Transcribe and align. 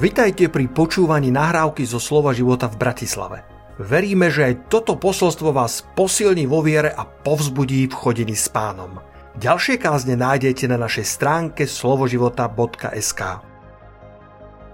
Vitajte 0.00 0.48
pri 0.48 0.64
počúvaní 0.72 1.28
nahrávky 1.28 1.84
zo 1.84 2.00
Slova 2.00 2.32
života 2.32 2.72
v 2.72 2.80
Bratislave. 2.80 3.44
Veríme, 3.76 4.32
že 4.32 4.48
aj 4.48 4.72
toto 4.72 4.96
posolstvo 4.96 5.52
vás 5.52 5.84
posilní 5.92 6.48
vo 6.48 6.64
viere 6.64 6.88
a 6.88 7.04
povzbudí 7.04 7.84
v 7.84 7.92
chodení 7.92 8.32
s 8.32 8.48
pánom. 8.48 8.96
Ďalšie 9.36 9.76
kázne 9.76 10.16
nájdete 10.16 10.72
na 10.72 10.80
našej 10.80 11.04
stránke 11.04 11.68
slovoživota.sk 11.68 13.44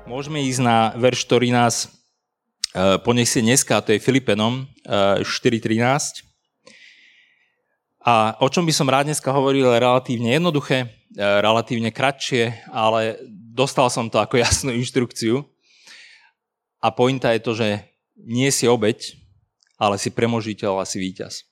Môžeme 0.07 0.47
ísť 0.47 0.63
na 0.63 0.95
verš, 0.95 1.27
ktorý 1.27 1.51
nás 1.51 1.91
e, 2.71 2.95
poniesie 3.03 3.43
dneska, 3.43 3.83
to 3.83 3.99
je 3.99 3.99
Filipenom 3.99 4.71
4.13. 4.87 5.27
E, 5.27 5.91
a 8.07 8.39
o 8.39 8.47
čom 8.47 8.63
by 8.63 8.71
som 8.71 8.87
rád 8.87 9.11
dneska 9.11 9.35
hovoril, 9.35 9.75
je 9.75 9.83
relatívne 9.83 10.39
jednoduché, 10.39 10.87
e, 10.87 11.19
relatívne 11.19 11.91
kratšie, 11.91 12.71
ale 12.71 13.19
dostal 13.57 13.89
som 13.89 14.13
to 14.13 14.21
ako 14.21 14.37
jasnú 14.45 14.77
inštrukciu. 14.77 15.41
A 16.85 16.93
pointa 16.93 17.33
je 17.33 17.41
to, 17.41 17.57
že 17.57 17.69
nie 18.21 18.53
si 18.53 18.69
obeď, 18.69 19.17
ale 19.81 19.97
si 19.97 20.13
premožiteľ 20.13 20.85
a 20.85 20.89
si 20.89 21.01
víťaz. 21.01 21.49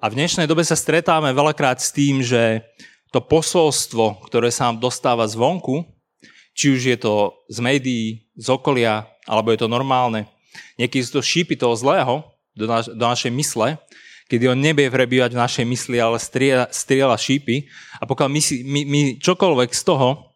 A 0.00 0.08
v 0.08 0.16
dnešnej 0.16 0.48
dobe 0.48 0.64
sa 0.64 0.78
stretávame 0.78 1.36
veľakrát 1.36 1.76
s 1.82 1.92
tým, 1.92 2.24
že 2.24 2.64
to 3.12 3.20
posolstvo, 3.20 4.24
ktoré 4.24 4.48
sa 4.48 4.72
nám 4.72 4.80
dostáva 4.80 5.28
zvonku, 5.28 5.84
či 6.56 6.72
už 6.72 6.80
je 6.80 6.96
to 6.96 7.36
z 7.52 7.58
médií, 7.60 8.24
z 8.32 8.46
okolia, 8.48 9.04
alebo 9.28 9.52
je 9.52 9.60
to 9.60 9.68
normálne, 9.68 10.24
niekedy 10.80 11.04
sú 11.04 11.20
to 11.20 11.22
šípy 11.24 11.60
toho 11.60 11.76
zlého 11.76 12.24
do, 12.56 12.64
naš- 12.64 12.88
do 12.88 13.04
našej 13.04 13.32
mysle, 13.36 13.76
kedy 14.32 14.48
on 14.48 14.56
nebie 14.56 14.88
prebývať 14.88 15.36
v 15.36 15.42
našej 15.44 15.64
mysli, 15.68 16.00
ale 16.00 16.16
strieľa, 16.16 16.72
strieľa 16.72 17.20
šípy. 17.20 17.68
A 18.00 18.08
pokiaľ 18.08 18.28
my, 18.32 18.40
my, 18.64 18.80
my 18.88 19.00
čokoľvek 19.20 19.70
z 19.76 19.82
toho 19.84 20.31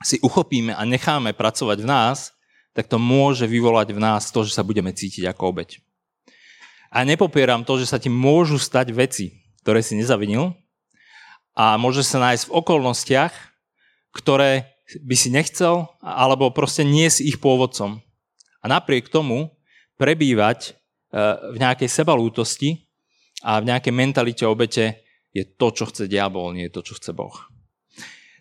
si 0.00 0.16
uchopíme 0.24 0.72
a 0.72 0.82
necháme 0.88 1.36
pracovať 1.36 1.78
v 1.84 1.88
nás, 1.88 2.32
tak 2.72 2.88
to 2.88 2.96
môže 2.96 3.44
vyvolať 3.44 3.92
v 3.92 4.00
nás 4.00 4.32
to, 4.32 4.46
že 4.46 4.56
sa 4.56 4.64
budeme 4.64 4.94
cítiť 4.94 5.28
ako 5.28 5.52
obeď. 5.52 5.82
A 6.90 7.06
nepopieram 7.06 7.62
to, 7.62 7.78
že 7.78 7.86
sa 7.86 8.02
ti 8.02 8.10
môžu 8.10 8.58
stať 8.58 8.90
veci, 8.90 9.38
ktoré 9.62 9.84
si 9.84 9.94
nezavinil 9.94 10.56
a 11.54 11.78
môže 11.78 12.02
sa 12.02 12.18
nájsť 12.18 12.48
v 12.48 12.54
okolnostiach, 12.56 13.32
ktoré 14.10 14.74
by 15.06 15.14
si 15.14 15.30
nechcel, 15.30 15.86
alebo 16.02 16.50
proste 16.50 16.82
nie 16.82 17.06
si 17.06 17.30
ich 17.30 17.38
pôvodcom. 17.38 18.02
A 18.58 18.64
napriek 18.66 19.06
tomu 19.06 19.54
prebývať 19.94 20.58
e, 20.66 20.70
v 21.54 21.56
nejakej 21.62 21.86
sebalútosti 21.86 22.90
a 23.46 23.62
v 23.62 23.70
nejakej 23.70 23.94
mentalite 23.94 24.44
obete 24.48 25.06
je 25.30 25.46
to, 25.46 25.70
čo 25.70 25.86
chce 25.86 26.10
diabol, 26.10 26.50
nie 26.50 26.66
je 26.66 26.74
to, 26.74 26.82
čo 26.82 26.98
chce 26.98 27.14
Boh. 27.14 27.38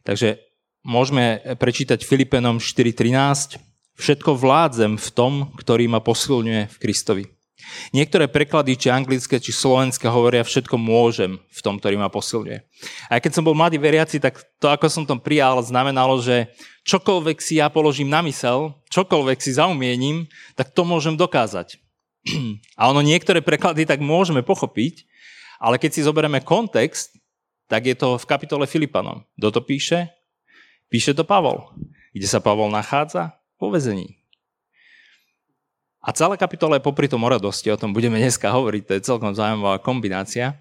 Takže 0.02 0.49
môžeme 0.84 1.42
prečítať 1.60 2.04
Filipenom 2.04 2.60
4.13. 2.62 3.60
Všetko 4.00 4.36
vládzem 4.40 4.96
v 4.96 5.10
tom, 5.12 5.52
ktorý 5.60 5.92
ma 5.92 6.00
posilňuje 6.00 6.72
v 6.72 6.78
Kristovi. 6.80 7.24
Niektoré 7.92 8.32
preklady, 8.32 8.80
či 8.80 8.88
anglické, 8.88 9.36
či 9.38 9.52
slovenské, 9.52 10.08
hovoria 10.08 10.48
všetko 10.48 10.80
môžem 10.80 11.38
v 11.38 11.60
tom, 11.60 11.76
ktorý 11.78 12.00
ma 12.00 12.08
posilňuje. 12.08 12.60
A 13.12 13.20
keď 13.20 13.32
som 13.36 13.44
bol 13.44 13.58
mladý 13.58 13.76
veriaci, 13.76 14.18
tak 14.24 14.40
to, 14.64 14.72
ako 14.72 14.88
som 14.88 15.04
to 15.04 15.20
prijal, 15.20 15.60
znamenalo, 15.60 16.24
že 16.24 16.50
čokoľvek 16.88 17.38
si 17.44 17.60
ja 17.60 17.68
položím 17.68 18.08
na 18.08 18.24
mysel, 18.24 18.80
čokoľvek 18.90 19.40
si 19.44 19.52
zaumiením, 19.60 20.32
tak 20.56 20.72
to 20.72 20.88
môžem 20.88 21.20
dokázať. 21.20 21.76
A 22.80 22.88
ono 22.88 23.04
niektoré 23.04 23.44
preklady 23.44 23.84
tak 23.84 24.00
môžeme 24.00 24.40
pochopiť, 24.40 25.04
ale 25.60 25.76
keď 25.76 26.00
si 26.00 26.08
zoberieme 26.08 26.40
kontext, 26.40 27.20
tak 27.68 27.86
je 27.86 27.94
to 27.94 28.16
v 28.16 28.26
kapitole 28.26 28.66
Filipanom. 28.66 29.28
Kto 29.36 29.60
to 29.60 29.62
píše? 29.62 30.19
Píše 30.90 31.14
to 31.14 31.22
Pavol. 31.22 31.70
Kde 32.18 32.26
sa 32.26 32.42
Pavol 32.42 32.74
nachádza? 32.74 33.38
Po 33.62 33.70
vezení. 33.70 34.20
A 36.00 36.16
celá 36.16 36.40
kapitola 36.40 36.80
je 36.80 36.88
popri 36.88 37.12
tom 37.12 37.22
o 37.22 37.30
radosti, 37.30 37.70
o 37.70 37.78
tom 37.78 37.92
budeme 37.92 38.18
dneska 38.18 38.50
hovoriť, 38.50 38.82
to 38.88 38.94
je 38.96 39.06
celkom 39.06 39.36
zaujímavá 39.36 39.84
kombinácia. 39.84 40.56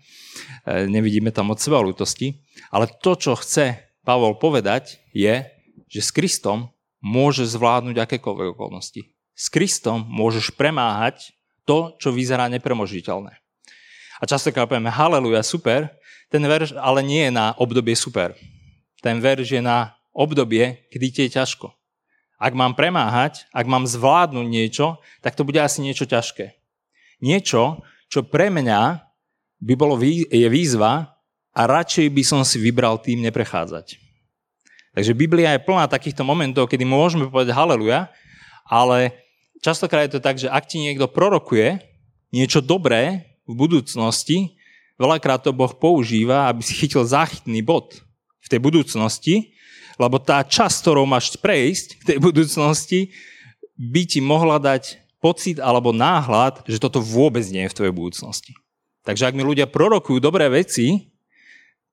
E, 0.67 0.85
nevidíme 0.91 1.31
tam 1.31 1.55
od 1.55 1.63
seba 1.63 1.79
ľútosti. 1.79 2.43
Ale 2.75 2.91
to, 3.01 3.15
čo 3.15 3.39
chce 3.39 3.79
Pavol 4.03 4.37
povedať, 4.37 4.99
je, 5.15 5.47
že 5.89 6.01
s 6.05 6.11
Kristom 6.11 6.75
môže 6.99 7.47
zvládnuť 7.47 7.97
akékoľvek 7.97 8.59
okolnosti. 8.59 9.07
S 9.33 9.47
Kristom 9.47 10.03
môžeš 10.11 10.53
premáhať 10.53 11.31
to, 11.63 11.95
čo 12.03 12.11
vyzerá 12.11 12.51
nepremožiteľné. 12.51 13.39
A 14.19 14.23
často 14.27 14.51
keď 14.51 14.67
povieme 14.67 14.91
haleluja, 14.91 15.47
super, 15.47 15.87
ten 16.29 16.43
verš 16.43 16.75
ale 16.75 17.01
nie 17.07 17.31
je 17.31 17.33
na 17.33 17.55
obdobie 17.57 17.95
super. 17.95 18.35
Ten 18.99 19.23
verš 19.23 19.55
je 19.55 19.63
na 19.63 19.98
obdobie, 20.19 20.91
kedy 20.91 21.07
ti 21.15 21.21
je 21.31 21.39
ťažko. 21.39 21.71
Ak 22.39 22.55
mám 22.59 22.75
premáhať, 22.75 23.47
ak 23.55 23.67
mám 23.71 23.87
zvládnuť 23.87 24.47
niečo, 24.47 24.99
tak 25.23 25.39
to 25.39 25.47
bude 25.47 25.59
asi 25.63 25.79
niečo 25.83 26.07
ťažké. 26.07 26.59
Niečo, 27.23 27.83
čo 28.11 28.27
pre 28.27 28.51
mňa 28.51 29.03
by 29.63 29.75
bolo 29.79 29.99
je 30.03 30.49
výzva 30.51 31.19
a 31.55 31.61
radšej 31.67 32.11
by 32.15 32.23
som 32.23 32.41
si 32.47 32.63
vybral 32.63 32.99
tým 33.03 33.23
neprechádzať. 33.27 33.99
Takže 34.95 35.13
Biblia 35.15 35.55
je 35.55 35.67
plná 35.67 35.91
takýchto 35.91 36.23
momentov, 36.27 36.71
kedy 36.71 36.83
môžeme 36.87 37.31
povedať 37.31 37.55
haleluja, 37.55 38.11
ale 38.67 39.15
častokrát 39.63 40.07
je 40.07 40.19
to 40.19 40.23
tak, 40.23 40.39
že 40.39 40.51
ak 40.51 40.67
ti 40.67 40.79
niekto 40.79 41.11
prorokuje 41.11 41.83
niečo 42.31 42.63
dobré 42.63 43.27
v 43.47 43.55
budúcnosti, 43.55 44.59
veľakrát 44.95 45.43
to 45.43 45.51
Boh 45.51 45.71
používa, 45.75 46.47
aby 46.47 46.63
si 46.63 46.75
chytil 46.75 47.03
záchytný 47.03 47.63
bod 47.63 47.99
v 48.43 48.47
tej 48.47 48.61
budúcnosti 48.63 49.58
lebo 49.99 50.23
tá 50.23 50.41
časť, 50.47 50.87
ktorou 50.87 51.05
máš 51.05 51.35
prejsť 51.37 52.01
k 52.01 52.07
tej 52.15 52.19
budúcnosti, 52.23 53.11
by 53.75 54.03
ti 54.07 54.23
mohla 54.23 54.63
dať 54.63 55.03
pocit 55.19 55.59
alebo 55.59 55.91
náhľad, 55.91 56.63
že 56.67 56.79
toto 56.79 57.03
vôbec 57.03 57.43
nie 57.51 57.67
je 57.67 57.71
v 57.75 57.77
tvojej 57.77 57.95
budúcnosti. 57.95 58.53
Takže 59.03 59.27
ak 59.27 59.35
mi 59.35 59.43
ľudia 59.43 59.67
prorokujú 59.67 60.23
dobré 60.23 60.47
veci, 60.47 61.11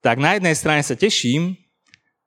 tak 0.06 0.22
na 0.22 0.38
jednej 0.38 0.54
strane 0.54 0.86
sa 0.86 0.94
teším, 0.94 1.58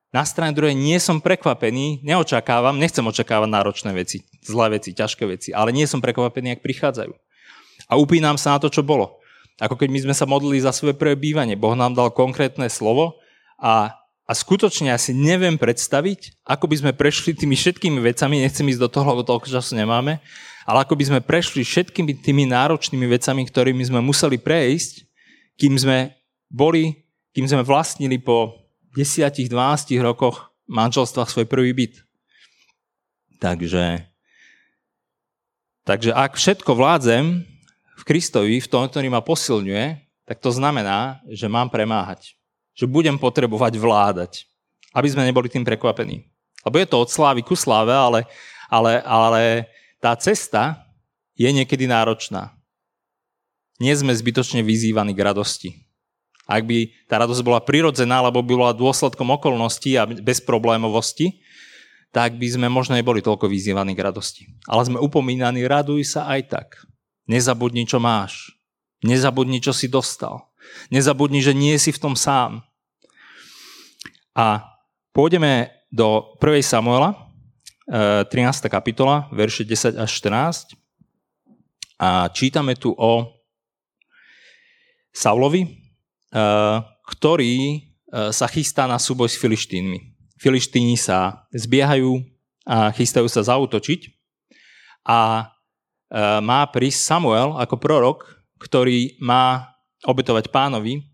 na 0.08 0.24
strane 0.24 0.56
druhej 0.56 0.72
nie 0.72 0.96
som 0.98 1.20
prekvapený, 1.20 2.00
neočakávam, 2.00 2.80
nechcem 2.80 3.04
očakávať 3.04 3.48
náročné 3.52 3.92
veci, 3.92 4.24
zlé 4.40 4.80
veci, 4.80 4.96
ťažké 4.96 5.24
veci, 5.28 5.52
ale 5.52 5.70
nie 5.70 5.84
som 5.84 6.00
prekvapený, 6.00 6.58
ak 6.58 6.64
prichádzajú. 6.64 7.12
A 7.86 7.92
upínam 8.00 8.40
sa 8.40 8.56
na 8.56 8.58
to, 8.58 8.72
čo 8.72 8.82
bolo. 8.82 9.20
Ako 9.60 9.76
keď 9.76 9.88
my 9.92 10.00
sme 10.08 10.14
sa 10.16 10.24
modlili 10.24 10.58
za 10.62 10.72
svoje 10.72 10.96
prvé 10.96 11.18
bývanie. 11.18 11.58
Boh 11.58 11.76
nám 11.76 11.92
dal 11.92 12.14
konkrétne 12.14 12.70
slovo 12.72 13.20
a 13.60 13.92
a 14.28 14.36
skutočne 14.36 14.92
ja 14.92 15.00
si 15.00 15.16
neviem 15.16 15.56
predstaviť, 15.56 16.44
ako 16.44 16.68
by 16.68 16.76
sme 16.76 16.92
prešli 16.92 17.32
tými 17.32 17.56
všetkými 17.56 17.96
vecami, 18.04 18.44
nechcem 18.44 18.68
ísť 18.68 18.84
do 18.84 18.92
toho, 18.92 19.16
lebo 19.16 19.24
toľko 19.24 19.48
času 19.48 19.72
nemáme, 19.72 20.20
ale 20.68 20.78
ako 20.84 21.00
by 21.00 21.04
sme 21.08 21.20
prešli 21.24 21.64
všetkými 21.64 22.20
tými 22.20 22.44
náročnými 22.44 23.08
vecami, 23.08 23.48
ktorými 23.48 23.80
sme 23.88 24.04
museli 24.04 24.36
prejsť, 24.36 25.08
kým 25.56 25.72
sme 25.80 26.12
boli, 26.52 27.08
kým 27.32 27.48
sme 27.48 27.64
vlastnili 27.64 28.20
po 28.20 28.68
10-12 28.92 29.48
rokoch 30.04 30.52
manželstva 30.68 31.24
svoj 31.24 31.48
prvý 31.48 31.72
byt. 31.72 32.04
Takže, 33.40 34.04
takže 35.88 36.12
ak 36.12 36.36
všetko 36.36 36.76
vládzem 36.76 37.48
v 37.96 38.02
Kristovi, 38.04 38.60
v 38.60 38.68
tom, 38.68 38.84
ktorý 38.84 39.08
ma 39.08 39.24
posilňuje, 39.24 40.04
tak 40.28 40.44
to 40.44 40.52
znamená, 40.52 41.24
že 41.32 41.48
mám 41.48 41.72
premáhať 41.72 42.37
že 42.78 42.86
budem 42.86 43.18
potrebovať 43.18 43.74
vládať, 43.74 44.46
aby 44.94 45.08
sme 45.10 45.26
neboli 45.26 45.50
tým 45.50 45.66
prekvapení. 45.66 46.22
Lebo 46.62 46.78
je 46.78 46.86
to 46.86 47.02
od 47.02 47.10
slávy 47.10 47.42
ku 47.42 47.58
sláve, 47.58 47.90
ale, 47.90 48.22
ale, 48.70 49.02
ale 49.02 49.42
tá 49.98 50.14
cesta 50.14 50.78
je 51.34 51.50
niekedy 51.50 51.90
náročná. 51.90 52.54
Nie 53.82 53.94
sme 53.98 54.14
zbytočne 54.14 54.62
vyzývaní 54.62 55.10
k 55.14 55.22
radosti. 55.26 55.70
Ak 56.46 56.64
by 56.66 56.90
tá 57.10 57.18
radosť 57.18 57.42
bola 57.42 57.58
prirodzená, 57.62 58.22
alebo 58.22 58.42
by 58.42 58.54
bola 58.54 58.74
dôsledkom 58.74 59.26
okolností 59.34 59.98
a 59.98 60.06
bezproblémovosti, 60.06 61.42
tak 62.08 62.40
by 62.40 62.46
sme 62.48 62.66
možno 62.72 62.96
neboli 62.96 63.20
toľko 63.20 63.50
vyzývaní 63.50 63.92
k 63.92 64.00
radosti. 64.06 64.42
Ale 64.64 64.86
sme 64.86 65.02
upomínaní, 65.02 65.68
raduj 65.68 66.08
sa 66.08 66.24
aj 66.30 66.40
tak. 66.48 66.68
Nezabudni, 67.28 67.84
čo 67.84 68.00
máš. 68.00 68.56
Nezabudni, 69.04 69.60
čo 69.60 69.76
si 69.76 69.86
dostal. 69.92 70.48
Nezabudni, 70.88 71.44
že 71.44 71.52
nie 71.52 71.76
si 71.76 71.92
v 71.92 72.00
tom 72.00 72.14
sám. 72.16 72.64
A 74.38 74.62
pôjdeme 75.10 75.66
do 75.90 76.38
1. 76.38 76.62
Samuela, 76.62 77.26
13. 77.90 78.30
Eh, 78.38 78.70
kapitola, 78.70 79.26
verše 79.34 79.66
10 79.66 79.98
až 79.98 80.10
14. 80.14 80.78
A 81.98 82.30
čítame 82.30 82.78
tu 82.78 82.94
o 82.94 83.26
Saulovi, 85.10 85.66
eh, 85.66 86.78
ktorý 87.10 87.82
eh, 87.82 88.30
sa 88.30 88.46
chystá 88.46 88.86
na 88.86 89.02
súboj 89.02 89.26
s 89.26 89.40
Filištínmi. 89.42 90.14
Filištíni 90.38 90.94
sa 90.94 91.50
zbiehajú 91.50 92.22
a 92.62 92.94
chystajú 92.94 93.26
sa 93.26 93.42
zautočiť 93.42 94.06
a 95.02 95.50
má 96.40 96.64
prísť 96.72 97.04
Samuel 97.04 97.52
ako 97.58 97.76
prorok, 97.76 98.18
ktorý 98.56 99.18
má 99.20 99.76
obetovať 100.08 100.48
pánovi. 100.48 101.04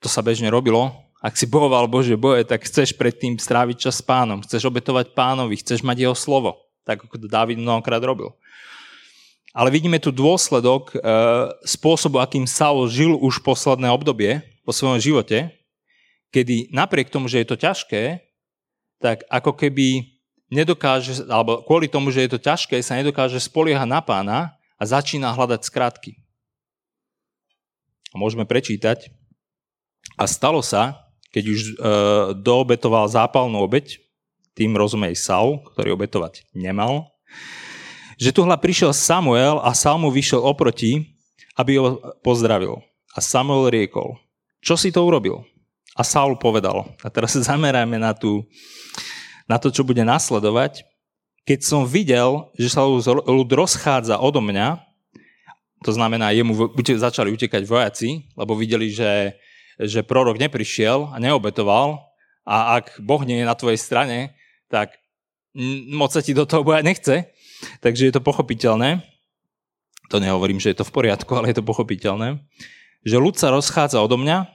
To 0.00 0.08
sa 0.08 0.24
bežne 0.24 0.48
robilo 0.48 1.09
ak 1.20 1.36
si 1.36 1.44
bohoval 1.44 1.84
Bože 1.84 2.16
boje, 2.16 2.48
tak 2.48 2.64
chceš 2.64 2.96
predtým 2.96 3.36
stráviť 3.36 3.76
čas 3.76 4.00
s 4.00 4.04
pánom, 4.04 4.40
chceš 4.40 4.64
obetovať 4.64 5.12
pánovi, 5.12 5.60
chceš 5.60 5.84
mať 5.84 6.08
jeho 6.08 6.16
slovo, 6.16 6.56
tak 6.88 7.04
ako 7.04 7.20
to 7.20 7.28
Dávid 7.28 7.60
mnohokrát 7.60 8.00
robil. 8.00 8.32
Ale 9.52 9.68
vidíme 9.68 10.00
tu 10.00 10.08
dôsledok 10.08 10.94
e, 10.94 10.98
spôsobu, 11.68 12.22
akým 12.22 12.48
Saul 12.48 12.88
žil 12.88 13.18
už 13.20 13.44
posledné 13.44 13.92
obdobie 13.92 14.40
po 14.64 14.72
svojom 14.72 14.96
živote, 14.96 15.52
kedy 16.32 16.72
napriek 16.72 17.12
tomu, 17.12 17.28
že 17.28 17.44
je 17.44 17.48
to 17.52 17.58
ťažké, 17.58 18.24
tak 19.02 19.26
ako 19.28 19.52
keby 19.52 20.06
nedokáže, 20.48 21.26
alebo 21.28 21.60
kvôli 21.66 21.90
tomu, 21.90 22.08
že 22.14 22.24
je 22.24 22.30
to 22.32 22.40
ťažké, 22.40 22.80
sa 22.80 22.96
nedokáže 22.96 23.42
spoliehať 23.42 23.88
na 23.90 24.00
pána 24.00 24.38
a 24.80 24.82
začína 24.88 25.34
hľadať 25.34 25.60
skratky. 25.66 26.16
Môžeme 28.16 28.48
prečítať. 28.48 29.12
A 30.18 30.24
stalo 30.26 30.62
sa, 30.62 31.09
keď 31.30 31.44
už 31.46 31.60
e, 31.62 31.72
doobetoval 32.42 33.06
zápalnú 33.06 33.62
obeď, 33.62 33.98
tým 34.54 34.74
rozumej 34.74 35.16
Saul, 35.16 35.62
ktorý 35.72 35.94
obetovať 35.94 36.44
nemal, 36.52 37.08
že 38.20 38.34
tu 38.34 38.44
prišiel 38.44 38.92
Samuel 38.92 39.62
a 39.64 39.72
Saul 39.72 40.04
mu 40.04 40.10
vyšiel 40.12 40.42
oproti, 40.42 41.16
aby 41.56 41.80
ho 41.80 41.96
pozdravil. 42.20 42.82
A 43.16 43.24
Samuel 43.24 43.72
riekol, 43.72 44.20
čo 44.60 44.76
si 44.76 44.92
to 44.92 45.00
urobil? 45.00 45.48
A 45.96 46.04
Saul 46.04 46.36
povedal, 46.36 46.92
a 47.00 47.08
teraz 47.08 47.32
sa 47.34 47.40
zamerajme 47.54 47.96
na, 47.96 48.12
tú, 48.12 48.44
na 49.48 49.56
to, 49.56 49.72
čo 49.72 49.86
bude 49.86 50.04
nasledovať, 50.04 50.84
keď 51.48 51.58
som 51.64 51.88
videl, 51.88 52.52
že 52.54 52.68
sa 52.68 52.84
ľud 52.84 53.48
rozchádza 53.48 54.20
odo 54.20 54.44
mňa, 54.44 54.78
to 55.80 55.96
znamená, 55.96 56.36
jemu 56.36 56.76
začali 56.76 57.32
utekať 57.32 57.64
vojaci, 57.64 58.28
lebo 58.36 58.52
videli, 58.52 58.92
že 58.92 59.32
že 59.80 60.04
prorok 60.04 60.36
neprišiel 60.36 61.12
a 61.12 61.16
neobetoval 61.16 62.10
a 62.44 62.80
ak 62.80 63.00
Boh 63.00 63.22
nie 63.24 63.40
je 63.40 63.48
na 63.48 63.56
tvojej 63.56 63.80
strane, 63.80 64.36
tak 64.68 65.00
moc 65.90 66.12
sa 66.12 66.20
ti 66.20 66.36
do 66.36 66.44
toho 66.44 66.62
boja 66.62 66.84
nechce. 66.84 67.32
Takže 67.84 68.08
je 68.08 68.12
to 68.14 68.24
pochopiteľné. 68.24 69.04
To 70.10 70.18
nehovorím, 70.18 70.58
že 70.58 70.72
je 70.72 70.80
to 70.80 70.88
v 70.88 70.94
poriadku, 70.94 71.30
ale 71.36 71.52
je 71.52 71.60
to 71.60 71.66
pochopiteľné. 71.66 72.40
Že 73.06 73.16
ľud 73.20 73.34
sa 73.36 73.52
rozchádza 73.54 74.02
odo 74.02 74.18
mňa 74.18 74.48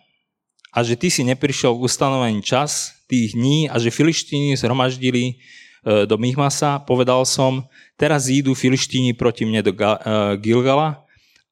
a 0.75 0.79
že 0.83 0.99
ty 0.99 1.07
si 1.07 1.23
neprišiel 1.23 1.71
v 1.71 1.87
ustanovený 1.87 2.43
čas 2.43 2.91
tých 3.07 3.37
dní 3.37 3.71
a 3.71 3.79
že 3.79 3.93
filištíni 3.93 4.57
zhromaždili 4.59 5.23
e, 5.23 5.33
do 6.03 6.19
Mihmasa, 6.19 6.83
povedal 6.83 7.23
som, 7.23 7.63
teraz 7.95 8.27
idú 8.27 8.51
filištíni 8.51 9.15
proti 9.15 9.47
mne 9.47 9.61
do 9.63 9.71
e, 9.71 9.87
Gilgala 10.43 11.05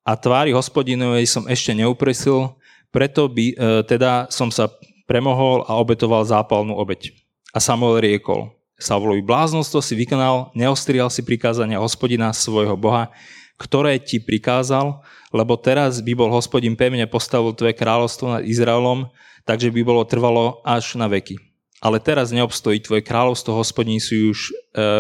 a 0.04 0.12
tvári 0.20 0.52
hospodinovej 0.52 1.24
som 1.30 1.48
ešte 1.48 1.72
neupresil, 1.72 2.52
preto 2.94 3.26
by 3.26 3.46
e, 3.50 3.56
teda 3.90 4.30
som 4.30 4.54
sa 4.54 4.70
premohol 5.10 5.66
a 5.66 5.76
obetoval 5.82 6.22
zápalnú 6.24 6.78
obeď. 6.78 7.10
A 7.52 7.58
Samuel 7.58 8.06
riekol, 8.06 8.54
Saulovi 8.78 9.26
bláznostvo 9.26 9.82
si 9.82 9.98
vykonal, 9.98 10.54
neostrial 10.54 11.10
si 11.10 11.26
prikázania 11.26 11.82
hospodina 11.82 12.30
svojho 12.30 12.78
Boha, 12.78 13.10
ktoré 13.58 13.98
ti 13.98 14.22
prikázal, 14.22 15.02
lebo 15.34 15.58
teraz 15.58 16.02
by 16.02 16.14
bol 16.14 16.30
hospodin 16.30 16.78
pevne 16.78 17.06
postavil 17.10 17.54
tvoje 17.58 17.74
kráľovstvo 17.74 18.40
nad 18.40 18.42
Izraelom, 18.46 19.10
takže 19.46 19.74
by 19.74 19.82
bolo 19.82 20.06
trvalo 20.06 20.62
až 20.62 20.98
na 20.98 21.10
veky. 21.10 21.38
Ale 21.84 22.00
teraz 22.00 22.32
neobstojí 22.32 22.80
tvoje 22.80 23.04
kráľovstvo, 23.04 23.60
hospodin 23.60 24.00
si 24.00 24.32
už 24.32 24.40
e, 24.50 24.52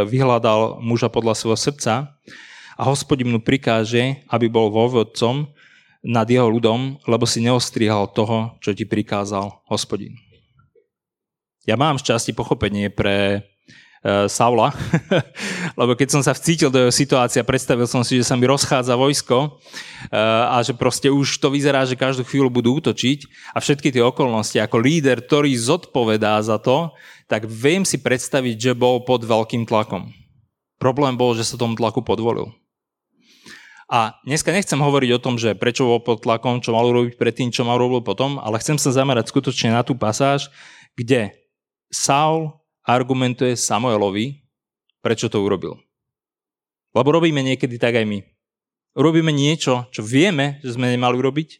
vyhľadal 0.04 0.84
muža 0.84 1.08
podľa 1.08 1.40
svojho 1.40 1.60
srdca 1.60 2.12
a 2.76 2.82
hospodin 2.84 3.32
mu 3.32 3.40
prikáže, 3.40 4.20
aby 4.28 4.52
bol 4.52 4.68
vovodcom, 4.68 5.48
nad 6.04 6.28
jeho 6.28 6.52
ľudom, 6.52 7.00
lebo 7.08 7.24
si 7.24 7.40
neostrihal 7.40 8.12
toho, 8.12 8.60
čo 8.60 8.76
ti 8.76 8.84
prikázal 8.84 9.64
hospodin. 9.72 10.20
Ja 11.64 11.80
mám 11.80 11.96
šťastie 11.96 12.36
pochopenie 12.36 12.92
pre 12.92 13.40
uh, 13.40 14.28
Saula, 14.28 14.76
lebo 15.80 15.96
keď 15.96 16.12
som 16.12 16.20
sa 16.20 16.36
vcítil 16.36 16.68
do 16.68 16.76
jeho 16.76 16.92
situácie 16.92 17.40
a 17.40 17.48
predstavil 17.48 17.88
som 17.88 18.04
si, 18.04 18.20
že 18.20 18.28
sa 18.28 18.36
mi 18.36 18.44
rozchádza 18.44 19.00
vojsko 19.00 19.38
uh, 19.48 19.52
a 20.52 20.60
že 20.60 20.76
proste 20.76 21.08
už 21.08 21.40
to 21.40 21.48
vyzerá, 21.48 21.88
že 21.88 21.96
každú 21.96 22.28
chvíľu 22.28 22.52
budú 22.52 22.84
útočiť 22.84 23.24
a 23.56 23.64
všetky 23.64 23.96
tie 23.96 24.04
okolnosti, 24.04 24.60
ako 24.60 24.84
líder, 24.84 25.24
ktorý 25.24 25.56
zodpovedá 25.56 26.36
za 26.44 26.60
to, 26.60 26.92
tak 27.32 27.48
viem 27.48 27.88
si 27.88 27.96
predstaviť, 28.04 28.60
že 28.60 28.72
bol 28.76 29.08
pod 29.08 29.24
veľkým 29.24 29.64
tlakom. 29.64 30.12
Problém 30.84 31.16
bol, 31.16 31.32
že 31.32 31.48
sa 31.48 31.56
tomu 31.56 31.80
tlaku 31.80 32.04
podvolil. 32.04 32.52
A 33.92 34.16
dneska 34.24 34.50
nechcem 34.56 34.80
hovoriť 34.80 35.10
o 35.16 35.24
tom, 35.24 35.36
že 35.36 35.54
prečo 35.54 35.84
bol 35.84 36.00
pod 36.00 36.24
tlakom, 36.24 36.64
čo 36.64 36.72
mal 36.72 36.88
urobiť 36.88 37.20
predtým, 37.20 37.52
čo 37.52 37.68
mal 37.68 37.76
urobiť 37.78 38.04
potom, 38.08 38.40
ale 38.40 38.58
chcem 38.64 38.80
sa 38.80 38.96
zamerať 38.96 39.30
skutočne 39.30 39.76
na 39.76 39.84
tú 39.84 39.94
pasáž, 39.94 40.48
kde 40.96 41.36
Saul 41.92 42.56
argumentuje 42.88 43.60
Samuelovi, 43.60 44.44
prečo 45.04 45.28
to 45.28 45.44
urobil. 45.44 45.78
Lebo 46.96 47.10
robíme 47.20 47.44
niekedy 47.44 47.76
tak 47.76 48.00
aj 48.00 48.06
my. 48.08 48.24
Robíme 48.94 49.34
niečo, 49.34 49.90
čo 49.90 50.06
vieme, 50.06 50.62
že 50.62 50.78
sme 50.78 50.94
nemali 50.94 51.18
urobiť, 51.18 51.60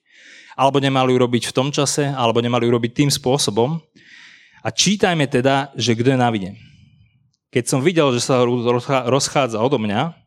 alebo 0.54 0.78
nemali 0.78 1.18
urobiť 1.18 1.50
v 1.50 1.56
tom 1.56 1.74
čase, 1.74 2.14
alebo 2.14 2.38
nemali 2.40 2.70
urobiť 2.70 2.92
tým 2.94 3.10
spôsobom. 3.10 3.82
A 4.64 4.70
čítajme 4.70 5.26
teda, 5.28 5.74
že 5.74 5.98
kto 5.98 6.14
je 6.14 6.20
na 6.22 6.30
vine. 6.30 6.56
Keď 7.50 7.64
som 7.66 7.82
videl, 7.82 8.14
že 8.14 8.22
sa 8.22 8.46
rozchádza 9.10 9.58
odo 9.60 9.82
mňa, 9.82 10.23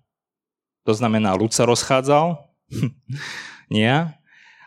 to 0.87 0.95
znamená, 0.95 1.35
ľud 1.35 1.51
sa 1.51 1.67
rozchádzal, 1.67 2.39
nie, 3.75 3.91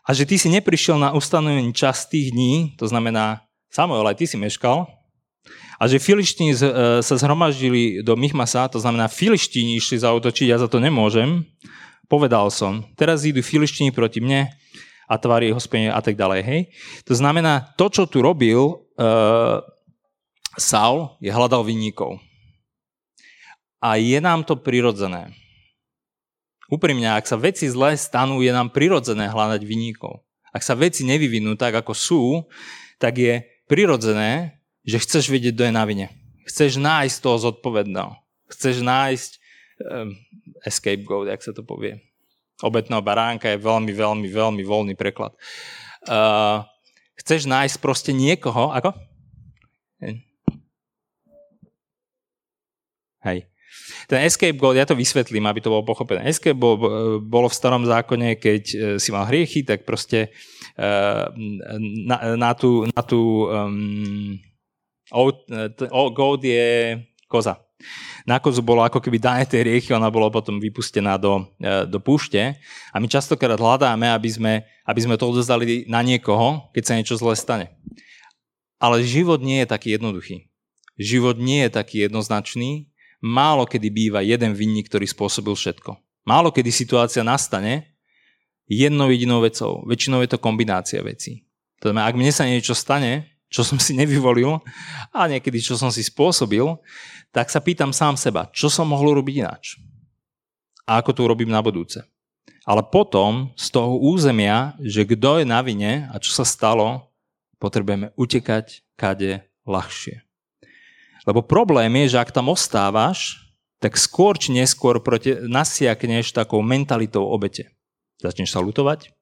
a 0.03 0.09
že 0.11 0.27
ty 0.27 0.35
si 0.35 0.51
neprišiel 0.51 0.99
na 0.99 1.15
ustanovený 1.15 1.71
čas 1.71 2.03
tých 2.09 2.35
dní, 2.35 2.75
to 2.75 2.89
znamená, 2.89 3.45
Samuel, 3.71 4.03
aj 4.03 4.19
ty 4.19 4.25
si 4.27 4.35
meškal, 4.35 4.89
a 5.79 5.83
že 5.87 6.01
filištíni 6.01 6.51
e, 6.51 6.59
sa 6.99 7.15
zhromaždili 7.15 8.03
do 8.03 8.19
Michmasa, 8.19 8.67
to 8.67 8.83
znamená, 8.83 9.07
filištíni 9.07 9.79
išli 9.79 10.03
zautočiť, 10.03 10.51
ja 10.51 10.59
za 10.59 10.67
to 10.67 10.83
nemôžem, 10.83 11.47
povedal 12.11 12.51
som, 12.51 12.83
teraz 12.99 13.23
idú 13.23 13.39
filištíni 13.39 13.95
proti 13.95 14.19
mne 14.19 14.51
a 15.07 15.15
tvári 15.15 15.55
hospodine 15.55 15.93
a 15.93 16.01
tak 16.03 16.19
ďalej. 16.19 16.41
Hej? 16.43 16.61
To 17.07 17.13
znamená, 17.15 17.73
to, 17.79 17.89
čo 17.89 18.05
tu 18.05 18.21
robil 18.21 18.57
uh, 18.61 19.61
Saul, 20.53 21.17
je 21.17 21.33
hľadal 21.33 21.65
vinníkov. 21.65 22.21
A 23.81 23.97
je 23.97 24.19
nám 24.21 24.45
to 24.45 24.59
prirodzené. 24.59 25.33
Úprimne, 26.69 27.17
ak 27.17 27.25
sa 27.25 27.33
veci 27.35 27.65
zle 27.65 27.97
stanú, 27.97 28.45
je 28.45 28.53
nám 28.53 28.69
prirodzené 28.69 29.25
hľadať 29.25 29.65
vinníkov. 29.65 30.21
Ak 30.53 30.61
sa 30.61 30.77
veci 30.77 31.01
nevyvinú 31.01 31.57
tak, 31.57 31.73
ako 31.77 31.93
sú, 31.97 32.23
tak 33.01 33.17
je 33.17 33.41
prirodzené, 33.65 34.61
že 34.85 35.01
chceš 35.01 35.29
vedieť, 35.33 35.53
kto 35.57 35.63
je 35.69 35.73
na 35.73 35.83
vine. 35.85 36.07
Chceš 36.45 36.81
nájsť 36.81 37.17
toho 37.21 37.37
zodpovedného. 37.37 38.13
Chceš 38.49 38.81
nájsť 38.81 39.31
um, 39.85 40.13
escape 40.65 41.05
goat, 41.05 41.29
jak 41.29 41.41
sa 41.41 41.53
to 41.53 41.61
povie. 41.61 42.01
Obetného 42.61 43.01
baránka 43.01 43.49
je 43.49 43.61
veľmi, 43.61 43.93
veľmi, 43.93 44.27
veľmi 44.29 44.63
voľný 44.65 44.93
preklad. 44.97 45.33
Uh, 46.09 46.65
chceš 47.21 47.45
nájsť 47.45 47.77
proste 47.77 48.11
niekoho, 48.13 48.73
ako? 48.73 48.93
Hej. 53.19 53.49
Ten 54.09 54.25
escape 54.25 54.57
goal, 54.57 54.73
ja 54.73 54.89
to 54.89 54.97
vysvetlím, 54.97 55.45
aby 55.45 55.61
to 55.61 55.69
bolo 55.69 55.85
pochopené. 55.85 56.25
Escape 56.25 56.57
bol, 56.57 56.75
bolo 57.21 57.45
v 57.45 57.57
starom 57.57 57.85
zákone, 57.85 58.41
keď 58.41 58.63
e, 58.65 58.75
si 58.97 59.13
mal 59.13 59.29
hriechy, 59.29 59.61
tak 59.61 59.85
proste 59.85 60.33
e, 60.73 60.89
na, 62.09 62.17
na 62.33 62.51
tú, 62.57 62.89
na 62.89 63.01
tú 63.05 63.45
um, 63.45 64.33
goat 66.13 66.41
je 66.41 66.97
koza. 67.29 67.61
Na 68.27 68.41
kozu 68.41 68.59
bolo 68.59 68.83
ako 68.83 68.99
keby 68.99 69.17
dané 69.21 69.43
tie 69.47 69.63
riechy, 69.63 69.95
ona 69.95 70.11
bola 70.11 70.27
potom 70.27 70.59
vypustená 70.59 71.15
do, 71.15 71.47
do 71.87 71.97
púšte 72.03 72.59
a 72.91 72.95
my 72.99 73.07
častokrát 73.07 73.55
hľadáme, 73.55 74.05
aby 74.11 74.29
sme, 74.29 74.53
aby 74.83 74.99
sme 74.99 75.15
to 75.15 75.31
odozdali 75.31 75.87
na 75.87 76.03
niekoho, 76.03 76.67
keď 76.75 76.83
sa 76.83 76.93
niečo 76.99 77.15
zle 77.15 77.33
stane. 77.39 77.71
Ale 78.83 79.01
život 79.07 79.39
nie 79.39 79.63
je 79.63 79.67
taký 79.71 79.95
jednoduchý. 79.95 80.51
Život 80.99 81.39
nie 81.39 81.63
je 81.63 81.71
taký 81.71 82.03
jednoznačný 82.11 82.91
málo 83.23 83.67
kedy 83.67 83.87
býva 83.91 84.19
jeden 84.23 84.55
vinník, 84.55 84.87
ktorý 84.87 85.07
spôsobil 85.07 85.55
všetko. 85.55 85.95
Málo 86.27 86.51
kedy 86.51 86.71
situácia 86.71 87.23
nastane 87.23 87.95
jednou 88.69 89.09
jedinou 89.09 89.41
vecou. 89.41 89.83
Väčšinou 89.87 90.21
je 90.23 90.29
to 90.29 90.39
kombinácia 90.39 91.01
vecí. 91.01 91.43
To 91.81 91.89
znamená, 91.89 92.11
ak 92.11 92.17
mne 92.19 92.31
sa 92.31 92.45
niečo 92.45 92.75
stane, 92.75 93.39
čo 93.49 93.65
som 93.65 93.81
si 93.81 93.97
nevyvolil 93.97 94.61
a 95.09 95.25
niekedy 95.25 95.57
čo 95.57 95.73
som 95.73 95.89
si 95.89 96.05
spôsobil, 96.05 96.63
tak 97.33 97.49
sa 97.49 97.57
pýtam 97.57 97.89
sám 97.89 98.13
seba, 98.13 98.45
čo 98.53 98.69
som 98.69 98.85
mohol 98.85 99.17
robiť 99.17 99.35
ináč. 99.41 99.81
A 100.85 101.01
ako 101.01 101.13
to 101.13 101.25
urobím 101.25 101.49
na 101.49 101.61
budúce. 101.61 102.05
Ale 102.69 102.85
potom 102.85 103.49
z 103.57 103.73
toho 103.73 103.97
územia, 103.97 104.77
že 104.77 105.01
kto 105.01 105.41
je 105.41 105.45
na 105.49 105.65
vine 105.65 106.05
a 106.13 106.21
čo 106.21 106.29
sa 106.29 106.45
stalo, 106.45 107.09
potrebujeme 107.57 108.13
utekať 108.13 108.85
kade 108.93 109.41
ľahšie. 109.65 110.28
Lebo 111.27 111.43
problém 111.43 111.91
je, 112.05 112.15
že 112.15 112.21
ak 112.21 112.31
tam 112.31 112.51
ostávaš, 112.51 113.39
tak 113.79 113.95
skôr 113.95 114.35
či 114.35 114.51
neskôr 114.51 114.99
proti, 114.99 115.39
nasiakneš 115.39 116.35
takou 116.35 116.59
mentalitou 116.59 117.27
obete. 117.27 117.71
Začneš 118.19 118.51
sa 118.51 118.59
lutovať, 118.59 119.15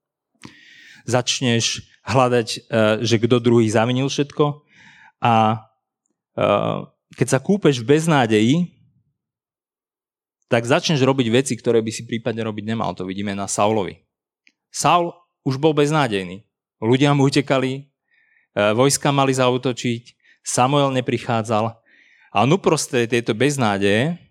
začneš 1.05 1.85
hľadať, 2.01 2.47
e, 2.49 2.59
že 3.05 3.15
kto 3.21 3.37
druhý 3.37 3.69
zavinil 3.69 4.09
všetko. 4.09 4.65
A 5.21 5.33
e, 5.53 5.57
keď 7.13 7.27
sa 7.29 7.39
kúpeš 7.41 7.85
v 7.85 7.89
beznádeji, 7.97 8.55
tak 10.49 10.65
začneš 10.65 11.03
robiť 11.05 11.27
veci, 11.29 11.53
ktoré 11.53 11.85
by 11.85 11.91
si 11.93 12.09
prípadne 12.09 12.41
robiť 12.41 12.65
nemal. 12.65 12.97
To 12.97 13.05
vidíme 13.05 13.37
na 13.37 13.45
Saulovi. 13.45 14.01
Saul 14.73 15.13
už 15.45 15.61
bol 15.61 15.77
beznádejný. 15.77 16.41
Ľudia 16.81 17.13
mu 17.13 17.29
utekali, 17.29 17.71
e, 17.77 17.81
vojska 18.73 19.13
mali 19.13 19.37
zautočiť, 19.37 20.17
Samuel 20.41 20.95
neprichádzal 20.95 21.75
a 22.37 22.45
on 22.45 22.53
uprostred 22.53 23.09
tejto 23.09 23.33
beznádeje 23.33 24.21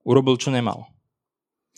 urobil, 0.00 0.40
čo 0.40 0.48
nemal. 0.48 0.88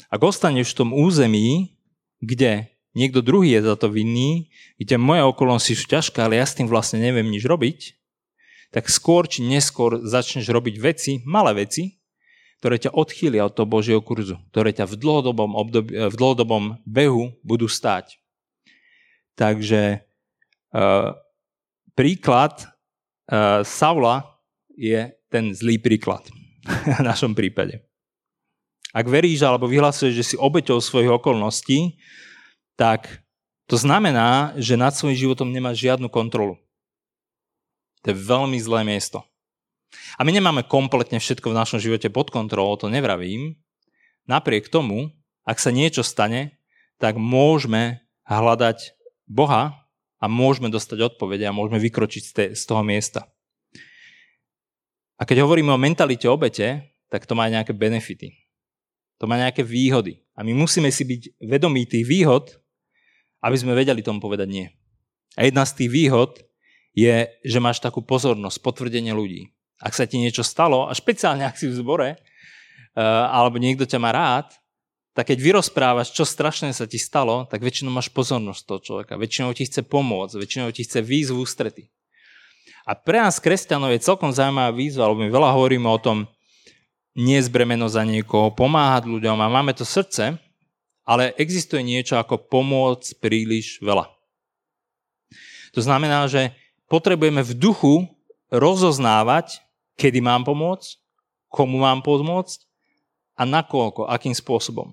Ak 0.07 0.23
ostaneš 0.23 0.71
v 0.71 0.79
tom 0.79 0.91
území, 0.95 1.75
kde 2.23 2.71
niekto 2.95 3.19
druhý 3.19 3.59
je 3.59 3.67
za 3.67 3.75
to 3.75 3.91
vinný, 3.91 4.47
kde 4.79 4.95
moje 4.95 5.27
okolnosti 5.27 5.75
sú 5.75 5.91
ťažké, 5.91 6.23
ale 6.23 6.39
ja 6.39 6.47
s 6.47 6.55
tým 6.55 6.71
vlastne 6.71 7.03
neviem 7.03 7.27
nič 7.27 7.43
robiť, 7.43 7.99
tak 8.71 8.87
skôr 8.87 9.27
či 9.27 9.43
neskôr 9.43 10.07
začneš 10.07 10.47
robiť 10.55 10.79
veci, 10.79 11.13
malé 11.27 11.67
veci, 11.67 11.99
ktoré 12.63 12.79
ťa 12.79 12.95
odchýlia 12.95 13.43
od 13.43 13.59
toho 13.59 13.67
Božieho 13.67 13.99
kurzu, 13.99 14.39
ktoré 14.55 14.71
ťa 14.71 14.87
v 14.87 14.95
dlhodobom, 15.03 15.59
období, 15.59 15.99
v 15.99 16.15
dlhodobom 16.15 16.79
behu 16.87 17.35
budú 17.43 17.67
stáť. 17.67 18.23
Takže 19.35 19.99
uh, 19.99 21.11
príklad 21.99 22.71
uh, 23.27 23.67
Saula 23.67 24.39
je 24.79 25.11
ten 25.33 25.57
zlý 25.57 25.81
príklad 25.81 26.29
v 27.01 27.03
našom 27.03 27.33
prípade. 27.33 27.81
Ak 28.93 29.09
veríš 29.09 29.41
alebo 29.41 29.65
vyhlasuješ, 29.65 30.13
že 30.13 30.29
si 30.29 30.37
obeťou 30.37 30.77
svojich 30.77 31.09
okolností, 31.09 31.97
tak 32.77 33.25
to 33.65 33.81
znamená, 33.81 34.53
že 34.61 34.77
nad 34.77 34.93
svojím 34.93 35.17
životom 35.17 35.49
nemáš 35.49 35.81
žiadnu 35.81 36.13
kontrolu. 36.13 36.61
To 38.05 38.13
je 38.13 38.17
veľmi 38.19 38.61
zlé 38.61 38.85
miesto. 38.85 39.25
A 40.21 40.29
my 40.29 40.33
nemáme 40.33 40.69
kompletne 40.69 41.17
všetko 41.17 41.53
v 41.53 41.59
našom 41.59 41.81
živote 41.81 42.13
pod 42.13 42.29
kontrolou, 42.29 42.77
to 42.77 42.93
nevravím. 42.93 43.57
Napriek 44.29 44.69
tomu, 44.69 45.13
ak 45.49 45.57
sa 45.57 45.73
niečo 45.73 46.05
stane, 46.05 46.61
tak 47.01 47.17
môžeme 47.17 48.05
hľadať 48.29 48.93
Boha 49.25 49.89
a 50.21 50.25
môžeme 50.29 50.69
dostať 50.69 51.17
odpovede 51.17 51.49
a 51.49 51.57
môžeme 51.57 51.81
vykročiť 51.81 52.55
z 52.55 52.63
toho 52.63 52.83
miesta. 52.85 53.33
A 55.17 55.29
keď 55.29 55.45
hovoríme 55.45 55.73
o 55.73 55.81
mentalite 55.81 56.29
obete, 56.29 56.93
tak 57.13 57.29
to 57.29 57.37
má 57.37 57.51
nejaké 57.51 57.77
benefity. 57.77 58.33
To 59.21 59.29
má 59.29 59.39
nejaké 59.39 59.63
výhody. 59.63 60.23
A 60.35 60.43
my 60.43 60.57
musíme 60.57 60.89
si 60.89 61.05
byť 61.05 61.43
vedomí 61.45 61.87
tých 61.87 62.09
výhod, 62.09 62.59
aby 63.45 63.57
sme 63.59 63.77
vedeli 63.77 64.01
tomu 64.01 64.19
povedať 64.19 64.49
nie. 64.49 64.67
A 65.37 65.47
jedna 65.47 65.63
z 65.69 65.85
tých 65.85 65.91
výhod 65.93 66.43
je, 66.97 67.29
že 67.45 67.59
máš 67.63 67.79
takú 67.79 68.03
pozornosť, 68.03 68.59
potvrdenie 68.61 69.15
ľudí 69.15 69.53
ak 69.83 69.93
sa 69.99 70.07
ti 70.07 70.23
niečo 70.23 70.47
stalo, 70.47 70.87
a 70.87 70.95
špeciálne 70.95 71.43
ak 71.43 71.59
si 71.59 71.67
v 71.67 71.75
zbore, 71.75 72.09
uh, 72.15 73.27
alebo 73.35 73.59
niekto 73.59 73.83
ťa 73.83 73.99
má 73.99 74.15
rád, 74.15 74.55
tak 75.13 75.29
keď 75.35 75.39
vyrozprávaš, 75.45 76.15
čo 76.15 76.25
strašné 76.25 76.73
sa 76.73 76.89
ti 76.89 76.97
stalo, 76.97 77.45
tak 77.51 77.61
väčšinou 77.61 77.93
máš 77.93 78.09
pozornosť 78.09 78.63
toho 78.65 78.81
človeka. 78.81 79.21
Väčšinou 79.21 79.53
ti 79.53 79.69
chce 79.69 79.85
pomôcť, 79.85 80.41
väčšinou 80.41 80.73
ti 80.73 80.89
chce 80.89 81.05
výzvu 81.05 81.45
ústrety. 81.45 81.93
A 82.83 82.99
pre 82.99 83.23
nás 83.23 83.39
kresťanov 83.39 83.95
je 83.95 84.03
celkom 84.03 84.35
zaujímavá 84.35 84.75
výzva, 84.75 85.07
lebo 85.07 85.23
my 85.23 85.31
veľa 85.31 85.51
hovoríme 85.55 85.87
o 85.87 86.03
tom, 86.03 86.27
nezbremeno 87.13 87.87
za 87.87 88.03
niekoho, 88.03 88.51
pomáhať 88.57 89.07
ľuďom 89.07 89.37
a 89.39 89.53
máme 89.53 89.77
to 89.77 89.85
srdce, 89.85 90.41
ale 91.05 91.37
existuje 91.37 91.85
niečo 91.85 92.17
ako 92.17 92.41
pomôcť 92.49 93.21
príliš 93.21 93.79
veľa. 93.85 94.09
To 95.77 95.81
znamená, 95.81 96.29
že 96.29 96.53
potrebujeme 96.89 97.41
v 97.45 97.53
duchu 97.57 97.95
rozoznávať, 98.53 99.61
kedy 99.97 100.21
mám 100.21 100.45
pomôcť, 100.45 101.01
komu 101.49 101.81
mám 101.81 102.01
pomôcť 102.05 102.59
a 103.37 103.43
nakoľko, 103.49 104.09
akým 104.09 104.37
spôsobom. 104.37 104.93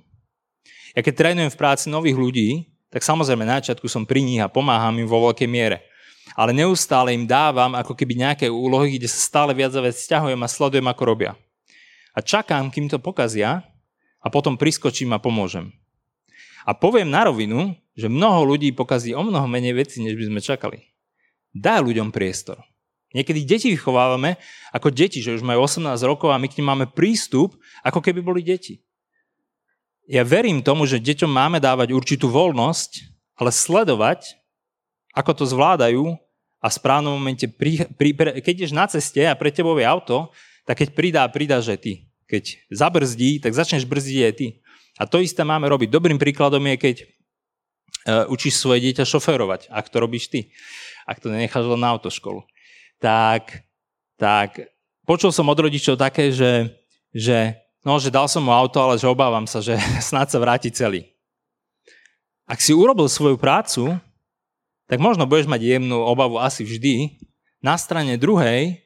Ja 0.96 1.04
keď 1.04 1.14
trénujem 1.16 1.52
v 1.52 1.60
práci 1.60 1.86
nových 1.88 2.18
ľudí, 2.18 2.50
tak 2.90 3.06
samozrejme 3.06 3.46
na 3.46 3.62
začiatku 3.62 3.86
som 3.86 4.08
pri 4.08 4.26
nich 4.26 4.42
a 4.42 4.50
pomáham 4.50 4.96
im 4.98 5.06
vo 5.06 5.30
veľkej 5.30 5.46
miere. 5.46 5.86
Ale 6.38 6.54
neustále 6.54 7.14
im 7.14 7.26
dávam 7.26 7.74
ako 7.74 7.94
keby 7.98 8.14
nejaké 8.18 8.48
úlohy, 8.50 8.98
kde 8.98 9.10
sa 9.10 9.20
stále 9.22 9.52
viac 9.54 9.74
a 9.74 9.82
viac 9.82 9.98
vzťahujem 9.98 10.42
a 10.42 10.50
sledujem, 10.50 10.88
ako 10.90 11.04
robia. 11.06 11.32
A 12.14 12.20
čakám, 12.20 12.70
kým 12.74 12.90
to 12.90 12.98
pokazia 13.02 13.66
a 14.20 14.28
potom 14.28 14.58
priskočím 14.60 15.16
a 15.16 15.22
pomôžem. 15.22 15.72
A 16.68 16.76
poviem 16.76 17.10
na 17.10 17.26
rovinu, 17.26 17.74
že 17.96 18.12
mnoho 18.12 18.46
ľudí 18.46 18.72
pokazí 18.76 19.16
o 19.16 19.26
mnoho 19.26 19.48
menej 19.50 19.74
veci, 19.76 20.00
než 20.04 20.16
by 20.16 20.26
sme 20.30 20.40
čakali. 20.44 20.80
Daj 21.56 21.82
ľuďom 21.82 22.14
priestor. 22.14 22.62
Niekedy 23.10 23.42
deti 23.42 23.68
vychovávame 23.74 24.38
ako 24.70 24.94
deti, 24.94 25.18
že 25.18 25.34
už 25.34 25.42
majú 25.42 25.66
18 25.66 25.98
rokov 26.06 26.30
a 26.30 26.38
my 26.38 26.46
k 26.46 26.62
nim 26.62 26.68
máme 26.70 26.86
prístup, 26.94 27.58
ako 27.82 28.06
keby 28.06 28.22
boli 28.22 28.46
deti. 28.46 28.86
Ja 30.10 30.26
verím 30.26 30.62
tomu, 30.66 30.86
že 30.86 31.02
deťom 31.02 31.30
máme 31.30 31.58
dávať 31.62 31.94
určitú 31.94 32.30
voľnosť, 32.30 33.10
ale 33.38 33.54
sledovať, 33.54 34.39
ako 35.16 35.32
to 35.34 35.46
zvládajú 35.50 36.18
a 36.60 36.68
v 36.68 36.78
správnom 36.78 37.16
momente, 37.16 37.48
pri, 37.48 37.88
pri, 37.96 38.44
keď 38.44 38.54
ideš 38.66 38.74
na 38.76 38.86
ceste 38.86 39.24
a 39.24 39.38
pre 39.38 39.50
tebou 39.50 39.78
je 39.80 39.88
auto, 39.88 40.30
tak 40.68 40.84
keď 40.86 40.90
pridá, 40.94 41.24
pridá, 41.32 41.58
že 41.64 41.80
ty. 41.80 41.94
Keď 42.30 42.70
zabrzdí, 42.70 43.42
tak 43.42 43.58
začneš 43.58 43.90
brzdiť 43.90 44.22
aj 44.30 44.34
ty. 44.38 44.48
A 45.00 45.08
to 45.10 45.18
isté 45.24 45.42
máme 45.42 45.66
robiť. 45.66 45.90
Dobrým 45.90 46.20
príkladom 46.22 46.62
je, 46.62 46.76
keď 46.78 46.96
uh, 47.02 48.30
učíš 48.30 48.62
svoje 48.62 48.86
dieťa 48.86 49.08
šoférovať, 49.08 49.72
ak 49.72 49.90
to 49.90 49.98
robíš 49.98 50.30
ty. 50.30 50.54
Ak 51.10 51.24
to 51.24 51.34
nenecháš 51.34 51.66
len 51.66 51.82
na 51.82 51.96
autoškolu 51.96 52.46
tak, 53.00 53.64
tak 54.20 54.70
počul 55.08 55.32
som 55.32 55.48
od 55.48 55.58
rodičov 55.58 55.96
také, 55.96 56.30
že, 56.36 56.68
že, 57.16 57.56
no, 57.82 57.98
že 57.98 58.12
dal 58.12 58.28
som 58.28 58.44
mu 58.44 58.52
auto, 58.52 58.78
ale 58.84 59.00
že 59.00 59.08
obávam 59.08 59.48
sa, 59.48 59.64
že 59.64 59.80
snáď 60.12 60.36
sa 60.36 60.40
vráti 60.44 60.70
celý. 60.70 61.08
Ak 62.46 62.60
si 62.60 62.76
urobil 62.76 63.08
svoju 63.08 63.40
prácu, 63.40 63.96
tak 64.90 64.98
možno 64.98 65.30
budeš 65.30 65.46
mať 65.46 65.62
jemnú 65.62 66.02
obavu 66.02 66.42
asi 66.42 66.66
vždy. 66.66 67.22
Na 67.62 67.78
strane 67.78 68.18
druhej, 68.18 68.82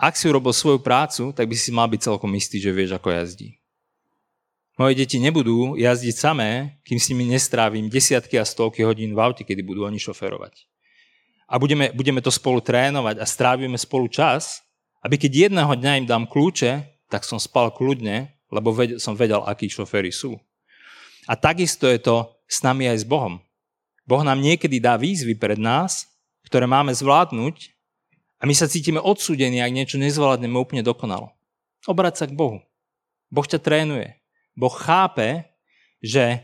ak 0.00 0.16
si 0.16 0.32
urobil 0.32 0.56
svoju 0.56 0.80
prácu, 0.80 1.36
tak 1.36 1.44
by 1.44 1.56
si 1.60 1.70
mal 1.70 1.84
byť 1.86 2.00
celkom 2.08 2.32
istý, 2.32 2.56
že 2.56 2.72
vieš, 2.72 2.96
ako 2.96 3.12
jazdí. 3.12 3.60
Moje 4.80 4.96
deti 4.96 5.20
nebudú 5.20 5.76
jazdiť 5.76 6.16
samé, 6.16 6.80
kým 6.88 6.96
s 6.96 7.12
nimi 7.12 7.28
nestrávim 7.28 7.92
desiatky 7.92 8.40
a 8.40 8.48
stovky 8.48 8.80
hodín 8.80 9.12
v 9.12 9.20
aute, 9.20 9.44
kedy 9.44 9.60
budú 9.60 9.84
oni 9.84 10.00
šoferovať 10.00 10.70
a 11.50 11.58
budeme, 11.58 11.90
budeme 11.90 12.22
to 12.22 12.30
spolu 12.30 12.62
trénovať 12.62 13.18
a 13.18 13.26
strávime 13.26 13.74
spolu 13.74 14.06
čas, 14.06 14.62
aby 15.02 15.18
keď 15.18 15.50
jedného 15.50 15.72
dňa 15.74 15.92
im 15.98 16.06
dám 16.06 16.24
kľúče, 16.30 16.86
tak 17.10 17.26
som 17.26 17.42
spal 17.42 17.74
kľudne, 17.74 18.30
lebo 18.54 18.70
vedel, 18.70 19.02
som 19.02 19.18
vedel, 19.18 19.42
akí 19.42 19.66
šoféry 19.66 20.14
sú. 20.14 20.38
A 21.26 21.34
takisto 21.34 21.90
je 21.90 21.98
to 21.98 22.30
s 22.46 22.62
nami 22.62 22.86
aj 22.86 23.02
s 23.02 23.06
Bohom. 23.06 23.42
Boh 24.10 24.26
nám 24.26 24.42
niekedy 24.42 24.82
dá 24.82 24.98
výzvy 24.98 25.38
pred 25.38 25.54
nás, 25.54 26.10
ktoré 26.50 26.66
máme 26.66 26.90
zvládnuť 26.90 27.70
a 28.42 28.50
my 28.50 28.50
sa 28.58 28.66
cítime 28.66 28.98
odsúdení, 28.98 29.62
ak 29.62 29.70
niečo 29.70 30.02
nezvládneme 30.02 30.58
úplne 30.58 30.82
dokonalo. 30.82 31.30
Obrať 31.86 32.14
sa 32.18 32.26
k 32.26 32.34
Bohu. 32.34 32.58
Boh 33.30 33.46
ťa 33.46 33.62
trénuje. 33.62 34.18
Boh 34.58 34.74
chápe, 34.74 35.46
že 36.02 36.42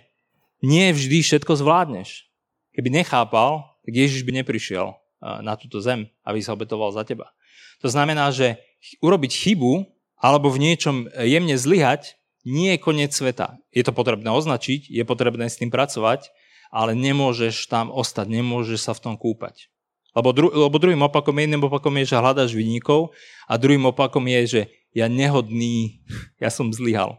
nie 0.62 0.94
vždy 0.94 1.26
všetko 1.26 1.58
zvládneš. 1.58 2.30
Keby 2.70 3.02
nechápal, 3.02 3.66
tak 3.82 3.92
Ježiš 3.99 4.23
by 4.23 4.46
neprišiel 4.46 4.94
na 5.42 5.58
túto 5.58 5.82
zem, 5.82 6.06
aby 6.23 6.38
sa 6.38 6.54
obetoval 6.54 6.94
za 6.94 7.02
teba. 7.02 7.35
To 7.82 7.90
znamená, 7.90 8.30
že 8.30 8.62
urobiť 9.02 9.32
chybu 9.35 9.82
alebo 10.23 10.54
v 10.54 10.70
niečom 10.70 11.11
jemne 11.18 11.58
zlyhať 11.58 12.14
nie 12.46 12.78
je 12.78 12.78
koniec 12.78 13.11
sveta. 13.11 13.58
Je 13.75 13.82
to 13.82 13.90
potrebné 13.90 14.30
označiť, 14.30 14.87
je 14.87 15.02
potrebné 15.02 15.50
s 15.50 15.58
tým 15.58 15.75
pracovať, 15.75 16.30
ale 16.76 16.92
nemôžeš 16.92 17.73
tam 17.73 17.88
ostať, 17.88 18.28
nemôžeš 18.28 18.85
sa 18.85 18.92
v 18.92 19.00
tom 19.00 19.14
kúpať. 19.16 19.73
Lebo, 20.12 20.37
dru, 20.37 20.52
lebo 20.52 20.76
druhým 20.76 21.00
opakom, 21.09 21.33
jedným 21.33 21.64
opakom 21.64 21.92
je, 22.00 22.12
že 22.12 22.21
hľadaš 22.21 22.52
vynikov 22.52 23.16
a 23.49 23.56
druhým 23.56 23.88
opakom 23.88 24.25
je, 24.28 24.40
že 24.45 24.61
ja 24.92 25.09
nehodný, 25.09 26.04
ja 26.45 26.52
som 26.52 26.68
zlyhal. 26.68 27.16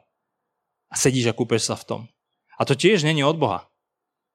A 0.94 0.94
sedíš 0.94 1.34
a 1.34 1.34
kúpeš 1.34 1.74
sa 1.74 1.76
v 1.78 1.86
tom. 1.90 2.02
A 2.58 2.66
to 2.70 2.78
tiež 2.78 3.02
není 3.02 3.26
od 3.26 3.42
Boha. 3.42 3.66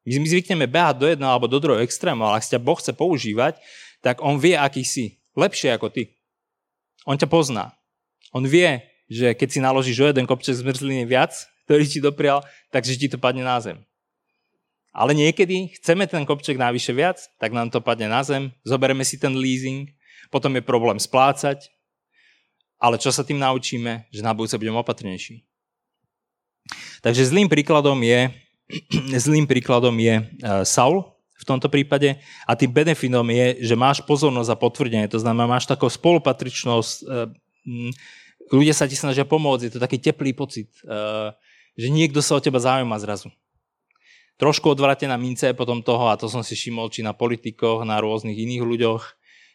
My, 0.03 0.19
my 0.19 0.27
zvykneme 0.27 0.67
behať 0.67 0.95
do 0.99 1.07
jedného 1.07 1.31
alebo 1.31 1.47
do 1.47 1.63
druhého 1.63 1.87
extrému, 1.87 2.27
ale 2.27 2.43
ak 2.43 2.47
ťa 2.51 2.59
Boh 2.59 2.79
chce 2.79 2.91
používať, 2.91 3.63
tak 4.03 4.19
on 4.19 4.43
vie, 4.43 4.59
aký 4.59 4.83
si. 4.83 5.23
Lepšie 5.39 5.79
ako 5.79 5.95
ty. 5.95 6.19
On 7.07 7.15
ťa 7.15 7.31
pozná. 7.31 7.79
On 8.35 8.43
vie, 8.43 8.83
že 9.07 9.39
keď 9.39 9.49
si 9.49 9.59
naložíš 9.63 9.99
o 10.03 10.11
jeden 10.11 10.27
kopček 10.27 10.59
zmrzliny 10.59 11.07
viac, 11.07 11.31
ktorý 11.67 11.87
ti 11.87 11.99
doprial, 12.03 12.43
takže 12.75 12.99
ti 12.99 13.07
to 13.07 13.19
padne 13.23 13.47
na 13.47 13.59
zem. 13.63 13.79
Ale 14.93 15.17
niekedy 15.17 15.73
chceme 15.81 16.05
ten 16.05 16.29
kopček 16.29 16.61
najvyššie 16.61 16.95
viac, 16.95 17.19
tak 17.41 17.57
nám 17.57 17.73
to 17.73 17.81
padne 17.81 18.13
na 18.13 18.21
zem, 18.21 18.53
zoberieme 18.61 19.03
si 19.09 19.17
ten 19.17 19.33
leasing, 19.33 19.89
potom 20.29 20.53
je 20.53 20.63
problém 20.63 21.01
splácať, 21.01 21.73
ale 22.77 23.01
čo 23.01 23.09
sa 23.09 23.25
tým 23.25 23.41
naučíme, 23.41 24.07
že 24.13 24.21
na 24.21 24.37
budúce 24.37 24.61
budeme 24.61 24.77
opatrnejší. 24.77 25.41
Takže 27.01 27.33
zlým 27.33 27.49
príkladom 27.49 27.97
je 28.05 28.31
Zlým 29.27 29.45
príkladom 29.45 29.93
je 30.01 30.15
e, 30.17 30.25
Saul 30.65 31.05
v 31.43 31.45
tomto 31.45 31.67
prípade. 31.67 32.23
A 32.47 32.55
tým 32.55 32.71
benefitom 32.71 33.27
je, 33.27 33.67
že 33.67 33.75
máš 33.75 33.99
pozornosť 34.07 34.51
a 34.55 34.61
potvrdenie. 34.63 35.11
To 35.11 35.19
znamená, 35.19 35.51
máš 35.59 35.67
takú 35.67 35.91
spolupatričnosť, 35.91 36.95
eh, 37.03 37.27
ľudia 38.55 38.71
sa 38.71 38.87
ti 38.87 38.95
snažia 38.95 39.27
pomôcť, 39.27 39.67
je 39.67 39.73
to 39.75 39.83
taký 39.83 39.99
teplý 39.99 40.31
pocit, 40.39 40.71
eh, 40.87 41.35
že 41.75 41.91
niekto 41.91 42.23
sa 42.23 42.39
o 42.39 42.41
teba 42.41 42.63
zaujíma 42.63 42.95
zrazu. 43.03 43.27
Trošku 44.43 44.75
odvratená 44.75 45.15
mince 45.15 45.55
potom 45.55 45.87
toho, 45.87 46.11
a 46.11 46.19
to 46.19 46.27
som 46.27 46.43
si 46.43 46.59
všimol 46.59 46.91
či 46.91 47.07
na 47.07 47.15
politikoch, 47.15 47.87
na 47.87 48.03
rôznych 48.03 48.35
iných 48.35 48.67
ľuďoch, 48.67 49.03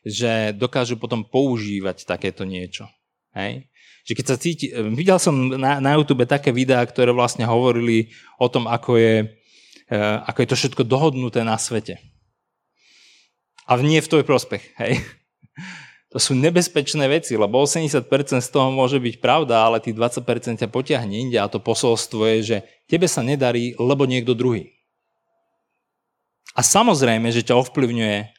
že 0.08 0.56
dokážu 0.56 0.96
potom 0.96 1.28
používať 1.28 2.08
takéto 2.08 2.48
niečo. 2.48 2.88
Hej? 3.36 3.68
Že 4.08 4.14
keď 4.16 4.26
sa 4.32 4.40
cíti, 4.40 4.72
videl 4.96 5.20
som 5.20 5.36
na, 5.60 5.84
na 5.84 6.00
YouTube 6.00 6.24
také 6.24 6.56
videá, 6.56 6.80
ktoré 6.88 7.12
vlastne 7.12 7.44
hovorili 7.44 8.16
o 8.40 8.48
tom, 8.48 8.64
ako 8.72 8.96
je, 8.96 9.16
e, 9.92 10.00
ako 10.24 10.38
je 10.40 10.48
to 10.48 10.56
všetko 10.56 10.84
dohodnuté 10.88 11.44
na 11.44 11.60
svete. 11.60 12.00
A 13.68 13.76
nie 13.84 14.00
v 14.00 14.08
tvoj 14.08 14.24
prospech. 14.24 14.64
Hej? 14.80 15.04
To 16.16 16.24
sú 16.24 16.40
nebezpečné 16.40 17.04
veci, 17.12 17.36
lebo 17.36 17.60
80% 17.68 18.08
z 18.40 18.48
toho 18.48 18.72
môže 18.72 18.96
byť 18.96 19.20
pravda, 19.20 19.68
ale 19.68 19.84
tých 19.84 19.92
20% 19.92 20.56
ťa 20.56 20.72
potiahne 20.72 21.12
inde 21.12 21.36
a 21.36 21.52
to 21.52 21.60
posolstvo 21.60 22.24
je, 22.32 22.38
že 22.40 22.58
tebe 22.88 23.12
sa 23.12 23.20
nedarí, 23.20 23.76
lebo 23.76 24.08
niekto 24.08 24.32
druhý. 24.32 24.77
A 26.54 26.62
samozrejme, 26.64 27.28
že 27.34 27.44
ťa 27.44 27.60
ovplyvňuje 27.60 28.38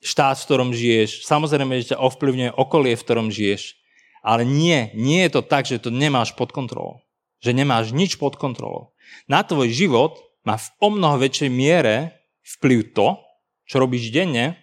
štát, 0.00 0.36
v 0.38 0.46
ktorom 0.46 0.70
žiješ, 0.72 1.26
samozrejme, 1.26 1.82
že 1.82 1.94
ťa 1.94 2.02
ovplyvňuje 2.02 2.50
okolie, 2.54 2.94
v 2.94 3.04
ktorom 3.04 3.28
žiješ, 3.28 3.76
ale 4.26 4.42
nie, 4.42 4.90
nie 4.94 5.22
je 5.26 5.38
to 5.38 5.42
tak, 5.46 5.66
že 5.66 5.82
to 5.82 5.94
nemáš 5.94 6.34
pod 6.34 6.50
kontrolou. 6.50 7.02
Že 7.42 7.62
nemáš 7.62 7.94
nič 7.94 8.18
pod 8.18 8.34
kontrolou. 8.34 8.96
Na 9.30 9.46
tvoj 9.46 9.70
život 9.70 10.18
má 10.42 10.58
v 10.58 10.66
o 10.82 10.88
mnoho 10.90 11.22
väčšej 11.22 11.50
miere 11.50 12.26
vplyv 12.58 12.94
to, 12.94 13.18
čo 13.66 13.82
robíš 13.82 14.10
denne, 14.10 14.58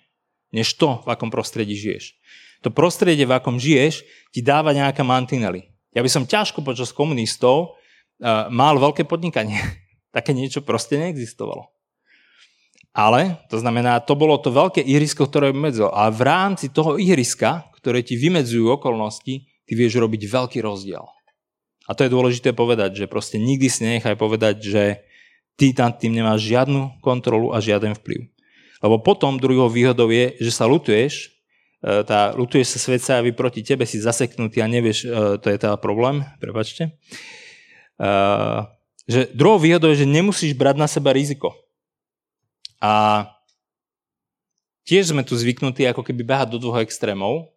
než 0.51 0.75
to, 0.79 1.03
v 1.03 1.07
akom 1.11 1.31
prostredí 1.31 1.75
žiješ. 1.75 2.15
To 2.63 2.71
prostredie, 2.71 3.27
v 3.27 3.35
akom 3.35 3.59
žiješ, 3.59 4.07
ti 4.31 4.39
dáva 4.39 4.71
nejaké 4.71 5.03
mantinely. 5.03 5.67
Ja 5.91 5.99
by 5.99 6.09
som 6.09 6.23
ťažko 6.23 6.63
počas 6.63 6.95
komunistov 6.95 7.75
uh, 7.75 8.47
mal 8.47 8.79
veľké 8.79 9.03
podnikanie. 9.03 9.59
Také 10.15 10.31
niečo 10.31 10.63
proste 10.63 10.95
neexistovalo. 10.95 11.67
Ale, 12.93 13.41
to 13.49 13.57
znamená, 13.57 13.97
to 14.05 14.13
bolo 14.13 14.37
to 14.37 14.53
veľké 14.53 14.85
ihrisko, 14.85 15.25
ktoré 15.25 15.49
vymedzilo. 15.49 15.89
A 15.89 16.13
v 16.13 16.21
rámci 16.29 16.69
toho 16.69 17.01
ihriska, 17.01 17.65
ktoré 17.81 18.05
ti 18.05 18.13
vymedzujú 18.13 18.69
okolnosti, 18.69 19.49
ty 19.65 19.71
vieš 19.73 19.97
robiť 19.97 20.21
veľký 20.29 20.61
rozdiel. 20.61 21.01
A 21.89 21.91
to 21.97 22.05
je 22.05 22.13
dôležité 22.13 22.53
povedať, 22.53 23.03
že 23.03 23.05
proste 23.09 23.41
nikdy 23.41 23.67
si 23.67 23.81
nechaj 23.83 24.13
povedať, 24.15 24.61
že 24.61 24.83
ty 25.57 25.73
tam 25.73 25.89
tým 25.89 26.13
nemáš 26.13 26.45
žiadnu 26.45 27.01
kontrolu 27.01 27.51
a 27.51 27.59
žiaden 27.59 27.97
vplyv. 27.97 28.29
Lebo 28.83 29.01
potom 29.01 29.41
druhou 29.41 29.67
výhodou 29.71 30.13
je, 30.13 30.37
že 30.37 30.51
sa 30.53 30.69
lutuješ, 30.69 31.33
e, 31.81 32.03
tá, 32.03 32.35
lutuješ 32.35 32.77
sa 32.77 32.79
svet 32.79 33.01
sa 33.01 33.23
proti 33.33 33.65
tebe, 33.65 33.87
si 33.87 33.99
zaseknutý 33.99 34.59
a 34.61 34.67
nevieš, 34.67 34.97
e, 35.03 35.07
to 35.41 35.47
je 35.49 35.57
teda 35.57 35.79
problém, 35.79 36.27
prepačte. 36.37 36.91
E, 37.97 38.11
že 39.07 39.31
druhou 39.33 39.59
výhodou 39.59 39.91
je, 39.91 40.03
že 40.03 40.07
nemusíš 40.07 40.53
brať 40.55 40.75
na 40.79 40.87
seba 40.87 41.15
riziko. 41.15 41.62
A 42.83 43.25
tiež 44.83 45.15
sme 45.15 45.23
tu 45.23 45.39
zvyknutí 45.39 45.87
ako 45.87 46.03
keby 46.03 46.27
behať 46.27 46.51
do 46.51 46.59
dvoch 46.59 46.83
extrémov 46.83 47.53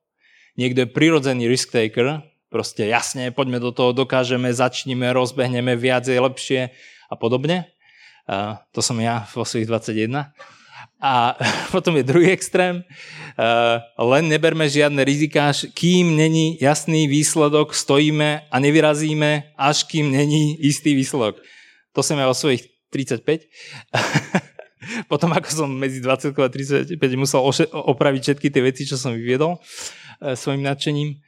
niekto 0.59 0.83
je 0.85 0.89
prirodzený 0.91 1.47
risk 1.47 1.71
taker, 1.71 2.25
proste 2.49 2.89
jasne, 2.89 3.31
poďme 3.31 3.61
do 3.61 3.71
toho, 3.71 3.93
dokážeme, 3.93 4.49
začníme, 4.51 5.13
rozbehneme, 5.13 5.77
viac 5.77 6.09
je 6.09 6.17
lepšie 6.17 6.61
a 7.07 7.15
podobne. 7.15 7.69
Uh, 8.27 8.59
to 8.75 8.83
som 8.83 8.99
ja 8.99 9.29
vo 9.31 9.47
svojich 9.47 9.71
21. 9.71 10.33
A 10.99 11.37
potom 11.75 11.95
je 11.95 12.09
druhý 12.09 12.33
extrém, 12.33 12.83
uh, 12.83 13.79
len 14.01 14.27
neberme 14.27 14.67
žiadne 14.67 14.99
rizika, 15.05 15.53
kým 15.77 16.17
není 16.17 16.59
jasný 16.59 17.07
výsledok, 17.07 17.77
stojíme 17.77 18.49
a 18.51 18.57
nevyrazíme, 18.59 19.55
až 19.55 19.85
kým 19.87 20.11
není 20.11 20.59
istý 20.59 20.97
výsledok. 20.97 21.39
To 21.93 22.01
som 22.03 22.19
ja 22.19 22.27
vo 22.27 22.35
svojich 22.35 22.67
35. 22.91 23.47
potom 25.11 25.31
ako 25.33 25.49
som 25.49 25.69
medzi 25.71 25.99
20 26.03 26.37
a 26.37 26.49
35 26.49 26.97
musel 27.19 27.41
opraviť 27.73 28.23
všetky 28.23 28.49
tie 28.51 28.63
veci, 28.63 28.83
čo 28.89 28.99
som 28.99 29.15
vyviedol. 29.15 29.59
E, 30.21 30.37
svojim 30.37 30.65
nadšením. 30.65 31.21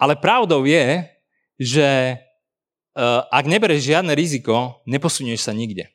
Ale 0.00 0.16
pravdou 0.16 0.64
je, 0.64 1.04
že 1.60 1.88
e, 1.88 2.16
ak 3.28 3.44
nebereš 3.44 3.92
žiadne 3.92 4.12
riziko, 4.16 4.82
neposunieš 4.88 5.46
sa 5.46 5.52
nikde. 5.52 5.92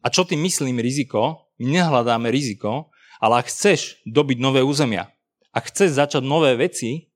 A 0.00 0.08
čo 0.08 0.24
tým 0.24 0.40
myslím 0.46 0.80
riziko? 0.80 1.50
My 1.58 1.82
nehľadáme 1.82 2.30
riziko, 2.30 2.94
ale 3.18 3.42
ak 3.42 3.50
chceš 3.50 3.98
dobiť 4.06 4.38
nové 4.38 4.62
územia, 4.62 5.10
ak 5.50 5.74
chceš 5.74 5.98
začať 5.98 6.22
nové 6.22 6.54
veci, 6.54 7.10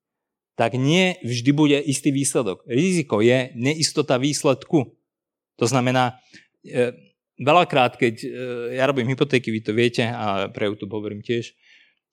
tak 0.58 0.76
nie 0.76 1.16
vždy 1.24 1.50
bude 1.54 1.78
istý 1.80 2.12
výsledok. 2.12 2.66
Riziko 2.68 3.24
je 3.24 3.54
neistota 3.56 4.20
výsledku. 4.20 4.92
To 5.56 5.64
znamená, 5.64 6.20
e, 6.66 6.92
veľakrát, 7.42 7.98
keď 7.98 8.14
ja 8.72 8.86
robím 8.86 9.10
hypotéky, 9.12 9.52
vy 9.52 9.60
to 9.60 9.74
viete, 9.74 10.06
a 10.06 10.48
pre 10.48 10.70
YouTube 10.70 10.94
hovorím 10.94 11.20
tiež, 11.20 11.52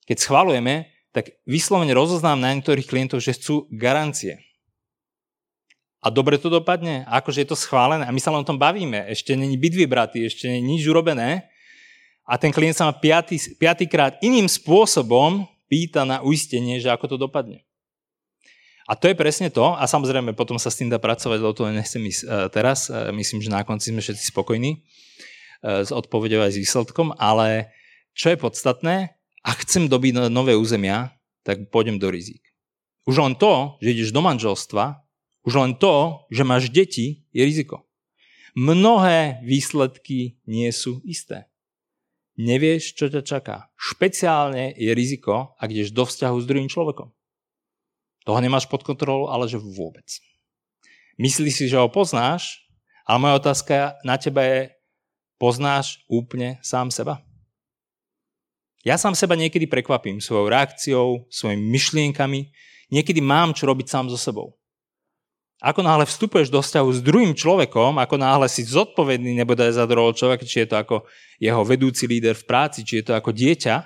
keď 0.04 0.16
schvalujeme, 0.18 0.90
tak 1.10 1.34
vyslovene 1.46 1.90
rozoznám 1.90 2.38
na 2.38 2.54
niektorých 2.54 2.86
klientov, 2.86 3.22
že 3.22 3.34
chcú 3.34 3.66
garancie. 3.70 4.42
A 6.00 6.08
dobre 6.08 6.40
to 6.40 6.48
dopadne, 6.48 7.04
akože 7.10 7.44
je 7.44 7.48
to 7.50 7.58
schválené 7.58 8.08
a 8.08 8.14
my 8.14 8.20
sa 8.22 8.32
len 8.32 8.40
o 8.40 8.48
tom 8.48 8.56
bavíme. 8.56 9.04
Ešte 9.10 9.36
není 9.36 9.60
byt 9.60 9.74
vybratý, 9.74 10.24
ešte 10.24 10.48
není 10.48 10.78
nič 10.78 10.88
urobené 10.88 11.50
a 12.24 12.40
ten 12.40 12.48
klient 12.54 12.78
sa 12.78 12.88
ma 12.88 12.94
piatý, 12.96 13.36
piatýkrát 13.60 14.16
iným 14.24 14.48
spôsobom 14.48 15.44
pýta 15.68 16.08
na 16.08 16.24
uistenie, 16.24 16.80
že 16.80 16.88
ako 16.88 17.14
to 17.14 17.16
dopadne. 17.20 17.62
A 18.90 18.98
to 18.98 19.06
je 19.06 19.14
presne 19.14 19.54
to 19.54 19.62
a 19.78 19.86
samozrejme 19.86 20.34
potom 20.34 20.58
sa 20.58 20.66
s 20.66 20.82
tým 20.82 20.90
dá 20.90 20.98
pracovať, 20.98 21.38
lebo 21.38 21.54
to 21.54 21.70
nechcem 21.70 22.02
ísť 22.02 22.22
e, 22.26 22.28
teraz. 22.50 22.90
E, 22.90 23.14
myslím, 23.14 23.38
že 23.38 23.54
na 23.54 23.62
konci 23.62 23.94
sme 23.94 24.02
všetci 24.02 24.34
spokojní 24.34 24.70
e, 24.74 24.78
s 25.86 25.94
odpovedou 25.94 26.42
aj 26.42 26.58
s 26.58 26.60
výsledkom, 26.66 27.14
ale 27.14 27.70
čo 28.18 28.34
je 28.34 28.42
podstatné, 28.42 29.14
ak 29.46 29.62
chcem 29.62 29.86
dobiť 29.86 30.26
nové 30.26 30.58
územia, 30.58 31.14
tak 31.46 31.70
pôjdem 31.70 32.02
do 32.02 32.10
rizik. 32.10 32.42
Už 33.06 33.22
len 33.22 33.38
to, 33.38 33.78
že 33.78 33.94
ideš 33.94 34.10
do 34.10 34.26
manželstva, 34.26 34.98
už 35.46 35.54
len 35.54 35.78
to, 35.78 36.26
že 36.26 36.42
máš 36.42 36.66
deti, 36.74 37.22
je 37.30 37.46
riziko. 37.46 37.86
Mnohé 38.58 39.38
výsledky 39.46 40.42
nie 40.50 40.66
sú 40.74 40.98
isté. 41.06 41.46
Nevieš, 42.34 42.98
čo 42.98 43.06
ťa 43.06 43.22
čaká. 43.22 43.70
Špeciálne 43.78 44.74
je 44.74 44.90
riziko, 44.90 45.54
ak 45.62 45.70
ideš 45.70 45.94
do 45.94 46.02
vzťahu 46.02 46.36
s 46.42 46.48
druhým 46.50 46.66
človekom. 46.66 47.14
Toho 48.24 48.38
nemáš 48.40 48.68
pod 48.68 48.84
kontrolou, 48.84 49.32
ale 49.32 49.48
že 49.48 49.56
vôbec. 49.56 50.06
Myslíš 51.20 51.54
si, 51.56 51.64
že 51.68 51.80
ho 51.80 51.88
poznáš, 51.92 52.60
ale 53.04 53.20
moja 53.20 53.40
otázka 53.40 54.00
na 54.04 54.16
teba 54.20 54.44
je, 54.44 54.60
poznáš 55.40 56.00
úplne 56.08 56.60
sám 56.60 56.92
seba? 56.92 57.20
Ja 58.80 58.96
sám 58.96 59.12
seba 59.12 59.36
niekedy 59.36 59.68
prekvapím 59.68 60.24
svojou 60.24 60.48
reakciou, 60.48 61.28
svojimi 61.28 61.60
myšlienkami. 61.68 62.48
Niekedy 62.88 63.20
mám 63.20 63.52
čo 63.52 63.68
robiť 63.68 63.86
sám 63.92 64.08
so 64.08 64.16
sebou. 64.16 64.56
Ako 65.60 65.84
náhle 65.84 66.08
vstupuješ 66.08 66.48
do 66.48 66.64
vzťahu 66.64 66.88
s 66.88 67.04
druhým 67.04 67.36
človekom, 67.36 68.00
ako 68.00 68.16
náhle 68.16 68.48
si 68.48 68.64
zodpovedný 68.64 69.36
nebude 69.36 69.68
za 69.68 69.84
druhého 69.84 70.16
človeka, 70.16 70.48
či 70.48 70.64
je 70.64 70.72
to 70.72 70.76
ako 70.80 70.96
jeho 71.36 71.60
vedúci 71.68 72.08
líder 72.08 72.32
v 72.32 72.48
práci, 72.48 72.80
či 72.80 73.04
je 73.04 73.12
to 73.12 73.12
ako 73.12 73.28
dieťa, 73.36 73.84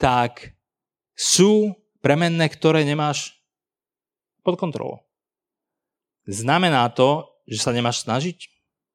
tak 0.00 0.56
sú 1.12 1.76
premenné, 2.00 2.48
ktoré 2.48 2.84
nemáš 2.84 3.36
pod 4.44 4.56
kontrolou. 4.56 5.04
Znamená 6.28 6.88
to, 6.92 7.28
že 7.48 7.60
sa 7.60 7.72
nemáš 7.72 8.04
snažiť? 8.04 8.48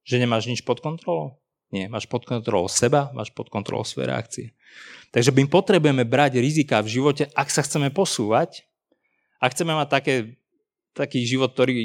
Že 0.05 0.21
nemáš 0.21 0.45
nič 0.45 0.61
pod 0.61 0.81
kontrolou? 0.81 1.41
Nie, 1.73 1.89
máš 1.89 2.05
pod 2.05 2.23
kontrolou 2.23 2.69
seba, 2.69 3.09
máš 3.11 3.33
pod 3.33 3.49
kontrolou 3.49 3.83
svoje 3.83 4.07
reakcie. 4.07 4.45
Takže 5.09 5.33
my 5.33 5.49
potrebujeme 5.49 6.05
brať 6.05 6.37
rizika 6.37 6.79
v 6.79 6.91
živote, 7.01 7.27
ak 7.33 7.49
sa 7.49 7.65
chceme 7.65 7.89
posúvať, 7.89 8.63
ak 9.41 9.51
chceme 9.51 9.73
mať 9.75 9.89
také, 9.89 10.15
taký 10.95 11.25
život, 11.25 11.51
ktorý 11.51 11.75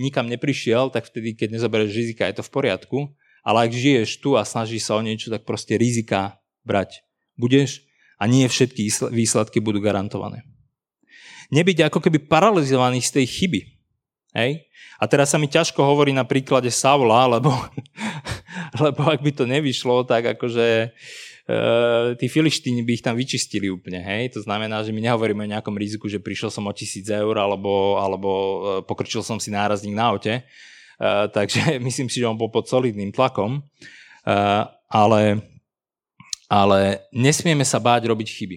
nikam 0.00 0.26
neprišiel, 0.26 0.90
tak 0.90 1.06
vtedy, 1.06 1.36
keď 1.36 1.60
nezoberieš 1.60 1.92
rizika, 1.94 2.26
je 2.26 2.40
to 2.40 2.46
v 2.46 2.52
poriadku. 2.52 2.98
Ale 3.40 3.68
ak 3.68 3.72
žiješ 3.72 4.20
tu 4.20 4.36
a 4.36 4.44
snažíš 4.44 4.90
sa 4.90 4.98
o 4.98 5.04
niečo, 5.04 5.32
tak 5.32 5.48
proste 5.48 5.80
rizika 5.80 6.42
brať 6.66 7.00
budeš 7.40 7.86
a 8.20 8.28
nie 8.28 8.44
všetky 8.44 9.08
výsledky 9.14 9.64
budú 9.64 9.80
garantované. 9.80 10.44
Nebyť 11.50 11.90
ako 11.90 11.98
keby 11.98 12.30
paralizovaný 12.30 13.02
z 13.02 13.20
tej 13.20 13.26
chyby. 13.26 13.60
Hej? 14.34 14.64
A 15.02 15.04
teraz 15.10 15.34
sa 15.34 15.38
mi 15.38 15.50
ťažko 15.50 15.82
hovorí 15.82 16.14
na 16.14 16.22
príklade 16.22 16.70
Saula, 16.70 17.26
lebo, 17.26 17.50
lebo 18.84 19.00
ak 19.06 19.20
by 19.20 19.30
to 19.34 19.44
nevyšlo, 19.44 20.06
tak 20.06 20.38
akože 20.38 20.94
Uh, 21.50 22.14
tí 22.14 22.30
filištíni 22.30 22.86
by 22.86 22.92
ich 22.94 23.02
tam 23.02 23.18
vyčistili 23.18 23.66
úplne, 23.66 23.98
hej? 23.98 24.30
To 24.38 24.40
znamená, 24.46 24.86
že 24.86 24.94
my 24.94 25.02
nehovoríme 25.02 25.42
o 25.42 25.50
nejakom 25.50 25.74
riziku, 25.74 26.06
že 26.06 26.22
prišiel 26.22 26.46
som 26.46 26.62
o 26.62 26.70
tisíc 26.70 27.10
eur 27.10 27.34
alebo, 27.42 27.98
alebo 27.98 28.30
uh, 28.30 28.52
pokročil 28.86 29.18
som 29.26 29.42
si 29.42 29.50
nárazník 29.50 29.90
na 29.90 30.14
aute. 30.14 30.46
Uh, 30.94 31.26
takže 31.26 31.74
myslím 31.90 32.06
si, 32.06 32.22
že 32.22 32.28
on 32.30 32.38
bol 32.38 32.54
pod 32.54 32.70
solidným 32.70 33.10
tlakom. 33.10 33.66
Uh, 34.22 34.62
ale 34.86 35.42
Ale 36.50 37.06
nesmieme 37.14 37.62
sa 37.62 37.78
báť 37.78 38.10
robiť 38.10 38.28
chyby. 38.30 38.56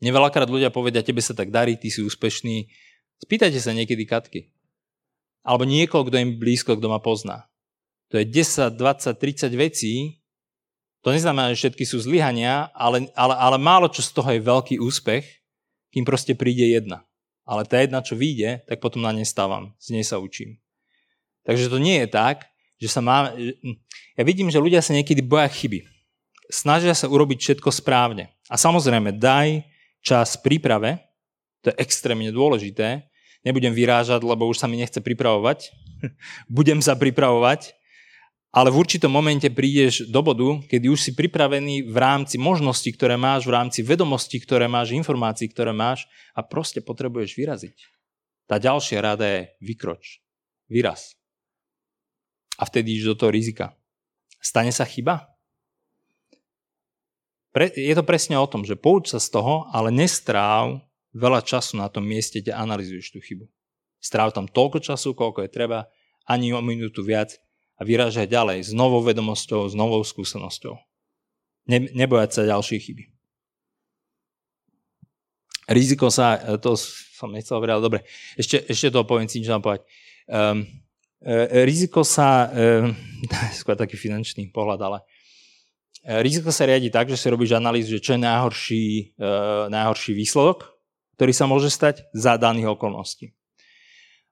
Neveľakrát 0.00 0.48
ľudia 0.48 0.72
povedia, 0.72 1.04
tebe 1.04 1.20
sa 1.20 1.36
tak 1.36 1.52
darí, 1.52 1.76
ty 1.76 1.92
si 1.92 2.00
úspešný. 2.00 2.68
Spýtajte 3.20 3.60
sa 3.60 3.76
niekedy 3.76 4.08
Katky. 4.08 4.48
Alebo 5.44 5.68
niekoho, 5.68 6.08
kto 6.08 6.16
im 6.20 6.40
blízko, 6.40 6.76
kto 6.76 6.88
ma 6.88 7.00
pozná. 7.00 7.48
To 8.12 8.16
je 8.16 8.24
10, 8.24 8.80
20, 8.80 9.16
30 9.16 9.52
vecí. 9.60 10.24
To 11.04 11.12
neznamená, 11.12 11.52
že 11.52 11.68
všetky 11.68 11.84
sú 11.84 12.00
zlyhania, 12.00 12.72
ale, 12.76 13.08
ale, 13.16 13.34
ale 13.36 13.56
málo 13.56 13.88
čo 13.88 14.04
z 14.04 14.10
toho 14.12 14.28
je 14.32 14.40
veľký 14.40 14.76
úspech, 14.80 15.24
kým 15.92 16.04
proste 16.04 16.36
príde 16.36 16.64
jedna. 16.64 17.04
Ale 17.44 17.64
tá 17.64 17.80
jedna, 17.80 18.04
čo 18.04 18.16
vyjde, 18.16 18.64
tak 18.68 18.80
potom 18.84 19.00
na 19.00 19.12
nej 19.12 19.24
stávam. 19.24 19.72
Z 19.80 19.96
nej 19.96 20.04
sa 20.04 20.20
učím. 20.20 20.60
Takže 21.44 21.72
to 21.72 21.80
nie 21.80 22.04
je 22.04 22.08
tak, 22.08 22.48
že 22.76 22.88
sa 22.88 23.00
má... 23.00 23.32
Ja 24.16 24.22
vidím, 24.24 24.52
že 24.52 24.60
ľudia 24.60 24.84
sa 24.84 24.92
niekedy 24.92 25.24
boja 25.24 25.48
chyby 25.48 26.00
snažia 26.50 26.92
sa 26.92 27.06
urobiť 27.06 27.38
všetko 27.38 27.70
správne. 27.70 28.34
A 28.50 28.58
samozrejme, 28.58 29.14
daj 29.14 29.62
čas 30.00 30.36
príprave, 30.40 31.00
to 31.60 31.72
je 31.72 31.80
extrémne 31.80 32.28
dôležité. 32.32 33.08
Nebudem 33.44 33.72
vyrážať, 33.72 34.20
lebo 34.20 34.48
už 34.48 34.60
sa 34.60 34.68
mi 34.68 34.80
nechce 34.80 35.00
pripravovať. 35.00 35.72
Budem 36.48 36.80
sa 36.80 36.96
pripravovať, 36.96 37.76
ale 38.50 38.68
v 38.74 38.82
určitom 38.82 39.14
momente 39.14 39.46
prídeš 39.46 40.10
do 40.10 40.20
bodu, 40.26 40.58
kedy 40.66 40.90
už 40.90 40.98
si 40.98 41.12
pripravený 41.14 41.86
v 41.86 41.96
rámci 41.96 42.34
možností, 42.34 42.90
ktoré 42.90 43.14
máš, 43.14 43.46
v 43.46 43.54
rámci 43.54 43.80
vedomostí, 43.86 44.42
ktoré 44.42 44.66
máš, 44.66 44.90
informácií, 44.90 45.46
ktoré 45.46 45.70
máš 45.70 46.10
a 46.34 46.42
proste 46.42 46.82
potrebuješ 46.82 47.38
vyraziť. 47.38 47.76
Tá 48.50 48.58
ďalšia 48.58 48.98
rada 48.98 49.22
je 49.22 49.40
vykroč. 49.62 50.18
Vyraz. 50.66 51.14
A 52.58 52.66
vtedy 52.66 52.98
ideš 52.98 53.14
do 53.14 53.16
toho 53.22 53.30
rizika. 53.30 53.78
Stane 54.42 54.74
sa 54.74 54.82
chyba? 54.82 55.29
Pre, 57.50 57.66
je 57.66 57.94
to 57.98 58.06
presne 58.06 58.38
o 58.38 58.46
tom, 58.46 58.62
že 58.62 58.78
pouč 58.78 59.10
sa 59.10 59.18
z 59.18 59.34
toho, 59.34 59.66
ale 59.74 59.90
nestráv 59.90 60.86
veľa 61.10 61.42
času 61.42 61.82
na 61.82 61.90
tom 61.90 62.06
mieste, 62.06 62.38
kde 62.38 62.54
analizuješ 62.54 63.10
tú 63.10 63.18
chybu. 63.18 63.50
Stráv 63.98 64.30
tam 64.30 64.46
toľko 64.46 64.78
času, 64.78 65.18
koľko 65.18 65.42
je 65.44 65.50
treba, 65.50 65.90
ani 66.30 66.54
o 66.54 66.62
minútu 66.62 67.02
viac 67.02 67.34
a 67.74 67.82
vyrážaj 67.82 68.30
ďalej 68.30 68.70
s 68.70 68.72
novou 68.72 69.02
vedomosťou, 69.02 69.66
s 69.66 69.74
novou 69.74 69.98
skúsenosťou. 70.06 70.78
Ne, 71.66 71.90
nebojať 71.90 72.30
sa 72.30 72.42
ďalšie 72.46 72.78
chyby. 72.78 73.04
Riziko 75.70 76.06
sa, 76.06 76.38
e, 76.38 76.58
to 76.62 76.78
som 76.78 77.34
nechcel 77.34 77.58
hovoriť, 77.58 77.72
ale 77.74 77.82
dobre, 77.82 78.00
ešte, 78.38 78.62
ešte 78.70 78.94
to 78.94 79.02
poviem 79.02 79.26
si, 79.26 79.42
mám 79.42 79.62
povedať. 79.62 79.82
Um, 80.30 80.66
e, 81.18 81.66
riziko 81.66 82.06
sa, 82.06 82.46
um, 82.50 82.94
skôr 83.58 83.74
taký 83.74 83.98
finančný 83.98 84.54
pohľad, 84.54 84.80
ale 84.86 84.98
E, 85.02 85.09
riziko 86.04 86.48
sa 86.48 86.64
riadi 86.64 86.88
tak, 86.88 87.12
že 87.12 87.20
si 87.20 87.28
robíš 87.28 87.56
analýzu, 87.56 87.96
že 87.96 88.04
čo 88.04 88.12
je 88.16 88.24
najhorší, 88.24 88.84
uh, 89.20 89.68
najhorší 89.68 90.12
výsledok, 90.16 90.72
ktorý 91.20 91.32
sa 91.36 91.44
môže 91.44 91.68
stať 91.68 92.08
za 92.16 92.40
daných 92.40 92.72
okolností. 92.72 93.36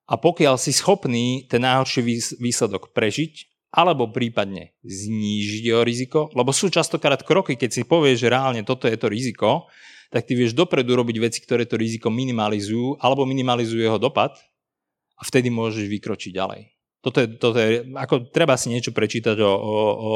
A 0.09 0.17
pokiaľ 0.17 0.57
si 0.57 0.73
schopný 0.73 1.45
ten 1.45 1.61
najhorší 1.61 2.01
výsledok 2.41 2.97
prežiť, 2.97 3.49
alebo 3.69 4.09
prípadne 4.09 4.73
znížiť 4.81 5.63
jeho 5.69 5.85
riziko, 5.85 6.33
lebo 6.33 6.57
sú 6.57 6.73
častokrát 6.73 7.21
kroky, 7.21 7.61
keď 7.61 7.71
si 7.77 7.83
povieš, 7.85 8.25
že 8.25 8.33
reálne 8.33 8.65
toto 8.65 8.89
je 8.89 8.97
to 8.97 9.13
riziko, 9.13 9.69
tak 10.09 10.25
ty 10.25 10.33
vieš 10.33 10.57
dopredu 10.57 10.97
robiť 10.97 11.17
veci, 11.21 11.45
ktoré 11.45 11.69
to 11.69 11.77
riziko 11.77 12.09
minimalizujú, 12.09 12.97
alebo 12.97 13.29
minimalizujú 13.29 13.85
jeho 13.85 14.01
dopad 14.01 14.33
a 15.21 15.23
vtedy 15.29 15.53
môžeš 15.53 15.85
vykročiť 15.85 16.33
ďalej. 16.33 16.78
Toto 16.99 17.23
je, 17.23 17.27
toto 17.39 17.59
je, 17.63 17.87
ako 17.95 18.27
treba 18.35 18.59
si 18.59 18.75
niečo 18.75 18.91
prečítať 18.91 19.39
o, 19.39 19.53
o, 19.55 19.75
o 19.95 20.13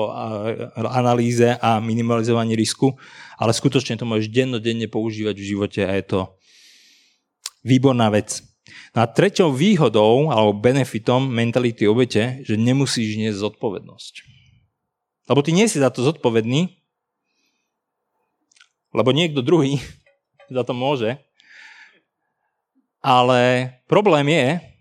analýze 0.90 1.54
a 1.62 1.78
minimalizovaní 1.78 2.58
risku, 2.58 2.98
ale 3.38 3.54
skutočne 3.54 3.94
to 3.94 4.02
môžeš 4.02 4.34
dennodenne 4.34 4.90
používať 4.90 5.36
v 5.38 5.48
živote 5.54 5.80
a 5.86 5.94
je 5.94 6.04
to 6.10 6.20
výborná 7.62 8.10
vec. 8.10 8.42
No 8.98 9.02
a 9.02 9.06
treťou 9.06 9.54
výhodou 9.54 10.34
alebo 10.34 10.58
benefitom 10.58 11.22
mentality 11.22 11.86
obete, 11.86 12.42
že 12.42 12.58
nemusíš 12.58 13.14
niesť 13.14 13.46
zodpovednosť. 13.46 14.14
Lebo 15.30 15.40
ty 15.46 15.54
nie 15.54 15.70
si 15.70 15.78
za 15.78 15.88
to 15.94 16.02
zodpovedný, 16.02 16.66
lebo 18.90 19.14
niekto 19.14 19.38
druhý 19.38 19.78
za 20.56 20.66
to 20.66 20.74
môže. 20.74 21.14
Ale 23.02 23.70
problém 23.86 24.30
je, 24.30 24.71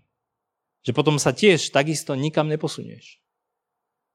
že 0.82 0.90
potom 0.90 1.16
sa 1.18 1.30
tiež 1.30 1.70
takisto 1.70 2.14
nikam 2.18 2.50
neposunieš. 2.50 3.22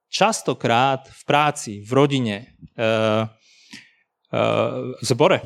Častokrát 0.08 1.08
v 1.08 1.21
práci, 1.27 1.71
v 1.84 1.91
rodine, 1.91 2.38
e, 2.75 2.84
e, 2.84 2.88
v 4.95 5.03
zbore 5.03 5.43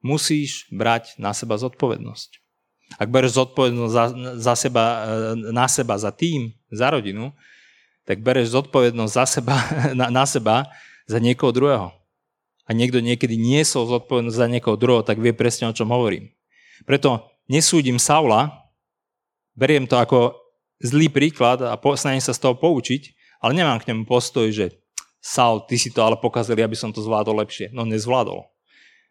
musíš 0.00 0.68
brať 0.72 1.16
na 1.20 1.36
seba 1.36 1.60
zodpovednosť. 1.60 2.30
Ak 3.00 3.08
bereš 3.08 3.40
zodpovednosť 3.40 3.92
za, 3.92 4.04
za 4.40 4.54
seba, 4.56 4.84
e, 5.32 5.52
na 5.52 5.68
seba, 5.68 6.00
za 6.00 6.12
tým, 6.12 6.52
za 6.72 6.92
rodinu, 6.92 7.32
tak 8.04 8.20
bereš 8.24 8.52
zodpovednosť 8.56 9.12
za 9.12 9.24
seba, 9.28 9.56
na, 10.00 10.08
na 10.08 10.24
seba 10.24 10.68
za 11.04 11.20
niekoho 11.20 11.52
druhého. 11.52 11.88
A 12.64 12.72
niekto 12.72 13.04
niekedy 13.04 13.36
niesol 13.36 13.84
zodpovednosť 13.84 14.36
za 14.40 14.48
niekoho 14.48 14.80
druhého, 14.80 15.04
tak 15.04 15.20
vie 15.20 15.36
presne, 15.36 15.68
o 15.68 15.76
čom 15.76 15.92
hovorím. 15.92 16.32
Preto 16.88 17.28
nesúdim 17.44 18.00
Saula, 18.00 18.63
beriem 19.54 19.86
to 19.86 19.98
ako 19.98 20.34
zlý 20.82 21.08
príklad 21.08 21.62
a 21.62 21.78
snažím 21.94 22.22
sa 22.22 22.34
z 22.34 22.42
toho 22.42 22.54
poučiť, 22.58 23.14
ale 23.40 23.56
nemám 23.56 23.80
k 23.80 23.94
nemu 23.94 24.04
postoj, 24.04 24.50
že 24.50 24.74
Saul, 25.24 25.64
ty 25.64 25.80
si 25.80 25.88
to 25.88 26.04
ale 26.04 26.20
pokazil, 26.20 26.60
aby 26.60 26.76
som 26.76 26.92
to 26.92 27.00
zvládol 27.00 27.40
lepšie. 27.40 27.72
No 27.72 27.88
nezvládol. 27.88 28.44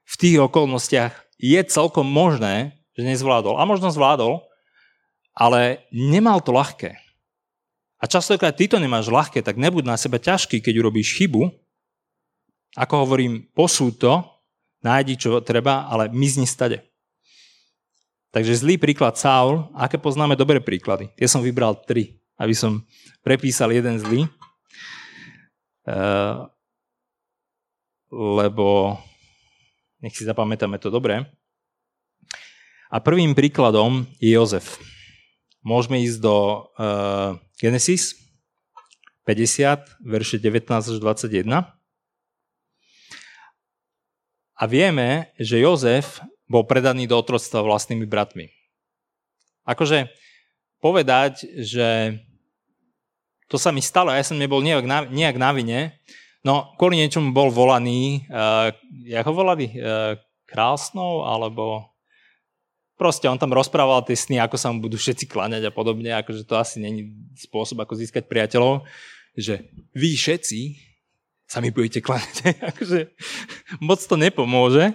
V 0.06 0.16
tých 0.20 0.38
okolnostiach 0.38 1.16
je 1.42 1.58
celkom 1.66 2.06
možné, 2.06 2.78
že 2.94 3.02
nezvládol. 3.02 3.58
A 3.58 3.66
možno 3.66 3.90
zvládol, 3.90 4.46
ale 5.34 5.82
nemal 5.90 6.38
to 6.46 6.54
ľahké. 6.54 6.94
A 7.98 8.04
častokrát 8.06 8.54
ty 8.54 8.70
to 8.70 8.78
nemáš 8.78 9.10
ľahké, 9.10 9.42
tak 9.42 9.58
nebuď 9.58 9.90
na 9.90 9.98
seba 9.98 10.22
ťažký, 10.22 10.62
keď 10.62 10.86
urobíš 10.86 11.18
chybu. 11.18 11.50
Ako 12.78 13.08
hovorím, 13.08 13.50
posúď 13.56 13.94
to, 13.98 14.14
nájdi, 14.86 15.18
čo 15.18 15.42
treba, 15.42 15.90
ale 15.90 16.14
mizni 16.14 16.46
stade. 16.46 16.84
Takže 18.34 18.66
zlý 18.66 18.82
príklad 18.82 19.14
Saul, 19.14 19.70
aké 19.78 20.02
poznáme 20.02 20.34
dobré 20.34 20.58
príklady? 20.58 21.14
Ja 21.22 21.30
som 21.30 21.46
vybral 21.46 21.78
tri, 21.86 22.18
aby 22.42 22.58
som 22.58 22.82
prepísal 23.22 23.70
jeden 23.70 24.02
zlý. 24.02 24.26
Uh, 25.86 26.50
lebo 28.10 28.98
nech 30.02 30.18
si 30.18 30.26
zapamätáme 30.26 30.82
to 30.82 30.90
dobre. 30.90 31.30
A 32.90 32.98
prvým 32.98 33.38
príkladom 33.38 34.10
je 34.18 34.34
Jozef. 34.34 34.82
Môžeme 35.62 36.02
ísť 36.02 36.18
do 36.18 36.66
uh, 36.74 37.38
Genesis 37.62 38.18
50, 39.30 40.10
verše 40.10 40.42
19 40.42 40.74
až 40.74 40.98
21. 40.98 41.70
A 44.58 44.64
vieme, 44.66 45.30
že 45.38 45.62
Jozef 45.62 46.18
bol 46.54 46.70
predaný 46.70 47.10
do 47.10 47.18
otroctva 47.18 47.66
vlastnými 47.66 48.06
bratmi. 48.06 48.54
Akože 49.66 50.14
povedať, 50.78 51.50
že 51.66 52.22
to 53.50 53.58
sa 53.58 53.74
mi 53.74 53.82
stalo, 53.82 54.14
ja 54.14 54.22
som 54.22 54.38
nebol 54.38 54.62
nejak 54.62 54.86
na, 54.86 55.02
nejak 55.10 55.42
na 55.42 55.50
vine, 55.50 55.98
no 56.46 56.78
kvôli 56.78 57.02
niečomu 57.02 57.34
bol 57.34 57.50
volaný, 57.50 58.30
uh, 58.30 58.70
jak 59.02 59.26
ho 59.26 59.34
volali, 59.34 59.74
uh, 59.74 60.14
krásnou, 60.46 61.26
alebo 61.26 61.90
proste 63.00 63.26
on 63.26 63.42
tam 63.42 63.56
rozprával 63.56 64.06
tie 64.06 64.14
sny, 64.14 64.38
ako 64.38 64.56
sa 64.60 64.70
mu 64.70 64.78
budú 64.86 65.00
všetci 65.00 65.26
kláňať 65.26 65.66
a 65.66 65.72
podobne, 65.74 66.14
akože 66.14 66.46
to 66.46 66.54
asi 66.54 66.78
není 66.78 67.10
spôsob, 67.34 67.82
ako 67.82 67.98
získať 67.98 68.30
priateľov, 68.30 68.86
že 69.34 69.66
vy 69.98 70.14
všetci 70.14 70.93
sa 71.48 71.62
mi 71.62 71.70
budete 71.70 72.02
kláňať. 72.02 72.56
akože 72.74 73.14
moc 73.84 74.00
to 74.02 74.16
nepomôže. 74.18 74.90
E, 74.90 74.94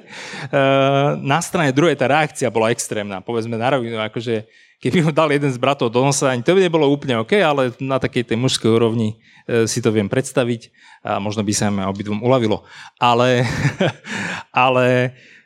na 1.22 1.38
strane 1.38 1.70
druhej 1.70 1.94
tá 1.94 2.10
reakcia 2.10 2.50
bola 2.50 2.74
extrémna. 2.74 3.22
Povedzme 3.22 3.54
na 3.54 3.78
rovinu, 3.78 4.00
akože 4.02 4.48
keby 4.78 5.06
ho 5.06 5.10
dal 5.10 5.30
jeden 5.34 5.50
z 5.50 5.58
bratov 5.58 5.90
do 5.90 6.02
nosa, 6.02 6.30
ani 6.30 6.46
to 6.46 6.54
by 6.54 6.62
nebolo 6.62 6.86
úplne 6.86 7.18
OK, 7.18 7.34
ale 7.38 7.74
na 7.82 7.98
takej 7.98 8.30
tej 8.30 8.38
mužskej 8.38 8.70
úrovni 8.70 9.18
e, 9.46 9.66
si 9.66 9.82
to 9.82 9.90
viem 9.90 10.06
predstaviť 10.06 10.70
a 11.02 11.18
možno 11.18 11.42
by 11.42 11.52
sa 11.54 11.70
mi 11.70 11.82
obidvom 11.82 12.22
uľavilo. 12.22 12.62
Ale, 12.98 13.46
ale 14.66 14.86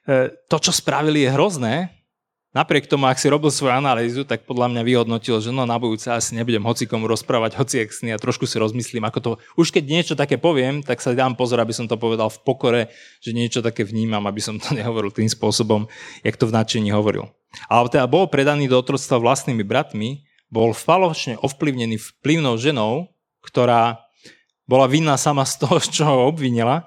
e, 0.05 0.33
to, 0.49 0.57
čo 0.61 0.73
spravili, 0.73 1.25
je 1.25 1.35
hrozné, 1.35 2.02
Napriek 2.53 2.85
tomu, 2.85 3.09
ak 3.09 3.17
si 3.17 3.33
robil 3.33 3.49
svoju 3.49 3.73
analýzu, 3.73 4.29
tak 4.29 4.45
podľa 4.45 4.69
mňa 4.69 4.83
vyhodnotil, 4.85 5.41
že 5.41 5.49
no 5.49 5.65
na 5.65 5.81
budúce 5.81 6.13
asi 6.13 6.37
nebudem 6.37 6.61
hocikomu 6.61 7.09
rozprávať 7.09 7.57
hoci 7.57 7.89
sny 7.89 8.13
a 8.13 8.21
trošku 8.21 8.45
si 8.45 8.61
rozmyslím, 8.61 9.09
ako 9.09 9.19
to... 9.25 9.31
Už 9.57 9.73
keď 9.73 9.85
niečo 9.89 10.15
také 10.21 10.37
poviem, 10.37 10.85
tak 10.85 11.01
sa 11.01 11.17
dám 11.17 11.33
pozor, 11.33 11.65
aby 11.65 11.73
som 11.73 11.89
to 11.89 11.97
povedal 11.97 12.29
v 12.29 12.45
pokore, 12.45 12.83
že 13.25 13.33
niečo 13.33 13.65
také 13.65 13.89
vnímam, 13.89 14.21
aby 14.29 14.45
som 14.45 14.61
to 14.61 14.69
nehovoril 14.77 15.09
tým 15.09 15.33
spôsobom, 15.33 15.89
jak 16.21 16.37
to 16.37 16.45
v 16.45 16.53
nadšení 16.53 16.93
hovoril. 16.93 17.33
Ale 17.73 17.89
teda 17.89 18.05
bol 18.05 18.29
predaný 18.29 18.69
do 18.69 18.77
otroctva 18.77 19.17
vlastnými 19.17 19.65
bratmi, 19.65 20.29
bol 20.53 20.77
falošne 20.77 21.41
ovplyvnený 21.41 21.97
vplyvnou 21.97 22.61
ženou, 22.61 23.09
ktorá 23.41 24.05
bola 24.69 24.85
vinná 24.93 25.17
sama 25.17 25.49
z 25.49 25.57
toho, 25.57 25.81
čo 25.97 26.05
ho 26.05 26.29
obvinila, 26.29 26.85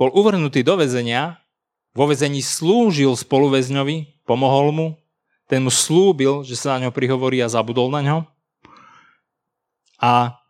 bol 0.00 0.08
uvrhnutý 0.16 0.64
do 0.64 0.80
väzenia, 0.80 1.44
vo 1.92 2.08
väzení 2.08 2.40
slúžil 2.40 3.12
spoluväzňovi, 3.20 4.21
pomohol 4.32 4.72
mu, 4.72 4.86
ten 5.44 5.60
mu 5.60 5.68
slúbil, 5.68 6.40
že 6.40 6.56
sa 6.56 6.80
na 6.80 6.88
ňo 6.88 6.96
prihovorí 6.96 7.44
a 7.44 7.52
zabudol 7.52 7.92
na 7.92 8.00
ňo. 8.00 8.18
A 10.00 10.40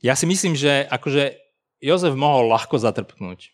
ja 0.00 0.16
si 0.16 0.24
myslím, 0.24 0.56
že 0.56 0.88
akože 0.88 1.36
Jozef 1.84 2.16
mohol 2.16 2.48
ľahko 2.48 2.80
zatrpknúť. 2.80 3.52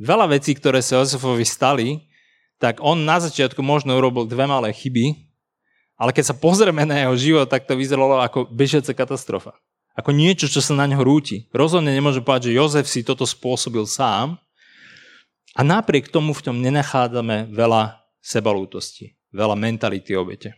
Veľa 0.00 0.32
vecí, 0.32 0.56
ktoré 0.56 0.80
sa 0.80 1.04
Jozefovi 1.04 1.44
stali, 1.44 2.08
tak 2.56 2.80
on 2.80 3.04
na 3.04 3.20
začiatku 3.20 3.60
možno 3.60 3.92
urobil 3.92 4.24
dve 4.24 4.48
malé 4.48 4.72
chyby, 4.72 5.28
ale 6.00 6.16
keď 6.16 6.32
sa 6.32 6.40
pozrieme 6.40 6.88
na 6.88 7.04
jeho 7.04 7.14
život, 7.20 7.46
tak 7.52 7.68
to 7.68 7.76
vyzeralo 7.76 8.24
ako 8.24 8.48
bežiaca 8.48 8.96
katastrofa. 8.96 9.52
Ako 9.92 10.16
niečo, 10.16 10.48
čo 10.48 10.64
sa 10.64 10.72
na 10.72 10.88
ňo 10.88 11.04
rúti. 11.04 11.44
Rozhodne 11.52 11.92
nemôže 11.92 12.24
povedať, 12.24 12.48
že 12.48 12.56
Jozef 12.56 12.88
si 12.88 13.04
toto 13.04 13.28
spôsobil 13.28 13.84
sám, 13.84 14.40
a 15.58 15.60
napriek 15.66 16.08
tomu 16.08 16.30
v 16.30 16.44
tom 16.46 16.56
nenachádzame 16.62 17.50
veľa 17.50 17.99
sebalútosti, 18.20 19.16
veľa 19.32 19.56
mentality 19.56 20.12
obete. 20.14 20.56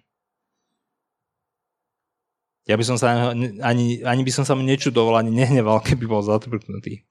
Ja 2.63 2.79
by 2.79 2.85
som 2.87 2.95
sa 2.95 3.35
ani, 3.35 4.07
ani 4.07 4.23
by 4.23 4.33
som 4.35 4.47
sa 4.47 4.55
mu 4.55 4.63
nečudoval, 4.63 5.19
ani 5.19 5.35
nehneval, 5.35 5.83
keby 5.87 6.07
bol 6.07 6.23
zatrpnutý. 6.23 7.03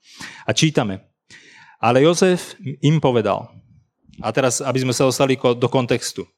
A 0.47 0.55
čítame. 0.55 1.11
Ale 1.81 2.05
Jozef 2.05 2.55
im 2.61 3.01
povedal, 3.01 3.51
a 4.21 4.29
teraz, 4.29 4.61
aby 4.61 4.85
sme 4.85 4.93
sa 4.93 5.07
dostali 5.07 5.33
do 5.35 5.67
kontextu. 5.71 6.29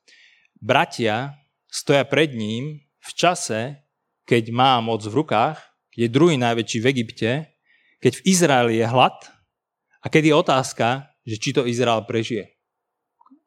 Bratia 0.55 1.35
stoja 1.67 2.07
pred 2.07 2.31
ním 2.31 2.79
v 3.03 3.11
čase, 3.11 3.83
keď 4.23 4.53
má 4.55 4.79
moc 4.79 5.03
v 5.03 5.19
rukách, 5.19 5.59
je 5.93 6.07
druhý 6.07 6.39
najväčší 6.39 6.79
v 6.79 6.89
Egypte, 6.95 7.31
keď 7.99 8.11
v 8.19 8.25
Izraeli 8.25 8.73
je 8.79 8.87
hlad 8.87 9.15
a 9.99 10.05
keď 10.07 10.23
je 10.31 10.33
otázka, 10.33 10.87
že 11.27 11.35
či 11.37 11.49
to 11.51 11.67
Izrael 11.67 12.07
prežije. 12.07 12.55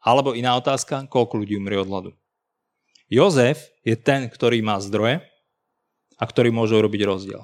Alebo 0.06 0.38
iná 0.38 0.54
otázka, 0.54 1.10
koľko 1.10 1.42
ľudí 1.42 1.58
umrie 1.58 1.82
od 1.82 1.90
hladu. 1.90 2.10
Jozef 3.10 3.74
je 3.82 3.98
ten, 3.98 4.30
ktorý 4.30 4.62
má 4.62 4.78
zdroje 4.78 5.18
a 6.14 6.24
ktorý 6.24 6.54
môže 6.54 6.78
urobiť 6.78 7.02
rozdiel. 7.02 7.42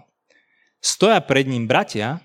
Stoja 0.79 1.19
pred 1.19 1.51
ním 1.51 1.67
bratia, 1.67 2.23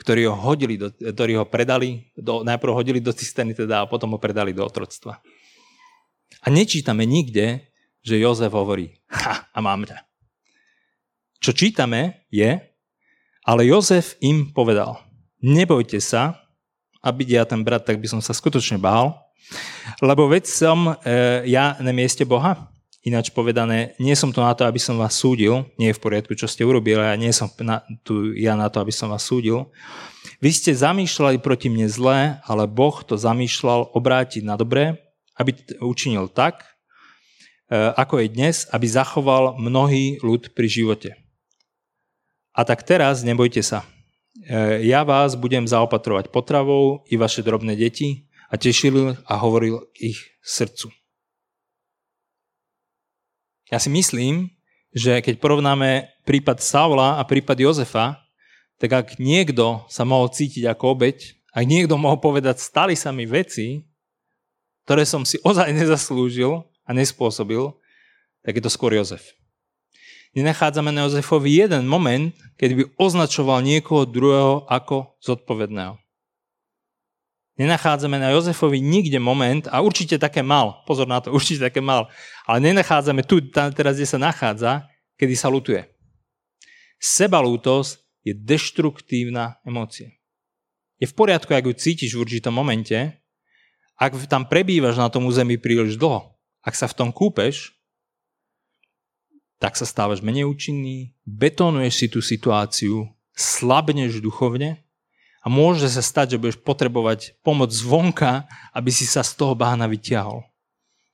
ktorí 0.00 0.24
ho, 0.24 0.32
hodili 0.32 0.80
do, 0.80 0.88
ktorí 0.88 1.36
ho 1.36 1.44
predali, 1.44 2.08
do, 2.16 2.40
najprv 2.44 2.72
hodili 2.72 2.98
do 3.00 3.12
cisterny 3.12 3.52
teda 3.52 3.84
a 3.84 3.88
potom 3.88 4.16
ho 4.16 4.18
predali 4.20 4.56
do 4.56 4.64
otroctva. 4.64 5.20
A 6.40 6.46
nečítame 6.48 7.04
nikde, 7.04 7.68
že 8.04 8.20
Jozef 8.20 8.52
hovorí, 8.52 9.00
ha, 9.08 9.48
a 9.48 9.58
mám 9.60 9.84
ťa. 9.84 10.00
Čo 11.40 11.52
čítame 11.52 12.24
je, 12.32 12.56
ale 13.44 13.68
Jozef 13.68 14.16
im 14.24 14.52
povedal, 14.52 15.00
nebojte 15.40 16.00
sa, 16.00 16.44
a 17.04 17.12
byť 17.12 17.28
ja 17.28 17.44
ten 17.44 17.60
brat, 17.60 17.84
tak 17.84 18.00
by 18.00 18.08
som 18.08 18.20
sa 18.24 18.32
skutočne 18.32 18.80
bál. 18.80 19.12
Lebo 20.00 20.26
veď 20.26 20.44
som 20.48 20.96
e, 21.04 21.44
ja 21.48 21.76
na 21.80 21.92
mieste 21.92 22.24
Boha. 22.24 22.72
Ináč 23.04 23.28
povedané, 23.28 23.92
nie 24.00 24.16
som 24.16 24.32
tu 24.32 24.40
na 24.40 24.56
to, 24.56 24.64
aby 24.64 24.80
som 24.80 24.96
vás 24.96 25.12
súdil. 25.12 25.68
Nie 25.76 25.92
je 25.92 25.98
v 26.00 26.04
poriadku, 26.08 26.32
čo 26.32 26.48
ste 26.48 26.64
urobili, 26.64 27.04
a 27.04 27.12
nie 27.20 27.36
som 27.36 27.52
na, 27.60 27.84
tu 28.00 28.32
ja 28.32 28.56
na 28.56 28.72
to, 28.72 28.80
aby 28.80 28.88
som 28.88 29.12
vás 29.12 29.20
súdil. 29.28 29.68
Vy 30.40 30.56
ste 30.56 30.72
zamýšľali 30.72 31.36
proti 31.44 31.68
mne 31.68 31.84
zlé, 31.84 32.40
ale 32.48 32.64
Boh 32.64 32.96
to 33.04 33.20
zamýšľal 33.20 33.92
obrátiť 33.92 34.40
na 34.40 34.56
dobré, 34.56 34.96
aby 35.36 35.52
učinil 35.84 36.32
tak, 36.32 36.64
e, 37.68 37.76
ako 37.76 38.24
je 38.24 38.32
dnes, 38.32 38.64
aby 38.72 38.86
zachoval 38.88 39.60
mnohý 39.60 40.16
ľud 40.24 40.56
pri 40.56 40.68
živote. 40.72 41.10
A 42.56 42.64
tak 42.64 42.88
teraz 42.88 43.20
nebojte 43.20 43.60
sa. 43.60 43.84
E, 44.48 44.80
ja 44.88 45.04
vás 45.04 45.36
budem 45.36 45.68
zaopatrovať 45.68 46.32
potravou 46.32 47.04
i 47.12 47.20
vaše 47.20 47.44
drobné 47.44 47.76
deti 47.76 48.23
a 48.50 48.54
tešil 48.56 49.16
a 49.24 49.34
hovoril 49.40 49.84
ich 49.96 50.18
srdcu. 50.44 50.92
Ja 53.72 53.80
si 53.80 53.88
myslím, 53.90 54.52
že 54.94 55.18
keď 55.24 55.40
porovnáme 55.40 56.08
prípad 56.28 56.62
Saula 56.62 57.18
a 57.18 57.22
prípad 57.26 57.58
Jozefa, 57.58 58.20
tak 58.78 58.90
ak 58.92 59.08
niekto 59.18 59.82
sa 59.90 60.06
mohol 60.06 60.30
cítiť 60.30 60.68
ako 60.70 60.94
obeď, 60.94 61.34
ak 61.54 61.64
niekto 61.64 61.98
mohol 61.98 62.20
povedať, 62.20 62.60
stali 62.60 62.94
sa 62.94 63.10
mi 63.10 63.26
veci, 63.26 63.82
ktoré 64.86 65.08
som 65.08 65.24
si 65.26 65.40
ozaj 65.42 65.72
nezaslúžil 65.78 66.62
a 66.84 66.90
nespôsobil, 66.92 67.72
tak 68.44 68.60
je 68.60 68.62
to 68.62 68.70
skôr 68.70 68.92
Jozef 68.92 69.34
nenachádzame 70.34 70.90
na 70.90 71.06
Jozefovi 71.06 71.62
jeden 71.62 71.86
moment, 71.86 72.34
keď 72.58 72.70
by 72.74 72.82
označoval 72.98 73.62
niekoho 73.62 74.02
druhého 74.04 74.66
ako 74.66 75.14
zodpovedného. 75.22 75.96
Nenachádzame 77.54 78.18
na 78.18 78.34
Jozefovi 78.34 78.82
nikde 78.82 79.22
moment, 79.22 79.70
a 79.70 79.78
určite 79.78 80.18
také 80.18 80.42
mal, 80.42 80.82
pozor 80.90 81.06
na 81.06 81.22
to, 81.22 81.30
určite 81.38 81.70
také 81.70 81.78
mal, 81.78 82.10
ale 82.46 82.58
nenachádzame 82.60 83.22
tu, 83.22 83.38
teraz, 83.50 83.94
kde 83.96 84.08
sa 84.10 84.18
nachádza, 84.18 84.90
kedy 85.14 85.34
sa 85.38 85.46
lutuje. 85.46 85.86
Sebalútosť 86.98 88.02
je 88.26 88.32
deštruktívna 88.34 89.62
emócia. 89.62 90.10
Je 90.98 91.06
v 91.06 91.14
poriadku, 91.14 91.52
ak 91.52 91.68
ju 91.70 91.74
cítiš 91.76 92.16
v 92.16 92.22
určitom 92.26 92.54
momente, 92.54 92.96
ak 93.94 94.18
tam 94.26 94.48
prebývaš 94.48 94.98
na 94.98 95.06
tom 95.06 95.28
území 95.28 95.54
príliš 95.60 95.94
dlho, 95.94 96.34
ak 96.64 96.74
sa 96.74 96.90
v 96.90 96.96
tom 96.96 97.10
kúpeš, 97.14 97.76
tak 99.62 99.78
sa 99.78 99.86
stávaš 99.86 100.20
menej 100.20 100.44
účinný, 100.44 101.14
betónuješ 101.24 101.94
si 101.94 102.06
tú 102.10 102.18
situáciu, 102.18 103.06
slabneš 103.32 104.18
duchovne 104.18 104.83
a 105.44 105.46
môže 105.52 105.84
sa 105.92 106.00
stať, 106.00 106.34
že 106.34 106.40
budeš 106.40 106.58
potrebovať 106.64 107.36
pomoc 107.44 107.68
zvonka, 107.68 108.48
aby 108.72 108.88
si 108.88 109.04
sa 109.04 109.20
z 109.20 109.36
toho 109.36 109.52
bána 109.52 109.84
vyťahol. 109.84 110.40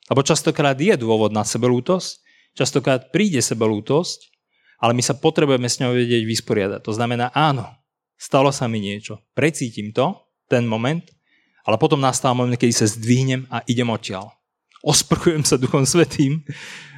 Lebo 0.06 0.22
častokrát 0.22 0.78
je 0.78 0.94
dôvod 0.94 1.34
na 1.34 1.42
sebelútosť, 1.42 2.22
častokrát 2.54 3.10
príde 3.10 3.42
sebelútosť, 3.42 4.30
ale 4.78 4.94
my 4.94 5.02
sa 5.02 5.18
potrebujeme 5.18 5.66
s 5.66 5.82
ňou 5.82 5.92
vedieť 5.98 6.22
vysporiadať. 6.24 6.80
To 6.86 6.94
znamená, 6.94 7.34
áno, 7.34 7.66
stalo 8.14 8.54
sa 8.54 8.70
mi 8.70 8.78
niečo, 8.78 9.18
precítim 9.34 9.90
to, 9.90 10.14
ten 10.46 10.62
moment, 10.62 11.02
ale 11.66 11.76
potom 11.78 11.98
nastáva 11.98 12.38
moment, 12.38 12.54
kedy 12.58 12.74
sa 12.74 12.86
zdvihnem 12.86 13.50
a 13.50 13.62
idem 13.66 13.86
odtiaľ. 13.86 14.30
Osprchujem 14.80 15.44
sa 15.44 15.60
Duchom 15.60 15.84
Svetým, 15.84 16.40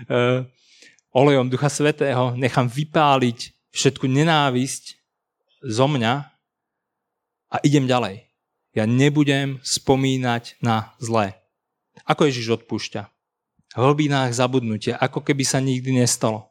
uh, 0.08 0.44
olejom 1.20 1.52
Ducha 1.52 1.68
Svetého 1.68 2.32
nechám 2.36 2.64
vypáliť 2.68 3.52
všetku 3.72 4.08
nenávisť 4.08 4.96
zo 5.60 5.84
mňa 5.84 6.31
a 7.52 7.60
idem 7.60 7.84
ďalej. 7.84 8.24
Ja 8.72 8.88
nebudem 8.88 9.60
spomínať 9.60 10.56
na 10.64 10.96
zlé. 10.96 11.36
Ako 12.08 12.24
Ježiš 12.24 12.64
odpúšťa? 12.64 13.12
V 13.76 13.80
hlbinách 13.80 14.32
zabudnutia, 14.32 14.96
ako 14.96 15.20
keby 15.20 15.44
sa 15.44 15.60
nikdy 15.60 16.00
nestalo. 16.00 16.48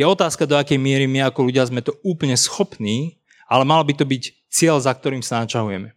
Je 0.00 0.08
otázka, 0.08 0.48
do 0.48 0.56
akej 0.56 0.80
miery 0.80 1.04
my 1.04 1.28
ako 1.28 1.52
ľudia 1.52 1.68
sme 1.68 1.84
to 1.84 1.92
úplne 2.00 2.32
schopní, 2.32 3.20
ale 3.44 3.68
mal 3.68 3.84
by 3.84 3.92
to 3.92 4.08
byť 4.08 4.48
cieľ, 4.48 4.80
za 4.80 4.96
ktorým 4.96 5.20
sa 5.20 5.44
načahujeme. 5.44 5.92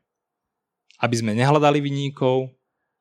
Aby 1.00 1.16
sme 1.20 1.32
nehľadali 1.36 1.80
vyníkov, 1.80 2.52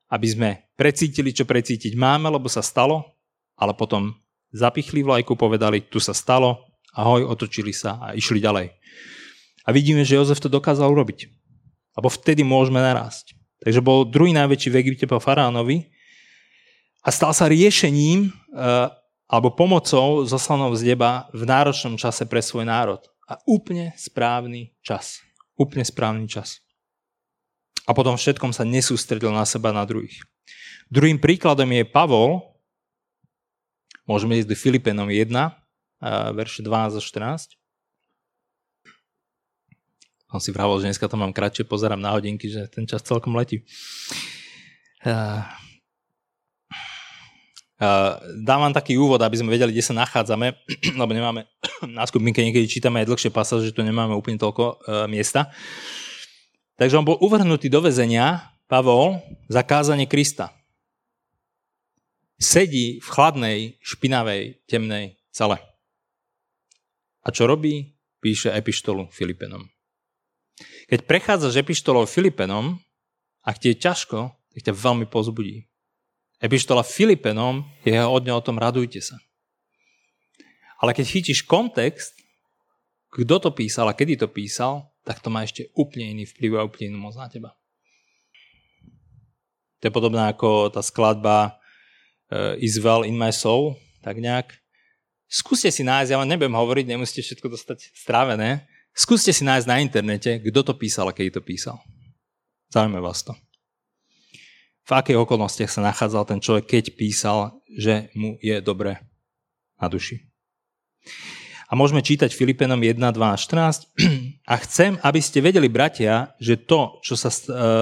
aby 0.07 0.27
sme 0.31 0.51
precítili, 0.79 1.35
čo 1.35 1.43
precítiť 1.43 1.99
máme, 1.99 2.31
lebo 2.31 2.47
sa 2.47 2.63
stalo, 2.63 3.19
ale 3.59 3.75
potom 3.75 4.15
zapichli 4.55 5.03
vlajku, 5.03 5.35
povedali, 5.35 5.83
tu 5.83 5.99
sa 5.99 6.15
stalo, 6.15 6.71
ahoj, 6.95 7.27
otočili 7.27 7.75
sa 7.75 7.99
a 7.99 8.07
išli 8.15 8.39
ďalej. 8.39 8.71
A 9.63 9.71
vidíme, 9.71 10.03
že 10.03 10.19
Jozef 10.19 10.43
to 10.43 10.51
dokázal 10.51 10.91
urobiť. 10.91 11.31
Lebo 11.99 12.09
vtedy 12.09 12.43
môžeme 12.43 12.83
narásť. 12.83 13.37
Takže 13.63 13.85
bol 13.85 14.09
druhý 14.09 14.35
najväčší 14.35 14.69
v 14.75 14.79
Egypte 14.83 15.07
po 15.07 15.23
faraónovi 15.23 15.87
a 17.07 17.09
stal 17.15 17.31
sa 17.31 17.47
riešením 17.47 18.31
eh, 18.31 18.91
alebo 19.31 19.55
pomocou 19.55 20.27
zoslanou 20.27 20.75
z 20.75 20.93
neba 20.93 21.31
v 21.31 21.47
náročnom 21.47 21.95
čase 21.95 22.27
pre 22.27 22.43
svoj 22.43 22.67
národ. 22.67 23.01
A 23.31 23.39
úplne 23.47 23.95
správny 23.95 24.75
čas. 24.83 25.23
Úplne 25.57 25.87
správny 25.87 26.27
čas. 26.27 26.59
A 27.87 27.95
potom 27.95 28.19
všetkom 28.19 28.51
sa 28.51 28.67
nesústredil 28.67 29.31
na 29.31 29.47
seba 29.47 29.71
na 29.71 29.87
druhých. 29.87 30.21
Druhým 30.91 31.17
príkladom 31.17 31.71
je 31.71 31.87
Pavol, 31.87 32.53
Môžeme 34.03 34.35
ísť 34.35 34.51
do 34.51 34.57
Filipenom 34.59 35.07
1, 35.07 35.31
verše 36.35 36.61
12 36.67 36.99
a 36.99 37.03
14. 37.03 37.55
Som 40.33 40.41
si 40.41 40.49
vravel, 40.49 40.81
že 40.81 40.89
dneska 40.89 41.13
to 41.13 41.21
mám 41.21 41.37
kratšie, 41.37 41.69
pozerám 41.69 42.01
na 42.01 42.17
hodinky, 42.17 42.49
že 42.49 42.65
ten 42.73 42.89
čas 42.89 43.05
celkom 43.05 43.37
letí. 43.37 43.61
Dávam 48.41 48.73
taký 48.73 48.97
úvod, 48.97 49.21
aby 49.21 49.37
sme 49.37 49.53
vedeli, 49.53 49.77
kde 49.77 49.85
sa 49.85 49.93
nachádzame, 49.93 50.57
lebo 51.01 51.13
nemáme 51.13 51.45
na 51.97 52.09
skupinke 52.09 52.41
niekedy 52.41 52.65
čítame 52.65 53.05
aj 53.05 53.13
dlhšie 53.13 53.29
pasáže, 53.29 53.69
že 53.69 53.77
tu 53.77 53.85
nemáme 53.85 54.17
úplne 54.17 54.41
toľko 54.41 54.65
uh, 54.65 55.05
miesta. 55.05 55.53
Takže 56.81 56.97
on 56.97 57.05
bol 57.05 57.21
uvrhnutý 57.21 57.69
do 57.69 57.85
väzenia, 57.85 58.49
Pavol, 58.73 59.21
za 59.53 59.61
kázanie 59.61 60.09
Krista 60.09 60.49
sedí 62.43 62.99
v 62.99 63.09
chladnej, 63.09 63.59
špinavej, 63.79 64.67
temnej 64.67 65.15
cele. 65.31 65.63
A 67.23 67.31
čo 67.31 67.47
robí? 67.47 67.95
píše 68.23 68.55
epištolu 68.55 69.11
Filipenom. 69.11 69.67
Keď 70.91 71.07
prechádzaš 71.07 71.61
epištolou 71.63 72.07
Filipenom, 72.09 72.79
ak 73.43 73.59
ti 73.59 73.75
je 73.75 73.83
ťažko, 73.83 74.33
tak 74.55 74.61
ťa 74.63 74.75
veľmi 74.75 75.07
pozbudí. 75.11 75.67
Epištola 76.43 76.83
Filipenom 76.83 77.63
je 77.87 77.95
od 78.03 78.25
o 78.27 78.43
tom 78.43 78.59
radujte 78.59 78.99
sa. 78.99 79.19
Ale 80.83 80.91
keď 80.91 81.07
chytíš 81.07 81.47
kontext, 81.47 82.19
kto 83.15 83.39
to 83.39 83.51
písal 83.55 83.87
a 83.87 83.95
kedy 83.95 84.19
to 84.19 84.27
písal, 84.27 84.91
tak 85.07 85.23
to 85.23 85.31
má 85.31 85.47
ešte 85.47 85.71
úplne 85.79 86.19
iný 86.19 86.25
vplyv 86.27 86.59
a 86.59 86.67
úplne 86.67 86.95
inú 86.95 86.99
moc 87.07 87.15
na 87.15 87.31
teba. 87.31 87.55
To 89.83 89.91
je 89.91 89.95
podobné 89.95 90.31
ako 90.31 90.71
tá 90.71 90.83
skladba 90.83 91.59
uh, 92.31 92.55
Is 92.59 92.79
well 92.79 93.03
in 93.03 93.19
my 93.19 93.35
soul, 93.35 93.79
tak 94.03 94.19
nejak. 94.19 94.55
Skúste 95.27 95.71
si 95.71 95.83
nájsť, 95.83 96.11
ja 96.15 96.19
vám 96.19 96.31
nebudem 96.31 96.55
hovoriť, 96.55 96.85
nemusíte 96.87 97.23
všetko 97.23 97.51
dostať 97.51 97.95
strávené. 97.95 98.67
Skúste 98.93 99.33
si 99.33 99.41
nájsť 99.41 99.67
na 99.69 99.81
internete, 99.81 100.37
kto 100.45 100.61
to 100.61 100.73
písal 100.77 101.09
a 101.09 101.17
kedy 101.17 101.41
to 101.41 101.43
písal. 101.43 101.81
Zaujíma 102.69 103.01
vás 103.01 103.25
to. 103.25 103.33
V 104.83 104.91
akých 104.93 105.25
okolnostiach 105.25 105.73
sa 105.73 105.81
nachádzal 105.81 106.29
ten 106.29 106.41
človek, 106.45 106.69
keď 106.69 106.85
písal, 106.93 107.57
že 107.73 108.13
mu 108.13 108.37
je 108.45 108.61
dobre 108.61 109.01
na 109.81 109.87
duši. 109.89 110.21
A 111.69 111.73
môžeme 111.73 112.05
čítať 112.05 112.37
Filipenom 112.37 112.77
1, 112.77 113.01
2 113.01 113.17
a 113.17 113.37
14. 113.39 113.89
A 114.53 114.55
chcem, 114.61 115.01
aby 115.01 115.21
ste 115.25 115.41
vedeli, 115.41 115.73
bratia, 115.73 116.37
že 116.37 116.61
to, 116.61 117.01
čo 117.01 117.17
sa 117.17 117.33
e, 117.33 117.39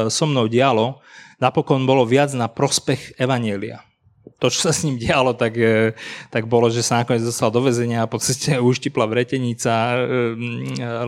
so 0.07 0.25
mnou 0.31 0.47
dialo, 0.47 1.03
napokon 1.43 1.83
bolo 1.83 2.07
viac 2.07 2.31
na 2.39 2.47
prospech 2.47 3.19
Evanielia 3.19 3.83
to, 4.39 4.47
čo 4.53 4.69
sa 4.69 4.73
s 4.77 4.87
ním 4.87 5.01
dialo, 5.01 5.35
tak, 5.35 5.57
e, 5.57 5.97
tak 6.31 6.47
bolo, 6.47 6.71
že 6.71 6.85
sa 6.85 7.03
nakoniec 7.03 7.25
dostal 7.25 7.51
do 7.51 7.65
väzenia 7.65 8.05
a 8.05 8.11
po 8.11 8.21
ceste 8.21 8.61
uštipla 8.71 9.09
vretenica, 9.09 9.73
e, 9.73 9.99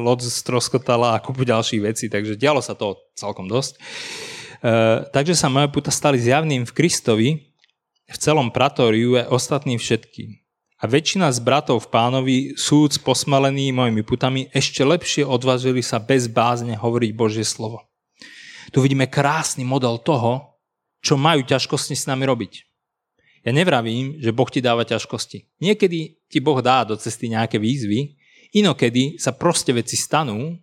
loď 0.00 0.26
stroskotala 0.26 1.14
a 1.14 1.22
kúpu 1.22 1.46
ďalších 1.46 1.82
vecí, 1.85 2.06
takže 2.11 2.40
dialo 2.40 2.58
sa 2.58 2.74
to 2.74 2.98
celkom 3.14 3.46
dosť. 3.46 3.78
E, 3.78 3.80
takže 5.14 5.37
sa 5.37 5.52
moje 5.52 5.70
puta 5.70 5.94
stali 5.94 6.18
zjavným 6.18 6.66
v 6.66 6.72
Kristovi, 6.74 7.30
v 8.08 8.16
celom 8.18 8.50
pratóriu 8.50 9.16
a 9.20 9.30
ostatným 9.30 9.78
všetkým. 9.78 10.42
A 10.82 10.90
väčšina 10.90 11.30
z 11.30 11.38
bratov 11.38 11.87
v 11.87 11.90
pánovi, 11.94 12.37
súd 12.58 12.98
posmalený 13.06 13.70
mojimi 13.70 14.02
putami, 14.02 14.50
ešte 14.50 14.82
lepšie 14.82 15.22
odvážili 15.22 15.78
sa 15.78 16.02
bez 16.02 16.26
bázne 16.26 16.74
hovoriť 16.74 17.11
Božie 17.14 17.46
slovo. 17.46 17.87
Tu 18.74 18.82
vidíme 18.82 19.06
krásny 19.06 19.62
model 19.62 20.02
toho, 20.02 20.58
čo 21.02 21.14
majú 21.18 21.46
ťažkosti 21.46 21.94
s 21.98 22.11
nami 22.11 22.26
robiť. 22.26 22.71
Ja 23.42 23.50
nevravím, 23.50 24.22
že 24.22 24.31
Boh 24.31 24.46
ti 24.46 24.62
dáva 24.62 24.87
ťažkosti. 24.87 25.59
Niekedy 25.59 26.22
ti 26.31 26.38
Boh 26.38 26.62
dá 26.62 26.87
do 26.87 26.94
cesty 26.94 27.26
nejaké 27.26 27.59
výzvy, 27.59 28.14
inokedy 28.55 29.18
sa 29.18 29.35
proste 29.35 29.74
veci 29.74 29.98
stanú, 29.98 30.55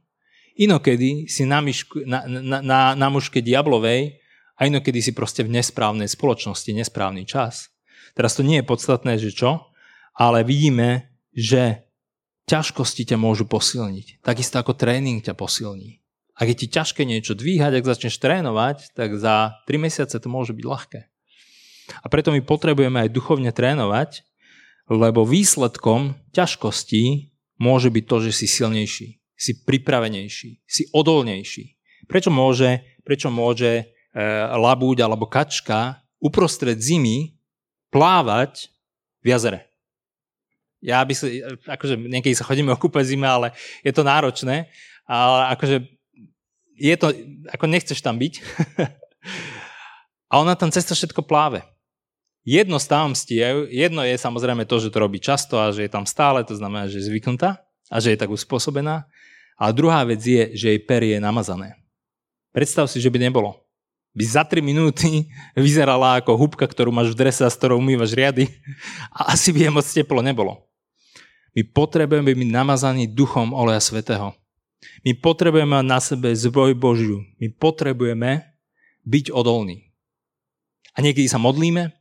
inokedy 0.55 1.27
si 1.27 1.43
na, 1.43 1.59
myšku, 1.59 2.07
na, 2.07 2.23
na, 2.23 2.59
na, 2.63 2.79
na 2.95 3.07
muške 3.11 3.43
diablovej 3.43 4.19
a 4.55 4.61
inokedy 4.67 5.03
si 5.03 5.11
proste 5.11 5.43
v 5.43 5.59
nesprávnej 5.59 6.07
spoločnosti, 6.07 6.71
nesprávny 6.71 7.27
čas. 7.27 7.71
Teraz 8.15 8.39
to 8.39 8.47
nie 8.47 8.63
je 8.63 8.69
podstatné, 8.69 9.19
že 9.19 9.35
čo, 9.35 9.71
ale 10.15 10.47
vidíme, 10.47 11.11
že 11.35 11.87
ťažkosti 12.47 13.13
ťa 13.13 13.17
môžu 13.19 13.45
posilniť. 13.45 14.23
Takisto 14.23 14.59
ako 14.59 14.73
tréning 14.75 15.21
ťa 15.21 15.37
posilní. 15.37 15.99
Ak 16.39 16.47
je 16.47 16.55
ti 16.55 16.67
ťažké 16.71 17.03
niečo 17.03 17.35
dvíhať, 17.35 17.79
ak 17.79 17.85
začneš 17.85 18.15
trénovať, 18.23 18.95
tak 18.95 19.19
za 19.19 19.59
3 19.67 19.75
mesiace 19.75 20.15
to 20.15 20.27
môže 20.31 20.55
byť 20.55 20.65
ľahké. 20.65 20.99
A 22.01 22.07
preto 22.07 22.33
my 22.33 22.41
potrebujeme 22.43 23.05
aj 23.05 23.13
duchovne 23.13 23.49
trénovať, 23.53 24.23
lebo 24.89 25.25
výsledkom 25.25 26.17
ťažkostí 26.33 27.29
môže 27.61 27.93
byť 27.93 28.03
to, 28.09 28.17
že 28.25 28.31
si 28.33 28.45
silnejší, 28.49 29.07
si 29.37 29.51
pripravenejší, 29.63 30.49
si 30.65 30.83
odolnejší. 30.95 31.77
Prečo 32.09 32.33
môže, 32.33 32.81
prečo 33.05 33.29
môže 33.29 33.69
e, 33.69 33.83
labúť 34.55 35.05
alebo 35.05 35.29
kačka 35.29 36.01
uprostred 36.17 36.79
zimy 36.81 37.37
plávať 37.93 38.73
v 39.21 39.25
jazere? 39.29 39.69
Ja 40.79 41.03
by 41.03 41.13
sa, 41.13 41.27
akože 41.75 41.99
niekedy 41.99 42.33
sa 42.33 42.47
chodíme 42.47 42.71
okúpať 42.71 43.13
zime, 43.13 43.27
ale 43.27 43.51
je 43.83 43.91
to 43.91 44.07
náročné, 44.07 44.71
ale 45.03 45.51
akože 45.53 45.83
je 46.79 46.95
to, 46.95 47.11
ako 47.51 47.65
nechceš 47.67 47.99
tam 47.99 48.15
byť. 48.15 48.33
a 50.31 50.33
ona 50.39 50.55
tam 50.55 50.71
cesta 50.71 50.95
všetko 50.95 51.27
pláve. 51.27 51.59
Jedno 52.47 52.79
z 52.79 52.87
tajomstiev, 52.87 53.67
jedno 53.67 54.01
je 54.01 54.15
samozrejme 54.15 54.63
to, 54.63 54.79
že 54.79 54.89
to 54.89 54.97
robí 55.03 55.19
často 55.19 55.59
a 55.59 55.75
že 55.75 55.85
je 55.85 55.91
tam 55.91 56.07
stále, 56.07 56.41
to 56.47 56.55
znamená, 56.55 56.87
že 56.87 57.03
je 57.03 57.11
zvyknutá 57.11 57.59
a 57.91 57.95
že 57.99 58.15
je 58.15 58.17
tak 58.19 58.31
uspôsobená. 58.31 59.05
A 59.59 59.75
druhá 59.75 60.07
vec 60.07 60.23
je, 60.23 60.55
že 60.55 60.71
jej 60.71 60.79
perie 60.79 61.19
je 61.19 61.21
namazané. 61.21 61.75
Predstav 62.55 62.87
si, 62.87 63.03
že 63.03 63.11
by 63.11 63.19
nebolo. 63.27 63.59
By 64.15 64.23
za 64.23 64.47
3 64.47 64.63
minúty 64.63 65.27
vyzerala 65.59 66.23
ako 66.23 66.39
húbka, 66.39 66.65
ktorú 66.65 66.95
máš 66.95 67.11
v 67.11 67.27
drese 67.27 67.43
a 67.43 67.51
s 67.51 67.59
ktorou 67.59 67.77
umývaš 67.77 68.15
riady 68.15 68.47
a 69.11 69.35
asi 69.35 69.51
by 69.51 69.67
je 69.67 69.69
moc 69.75 69.85
teplo 69.85 70.23
nebolo. 70.23 70.63
My 71.53 71.67
potrebujeme 71.67 72.31
byť 72.31 72.49
namazaní 72.55 73.11
duchom 73.11 73.51
oleja 73.51 73.83
svetého. 73.83 74.31
My 75.03 75.11
potrebujeme 75.11 75.83
na 75.83 75.99
sebe 75.99 76.31
zbroj 76.31 76.71
Božiu. 76.77 77.19
My 77.35 77.51
potrebujeme 77.51 78.55
byť 79.03 79.35
odolní. 79.35 79.91
A 80.95 81.03
niekedy 81.03 81.27
sa 81.27 81.41
modlíme 81.41 81.98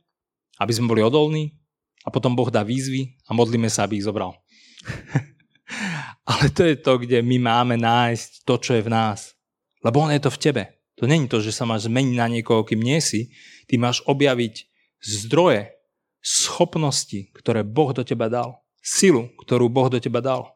aby 0.59 0.71
sme 0.75 0.91
boli 0.91 1.01
odolní 1.01 1.55
a 2.03 2.11
potom 2.11 2.35
Boh 2.35 2.51
dá 2.51 2.61
výzvy 2.61 3.15
a 3.27 3.33
modlíme 3.33 3.71
sa, 3.71 3.87
aby 3.87 3.99
ich 3.99 4.07
zobral. 4.07 4.35
Ale 6.29 6.53
to 6.53 6.61
je 6.67 6.75
to, 6.77 7.01
kde 7.01 7.25
my 7.25 7.37
máme 7.41 7.75
nájsť 7.79 8.45
to, 8.45 8.55
čo 8.61 8.71
je 8.77 8.85
v 8.85 8.93
nás. 8.93 9.33
Lebo 9.81 10.03
on 10.03 10.13
je 10.13 10.21
to 10.21 10.29
v 10.29 10.41
tebe. 10.41 10.63
To 10.99 11.07
není 11.07 11.31
to, 11.31 11.39
že 11.39 11.55
sa 11.55 11.63
máš 11.63 11.87
zmeniť 11.87 12.15
na 12.19 12.27
niekoho, 12.27 12.67
kým 12.67 12.83
nie 12.83 12.99
si. 12.99 13.31
Ty 13.65 13.79
máš 13.79 14.03
objaviť 14.03 14.67
zdroje, 14.99 15.71
schopnosti, 16.19 17.31
ktoré 17.31 17.63
Boh 17.63 17.95
do 17.95 18.03
teba 18.03 18.27
dal. 18.27 18.59
Silu, 18.83 19.31
ktorú 19.39 19.71
Boh 19.71 19.87
do 19.87 19.97
teba 19.97 20.19
dal. 20.19 20.51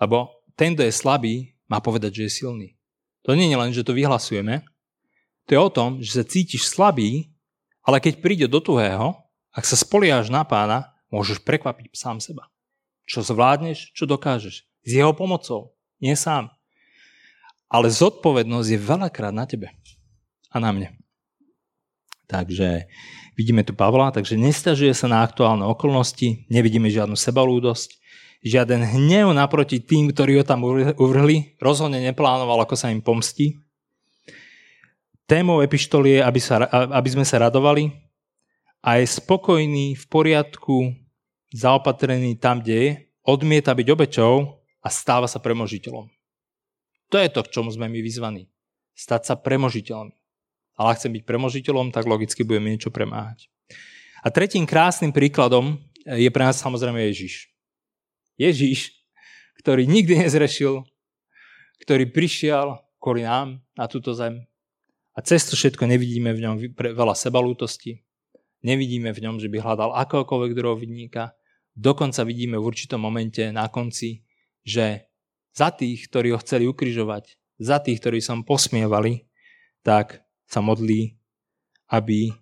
Lebo 0.00 0.32
ten, 0.56 0.72
kto 0.72 0.88
je 0.88 0.94
slabý, 0.94 1.34
má 1.68 1.84
povedať, 1.84 2.22
že 2.22 2.22
je 2.26 2.36
silný. 2.42 2.68
To 3.28 3.36
nie 3.36 3.52
je 3.52 3.60
len, 3.60 3.70
že 3.72 3.84
to 3.84 3.96
vyhlasujeme. 3.96 4.64
To 5.48 5.50
je 5.52 5.60
o 5.60 5.72
tom, 5.72 6.00
že 6.00 6.20
sa 6.20 6.24
cítiš 6.24 6.72
slabý 6.72 7.33
ale 7.84 8.00
keď 8.00 8.24
príde 8.24 8.46
do 8.48 8.58
tuhého, 8.58 9.14
ak 9.54 9.68
sa 9.68 9.76
spoliaš 9.78 10.32
na 10.32 10.42
pána, 10.42 10.96
môžeš 11.12 11.44
prekvapiť 11.44 11.94
sám 11.94 12.18
seba. 12.18 12.50
Čo 13.04 13.22
zvládneš, 13.22 13.92
čo 13.92 14.08
dokážeš. 14.08 14.64
S 14.64 14.90
jeho 14.90 15.12
pomocou, 15.12 15.76
nie 16.00 16.16
sám. 16.16 16.50
Ale 17.68 17.92
zodpovednosť 17.92 18.68
je 18.72 18.80
veľakrát 18.80 19.30
na 19.36 19.44
tebe 19.44 19.70
a 20.50 20.56
na 20.58 20.72
mne. 20.72 20.88
Takže 22.24 22.88
vidíme 23.36 23.62
tu 23.62 23.76
Pavla, 23.76 24.10
takže 24.10 24.40
nestažuje 24.40 24.96
sa 24.96 25.06
na 25.06 25.20
aktuálne 25.20 25.68
okolnosti, 25.68 26.48
nevidíme 26.48 26.88
žiadnu 26.88 27.14
sebalúdosť, 27.14 28.00
žiaden 28.44 28.84
hnev 28.84 29.32
naproti 29.32 29.80
tým, 29.80 30.12
ktorí 30.12 30.40
ho 30.40 30.44
tam 30.44 30.64
uvrhli, 30.96 31.56
rozhodne 31.60 32.00
neplánoval, 32.04 32.64
ako 32.64 32.76
sa 32.76 32.92
im 32.92 33.04
pomstí, 33.04 33.63
Témou 35.24 35.64
epištoly 35.64 36.18
je, 36.18 36.20
aby, 36.20 36.40
sa, 36.40 36.68
aby 36.68 37.08
sme 37.08 37.24
sa 37.24 37.40
radovali 37.40 37.88
a 38.84 39.00
je 39.00 39.08
spokojný, 39.08 39.96
v 39.96 40.04
poriadku, 40.12 40.92
zaopatrený 41.56 42.36
tam, 42.36 42.60
kde 42.60 42.76
je, 42.76 42.90
odmieta 43.24 43.72
byť 43.72 43.88
obečou 43.88 44.60
a 44.84 44.88
stáva 44.92 45.24
sa 45.24 45.40
premožiteľom. 45.40 46.12
To 47.08 47.16
je 47.16 47.28
to, 47.32 47.40
k 47.40 47.52
čomu 47.56 47.72
sme 47.72 47.88
my 47.88 48.04
vyzvaní. 48.04 48.52
Stať 48.92 49.32
sa 49.32 49.34
premožiteľom. 49.40 50.12
Ale 50.76 50.86
ak 50.92 50.98
chcem 51.00 51.16
byť 51.16 51.24
premožiteľom, 51.24 51.88
tak 51.88 52.04
logicky 52.04 52.44
budeme 52.44 52.76
niečo 52.76 52.92
premáhať. 52.92 53.48
A 54.20 54.28
tretím 54.28 54.68
krásnym 54.68 55.14
príkladom 55.14 55.80
je 56.04 56.28
pre 56.28 56.44
nás 56.44 56.60
samozrejme 56.60 57.00
Ježiš. 57.00 57.48
Ježiš, 58.36 58.92
ktorý 59.64 59.88
nikdy 59.88 60.20
nezrešil, 60.26 60.84
ktorý 61.80 62.12
prišiel 62.12 62.76
kvôli 63.00 63.24
nám 63.24 63.62
na 63.72 63.88
túto 63.88 64.12
zem, 64.12 64.44
a 65.14 65.18
cez 65.22 65.46
to 65.46 65.54
všetko 65.54 65.86
nevidíme 65.86 66.34
v 66.34 66.42
ňom 66.42 66.54
veľa 66.74 67.14
sebalútosti, 67.14 68.02
nevidíme 68.66 69.14
v 69.14 69.22
ňom, 69.22 69.38
že 69.38 69.46
by 69.46 69.62
hľadal 69.62 69.94
akokoľvek 69.94 70.52
druhého 70.58 70.74
vidníka, 70.74 71.38
dokonca 71.78 72.26
vidíme 72.26 72.58
v 72.58 72.66
určitom 72.66 72.98
momente 72.98 73.46
na 73.54 73.70
konci, 73.70 74.26
že 74.66 75.06
za 75.54 75.70
tých, 75.70 76.10
ktorí 76.10 76.34
ho 76.34 76.42
chceli 76.42 76.66
ukrižovať, 76.66 77.38
za 77.62 77.78
tých, 77.78 78.02
ktorí 78.02 78.18
sa 78.18 78.34
posmievali, 78.42 79.30
tak 79.86 80.26
sa 80.50 80.58
modlí, 80.58 81.14
aby 81.94 82.30
e, 82.30 82.32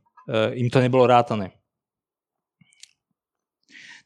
im 0.57 0.73
to 0.73 0.81
nebolo 0.81 1.05
rátané. 1.05 1.53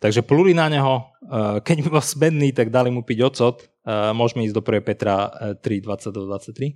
Takže 0.02 0.26
pluli 0.26 0.58
na 0.58 0.66
neho, 0.66 1.06
e, 1.22 1.62
keď 1.62 1.86
bol 1.86 2.02
zbedný, 2.02 2.50
tak 2.50 2.74
dali 2.74 2.90
mu 2.90 3.06
piť 3.06 3.30
ocot. 3.30 3.56
E, 3.62 3.66
môžeme 4.10 4.42
ísť 4.42 4.56
do 4.58 4.62
1. 4.64 4.82
Petra 4.82 5.30
3, 5.62 5.62
20-23 5.62 6.74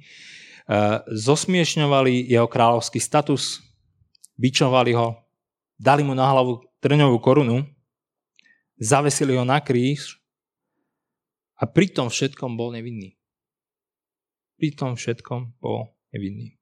zosmiešňovali 1.10 2.30
jeho 2.30 2.46
kráľovský 2.46 3.02
status, 3.02 3.58
bičovali 4.38 4.94
ho, 4.94 5.18
dali 5.74 6.06
mu 6.06 6.14
na 6.14 6.30
hlavu 6.30 6.62
trňovú 6.78 7.18
korunu, 7.18 7.66
zavesili 8.78 9.36
ho 9.36 9.44
na 9.44 9.60
kríž 9.60 10.16
A 11.60 11.68
pri 11.68 11.92
tom 11.92 12.08
všetkom 12.08 12.56
bol 12.56 12.72
nevinný. 12.72 13.20
Pri 14.56 14.72
tom 14.72 14.96
všetkom 14.96 15.60
bol 15.60 15.92
nevinný. 16.08 16.56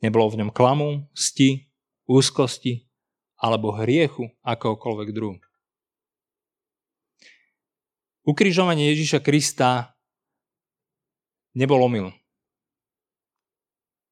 Nebolo 0.00 0.32
v 0.32 0.40
ňom 0.40 0.48
klamu, 0.48 1.04
sti, 1.12 1.68
úzkosti 2.08 2.88
alebo 3.36 3.76
hriechu 3.76 4.32
akokoľvek 4.40 5.08
druhu. 5.12 5.36
Ukrižovanie 8.24 8.92
Ježíša 8.96 9.20
Krista 9.20 9.92
nebol 11.52 11.84
omyl. 11.84 12.19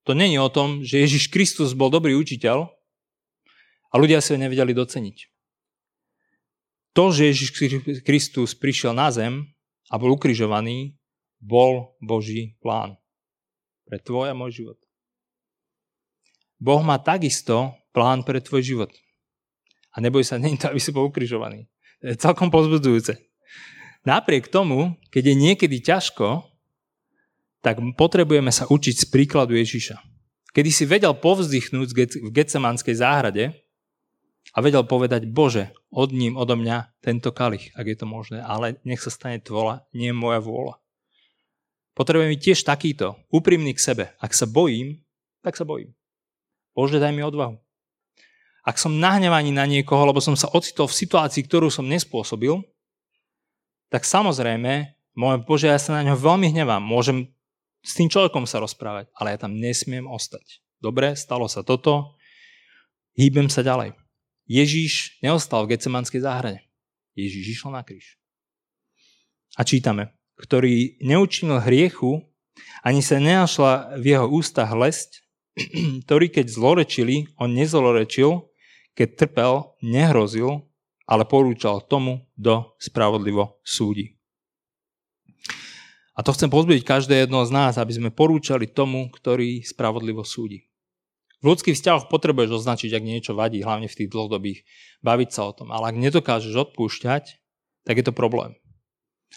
To 0.08 0.16
není 0.16 0.40
o 0.40 0.48
tom, 0.48 0.80
že 0.80 1.04
Ježiš 1.04 1.28
Kristus 1.28 1.76
bol 1.76 1.92
dobrý 1.92 2.16
učiteľ 2.16 2.64
a 3.92 3.94
ľudia 4.00 4.24
si 4.24 4.32
ho 4.32 4.40
nevedeli 4.40 4.72
doceniť. 4.72 5.28
To, 6.96 7.12
že 7.12 7.28
Ježiš 7.28 7.52
Kristus 8.00 8.56
prišiel 8.56 8.96
na 8.96 9.12
zem 9.12 9.44
a 9.92 10.00
bol 10.00 10.16
ukrižovaný, 10.16 10.96
bol 11.36 11.92
Boží 12.00 12.56
plán 12.64 12.96
pre 13.84 14.00
tvoj 14.00 14.32
a 14.32 14.34
môj 14.34 14.64
život. 14.64 14.80
Boh 16.56 16.80
má 16.80 16.96
takisto 16.96 17.76
plán 17.92 18.24
pre 18.24 18.40
tvoj 18.40 18.64
život. 18.64 18.92
A 19.92 20.00
neboj 20.00 20.24
sa, 20.24 20.40
nie 20.40 20.56
to, 20.56 20.72
aby 20.72 20.80
si 20.80 20.88
bol 20.88 21.12
ukrižovaný. 21.12 21.68
To 22.00 22.04
je 22.08 22.16
celkom 22.16 22.48
pozbudzujúce. 22.48 23.12
Napriek 24.08 24.48
tomu, 24.48 24.96
keď 25.12 25.22
je 25.28 25.34
niekedy 25.36 25.76
ťažko, 25.84 26.47
tak 27.60 27.82
potrebujeme 27.98 28.54
sa 28.54 28.66
učiť 28.70 28.94
z 28.94 29.06
príkladu 29.10 29.58
Ježiša. 29.58 29.98
Kedy 30.54 30.70
si 30.72 30.84
vedel 30.88 31.12
povzdychnúť 31.14 31.88
v 32.22 32.30
Getsemanskej 32.32 32.98
záhrade 32.98 33.54
a 34.54 34.58
vedel 34.64 34.82
povedať, 34.86 35.28
Bože, 35.28 35.76
od 35.92 36.10
ním, 36.10 36.34
odo 36.40 36.56
mňa 36.56 36.98
tento 37.04 37.30
kalich, 37.30 37.70
ak 37.76 37.86
je 37.86 37.96
to 37.98 38.06
možné, 38.08 38.38
ale 38.40 38.80
nech 38.82 39.02
sa 39.02 39.12
stane 39.12 39.38
tvola, 39.38 39.84
nie 39.92 40.10
moja 40.14 40.40
vôľa. 40.40 40.80
Potrebujem 41.98 42.30
byť 42.32 42.40
tiež 42.40 42.60
takýto, 42.62 43.18
úprimný 43.28 43.74
k 43.74 43.82
sebe. 43.82 44.04
Ak 44.22 44.30
sa 44.30 44.46
bojím, 44.46 45.02
tak 45.42 45.58
sa 45.58 45.66
bojím. 45.66 45.92
Bože, 46.72 47.02
daj 47.02 47.10
mi 47.10 47.26
odvahu. 47.26 47.58
Ak 48.62 48.78
som 48.78 49.00
nahnevaný 49.00 49.50
na 49.50 49.66
niekoho, 49.66 50.06
lebo 50.06 50.22
som 50.22 50.38
sa 50.38 50.46
ocitol 50.54 50.86
v 50.86 50.98
situácii, 51.06 51.42
ktorú 51.42 51.72
som 51.72 51.88
nespôsobil, 51.88 52.54
tak 53.88 54.04
samozrejme, 54.04 54.94
môj 55.16 55.42
Bože, 55.42 55.72
ja 55.72 55.80
sa 55.80 55.98
na 55.98 56.06
ňo 56.06 56.20
veľmi 56.20 56.52
hnevám. 56.52 56.84
Môžem 56.84 57.32
s 57.82 57.94
tým 57.94 58.10
človekom 58.10 58.44
sa 58.44 58.58
rozprávať, 58.62 59.10
ale 59.14 59.34
ja 59.34 59.38
tam 59.38 59.54
nesmiem 59.54 60.04
ostať. 60.06 60.62
Dobre, 60.78 61.14
stalo 61.18 61.46
sa 61.50 61.62
toto, 61.66 62.18
hýbem 63.18 63.50
sa 63.50 63.62
ďalej. 63.66 63.94
Ježíš 64.48 65.18
neostal 65.20 65.66
v 65.66 65.76
Gecemanskej 65.76 66.22
záhrade. 66.22 66.60
Ježíš 67.18 67.58
išiel 67.58 67.74
na 67.74 67.82
kríž. 67.82 68.16
A 69.58 69.66
čítame, 69.66 70.14
ktorý 70.38 71.02
neučinil 71.02 71.58
hriechu, 71.58 72.22
ani 72.86 73.02
sa 73.02 73.18
nenašla 73.18 73.98
v 73.98 74.04
jeho 74.14 74.26
ústach 74.30 74.70
lesť, 74.70 75.26
ktorý 76.06 76.30
keď 76.30 76.46
zlorečili, 76.46 77.30
on 77.38 77.54
nezlorečil, 77.54 78.46
keď 78.94 79.08
trpel, 79.14 79.54
nehrozil, 79.82 80.66
ale 81.08 81.24
porúčal 81.24 81.82
tomu, 81.82 82.28
kto 82.38 82.74
spravodlivo 82.78 83.58
súdi. 83.64 84.17
A 86.18 86.26
to 86.26 86.34
chcem 86.34 86.50
pozbudiť 86.50 86.82
každé 86.82 87.14
jedno 87.14 87.46
z 87.46 87.54
nás, 87.54 87.78
aby 87.78 87.94
sme 87.94 88.10
porúčali 88.10 88.66
tomu, 88.66 89.06
ktorý 89.14 89.62
spravodlivo 89.62 90.26
súdi. 90.26 90.66
V 91.38 91.54
ľudských 91.54 91.78
vzťahoch 91.78 92.10
potrebuješ 92.10 92.58
označiť, 92.58 92.90
ak 92.90 93.04
niečo 93.06 93.38
vadí, 93.38 93.62
hlavne 93.62 93.86
v 93.86 93.94
tých 93.94 94.10
dlhodobých, 94.10 94.66
baviť 95.06 95.30
sa 95.30 95.46
o 95.46 95.54
tom. 95.54 95.70
Ale 95.70 95.94
ak 95.94 96.02
nedokážeš 96.02 96.74
odpúšťať, 96.74 97.38
tak 97.86 97.94
je 97.94 98.04
to 98.04 98.10
problém. 98.10 98.58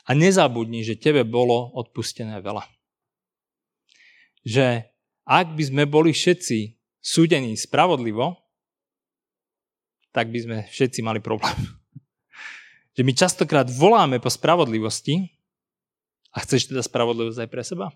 A 0.09 0.17
nezabudni, 0.17 0.81
že 0.81 0.97
tebe 0.97 1.21
bolo 1.21 1.69
odpustené 1.77 2.41
veľa. 2.41 2.65
Že 4.41 4.89
ak 5.29 5.53
by 5.53 5.63
sme 5.69 5.83
boli 5.85 6.17
všetci 6.17 6.81
súdení 6.97 7.53
spravodlivo, 7.53 8.41
tak 10.09 10.33
by 10.33 10.39
sme 10.41 10.57
všetci 10.65 11.05
mali 11.05 11.21
problém. 11.21 11.53
Že 12.97 13.01
my 13.05 13.13
častokrát 13.13 13.69
voláme 13.69 14.17
po 14.17 14.33
spravodlivosti, 14.33 15.40
a 16.31 16.37
chceš 16.43 16.71
teda 16.71 16.81
spravodlivosť 16.83 17.43
aj 17.43 17.49
pre 17.51 17.63
seba? 17.63 17.87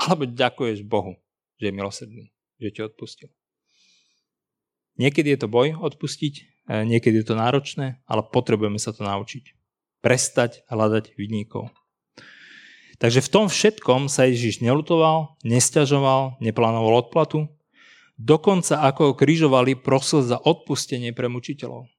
Alebo 0.00 0.24
ďakuješ 0.24 0.82
Bohu, 0.88 1.20
že 1.60 1.68
je 1.68 1.76
milosrdný, 1.76 2.24
že 2.56 2.68
ti 2.72 2.80
odpustil. 2.80 3.30
Niekedy 4.96 5.36
je 5.36 5.38
to 5.44 5.48
boj 5.48 5.76
odpustiť, 5.76 6.66
niekedy 6.68 7.20
je 7.20 7.26
to 7.28 7.36
náročné, 7.36 8.00
ale 8.04 8.24
potrebujeme 8.24 8.80
sa 8.80 8.92
to 8.92 9.04
naučiť. 9.04 9.56
Prestať 10.04 10.66
hľadať 10.68 11.14
vidníkov. 11.14 11.70
Takže 12.98 13.24
v 13.24 13.32
tom 13.32 13.46
všetkom 13.50 14.06
sa 14.06 14.28
Ježiš 14.30 14.62
nelutoval, 14.62 15.38
nestiažoval, 15.42 16.38
neplánoval 16.38 17.02
odplatu, 17.06 17.50
dokonca 18.14 18.78
ako 18.84 19.10
ho 19.10 19.12
križovali, 19.18 19.74
prosil 19.74 20.22
za 20.22 20.38
odpustenie 20.38 21.10
pre 21.10 21.26
mučiteľov. 21.26 21.90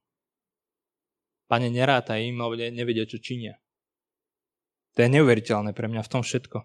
Pane, 1.44 1.68
neráta 1.68 2.16
im, 2.16 2.40
lebo 2.40 2.56
nevedia, 2.56 3.04
čo 3.04 3.20
činia. 3.20 3.60
To 4.94 5.02
je 5.02 5.10
neuveriteľné 5.10 5.74
pre 5.74 5.90
mňa 5.90 6.02
v 6.06 6.10
tom 6.10 6.22
všetko. 6.22 6.62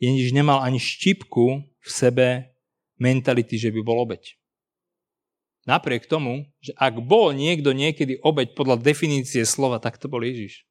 Ježiš 0.00 0.36
nemal 0.36 0.60
ani 0.60 0.76
štipku 0.76 1.64
v 1.64 1.88
sebe 1.88 2.52
mentality, 3.00 3.56
že 3.56 3.72
by 3.72 3.80
bol 3.80 4.04
obeď. 4.04 4.36
Napriek 5.64 6.04
tomu, 6.04 6.52
že 6.60 6.76
ak 6.76 7.00
bol 7.00 7.32
niekto 7.32 7.72
niekedy 7.72 8.20
obeď 8.20 8.52
podľa 8.52 8.84
definície 8.84 9.48
slova, 9.48 9.80
tak 9.80 9.96
to 9.96 10.12
bol 10.12 10.20
Ježiš. 10.20 10.68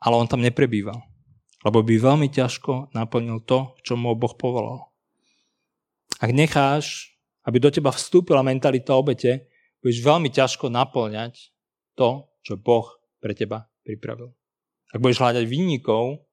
Ale 0.00 0.16
on 0.16 0.24
tam 0.24 0.40
neprebýval. 0.40 0.96
Lebo 1.60 1.84
by 1.84 2.00
veľmi 2.00 2.32
ťažko 2.32 2.96
naplnil 2.96 3.44
to, 3.44 3.76
čo 3.84 3.92
mu 4.00 4.16
Boh 4.16 4.32
povolal. 4.32 4.88
Ak 6.16 6.32
necháš, 6.32 7.12
aby 7.44 7.60
do 7.60 7.68
teba 7.68 7.92
vstúpila 7.92 8.40
mentalita 8.40 8.96
obete, 8.96 9.52
budeš 9.84 10.00
veľmi 10.00 10.32
ťažko 10.32 10.72
naplňať 10.72 11.52
to, 12.00 12.24
čo 12.40 12.56
Boh 12.56 12.88
pre 13.20 13.36
teba 13.36 13.68
pripravil. 13.84 14.39
Ak 14.90 14.98
budeš 14.98 15.22
hľadať 15.22 15.44
vinníkov, 15.46 16.26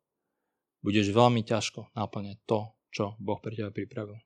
budeš 0.82 1.14
veľmi 1.14 1.46
ťažko 1.46 1.94
naplňať 1.94 2.38
to, 2.50 2.60
čo 2.90 3.14
Boh 3.22 3.38
pre 3.38 3.54
teba 3.54 3.70
pripravil. 3.70 4.18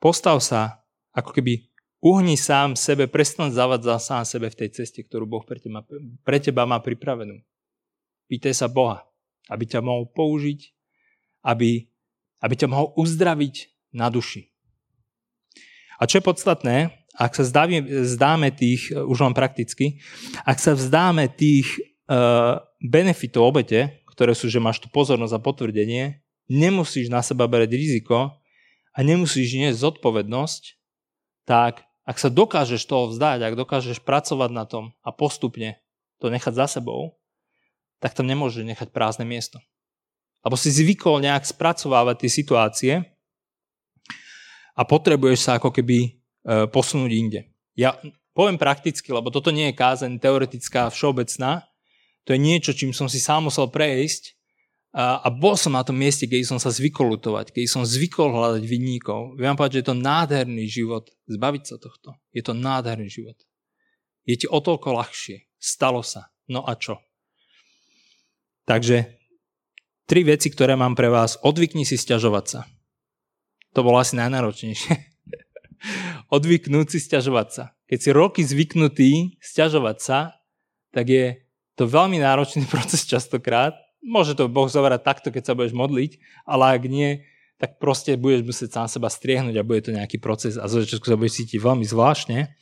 Postav 0.00 0.40
sa, 0.40 0.84
ako 1.16 1.32
keby 1.32 1.68
uhni 2.04 2.36
sám 2.36 2.76
sebe, 2.76 3.08
prestan 3.08 3.48
zavadzať 3.48 4.00
sám 4.00 4.24
sebe 4.28 4.52
v 4.52 4.58
tej 4.64 4.70
ceste, 4.80 5.00
ktorú 5.00 5.24
Boh 5.24 5.44
pre 5.44 5.60
teba, 5.60 5.84
pre 6.24 6.38
teba 6.40 6.68
má 6.68 6.80
pripravenú. 6.80 7.40
Pýtaj 8.28 8.54
sa 8.56 8.68
Boha, 8.68 9.04
aby 9.48 9.64
ťa 9.68 9.84
mohol 9.84 10.08
použiť, 10.12 10.60
aby, 11.44 11.88
aby 12.40 12.54
ťa 12.56 12.68
mohol 12.68 12.92
uzdraviť 12.96 13.72
na 13.92 14.08
duši. 14.08 14.48
A 16.00 16.08
čo 16.08 16.20
je 16.20 16.26
podstatné, 16.26 16.92
ak 17.14 17.32
sa 17.38 17.44
zdáme, 17.46 17.84
zdáme 18.02 18.48
tých, 18.50 18.90
už 18.90 19.18
len 19.22 19.32
prakticky, 19.36 20.02
ak 20.42 20.58
sa 20.58 20.74
vzdáme 20.74 21.30
tých 21.30 21.93
uh, 22.08 22.60
benefitov 22.80 23.54
obete, 23.54 24.04
ktoré 24.10 24.36
sú, 24.36 24.46
že 24.46 24.62
máš 24.62 24.78
tu 24.78 24.86
pozornosť 24.92 25.34
a 25.34 25.44
potvrdenie, 25.44 26.22
nemusíš 26.46 27.10
na 27.10 27.24
seba 27.24 27.48
berať 27.48 27.74
riziko 27.74 28.36
a 28.94 28.98
nemusíš 29.02 29.58
niesť 29.58 29.80
zodpovednosť, 29.80 30.62
tak 31.48 31.82
ak 32.04 32.16
sa 32.20 32.28
dokážeš 32.28 32.84
toho 32.84 33.08
vzdať, 33.08 33.40
ak 33.40 33.54
dokážeš 33.56 34.04
pracovať 34.04 34.50
na 34.52 34.64
tom 34.68 34.92
a 35.00 35.10
postupne 35.10 35.80
to 36.20 36.28
nechať 36.28 36.52
za 36.52 36.78
sebou, 36.78 37.16
tak 37.98 38.12
tam 38.12 38.28
nemôžeš 38.28 38.68
nechať 38.68 38.88
prázdne 38.92 39.24
miesto. 39.24 39.56
Lebo 40.44 40.60
si 40.60 40.68
zvykol 40.68 41.24
nejak 41.24 41.48
spracovávať 41.48 42.16
tie 42.20 42.30
situácie 42.30 42.92
a 44.76 44.82
potrebuješ 44.84 45.40
sa 45.40 45.50
ako 45.56 45.72
keby 45.72 45.98
e, 46.04 46.08
posunúť 46.68 47.12
inde. 47.16 47.40
Ja 47.72 47.96
poviem 48.36 48.60
prakticky, 48.60 49.08
lebo 49.08 49.32
toto 49.32 49.48
nie 49.48 49.72
je 49.72 49.80
kázeň 49.80 50.20
teoretická, 50.20 50.92
všeobecná, 50.92 51.64
to 52.24 52.32
je 52.32 52.40
niečo, 52.40 52.72
čím 52.72 52.96
som 52.96 53.08
si 53.08 53.20
sám 53.20 53.52
musel 53.52 53.68
prejsť 53.68 54.34
a, 54.94 55.26
a 55.26 55.28
bol 55.28 55.58
som 55.58 55.74
na 55.74 55.82
tom 55.82 55.98
mieste, 55.98 56.24
keď 56.24 56.46
som 56.46 56.58
sa 56.62 56.72
zvykol 56.72 57.18
lutovať, 57.18 57.50
keď 57.50 57.66
som 57.66 57.82
zvykol 57.82 58.30
hľadať 58.30 58.64
vinníkov. 58.64 59.36
Viem 59.36 59.58
povedať, 59.58 59.74
že 59.76 59.80
je 59.82 59.88
to 59.90 59.96
nádherný 59.98 60.64
život, 60.70 61.10
zbaviť 61.26 61.62
sa 61.66 61.76
tohto. 61.82 62.14
Je 62.30 62.46
to 62.46 62.54
nádherný 62.54 63.10
život. 63.10 63.36
Je 64.24 64.38
ti 64.38 64.46
o 64.48 64.62
toľko 64.62 64.94
ľahšie. 64.94 65.50
Stalo 65.58 66.00
sa. 66.00 66.32
No 66.48 66.64
a 66.64 66.78
čo? 66.78 67.02
Takže 68.64 69.20
tri 70.08 70.24
veci, 70.24 70.48
ktoré 70.48 70.78
mám 70.78 70.96
pre 70.96 71.12
vás. 71.12 71.36
Odvykni 71.44 71.84
si 71.84 72.00
stiažovať 72.00 72.44
sa. 72.48 72.60
To 73.76 73.84
bolo 73.84 74.00
asi 74.00 74.16
najnáročnejšie. 74.16 74.94
Odvyknúť 76.36 76.86
si 76.96 76.98
stiažovať 77.02 77.48
sa. 77.52 77.64
Keď 77.90 77.98
si 77.98 78.10
roky 78.14 78.40
zvyknutý 78.46 79.36
stiažovať 79.42 79.96
sa, 80.00 80.18
tak 80.94 81.10
je 81.10 81.43
to 81.74 81.86
veľmi 81.86 82.18
náročný 82.22 82.66
proces 82.72 83.06
častokrát. 83.06 83.74
Môže 84.04 84.36
to 84.36 84.52
Boh 84.52 84.68
zoberať 84.68 85.00
takto, 85.00 85.28
keď 85.32 85.42
sa 85.42 85.56
budeš 85.56 85.72
modliť, 85.72 86.20
ale 86.44 86.76
ak 86.76 86.82
nie, 86.86 87.24
tak 87.56 87.80
proste 87.80 88.20
budeš 88.20 88.44
musieť 88.44 88.70
sám 88.76 88.88
seba 88.90 89.08
striehnúť 89.08 89.56
a 89.56 89.64
bude 89.64 89.80
to 89.80 89.96
nejaký 89.96 90.20
proces 90.20 90.60
a 90.60 90.68
zo 90.68 90.84
začiatku 90.84 91.08
sa 91.08 91.16
budeš 91.16 91.40
cítiť 91.40 91.58
veľmi 91.62 91.86
zvláštne. 91.86 92.52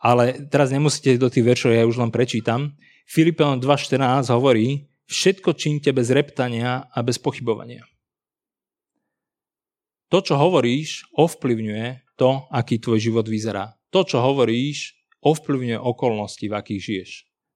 Ale 0.00 0.48
teraz 0.48 0.72
nemusíte 0.72 1.20
do 1.20 1.28
tých 1.28 1.44
veršov, 1.44 1.76
ja 1.76 1.84
už 1.84 2.00
len 2.00 2.10
prečítam. 2.10 2.74
Filipenom 3.04 3.60
2.14 3.60 4.32
hovorí, 4.32 4.88
všetko 5.12 5.52
čínte 5.54 5.92
bez 5.92 6.08
reptania 6.08 6.88
a 6.88 6.98
bez 7.04 7.20
pochybovania. 7.20 7.84
To, 10.10 10.18
čo 10.24 10.34
hovoríš, 10.40 11.06
ovplyvňuje 11.14 12.18
to, 12.18 12.48
aký 12.50 12.82
tvoj 12.82 12.98
život 12.98 13.26
vyzerá. 13.30 13.78
To, 13.94 14.02
čo 14.02 14.18
hovoríš, 14.18 14.98
ovplyvňuje 15.22 15.78
okolnosti, 15.78 16.42
v 16.42 16.54
akých 16.56 16.80
žiješ. 16.82 17.10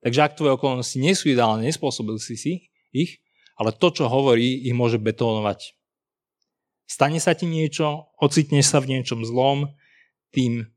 Takže 0.04 0.20
ak 0.20 0.36
tvoje 0.36 0.52
okolnosti 0.60 1.00
nie 1.00 1.16
sú 1.16 1.32
ideálne, 1.32 1.64
nespôsobil 1.64 2.20
si 2.20 2.36
si 2.36 2.52
ich, 2.92 3.24
ale 3.56 3.72
to, 3.72 3.88
čo 3.88 4.04
hovorí, 4.06 4.68
ich 4.68 4.76
môže 4.76 5.00
betónovať. 5.00 5.72
Stane 6.84 7.16
sa 7.16 7.32
ti 7.32 7.48
niečo, 7.48 8.12
ocitneš 8.20 8.68
sa 8.68 8.84
v 8.84 8.92
niečom 8.92 9.24
zlom, 9.24 9.72
tým 10.28 10.68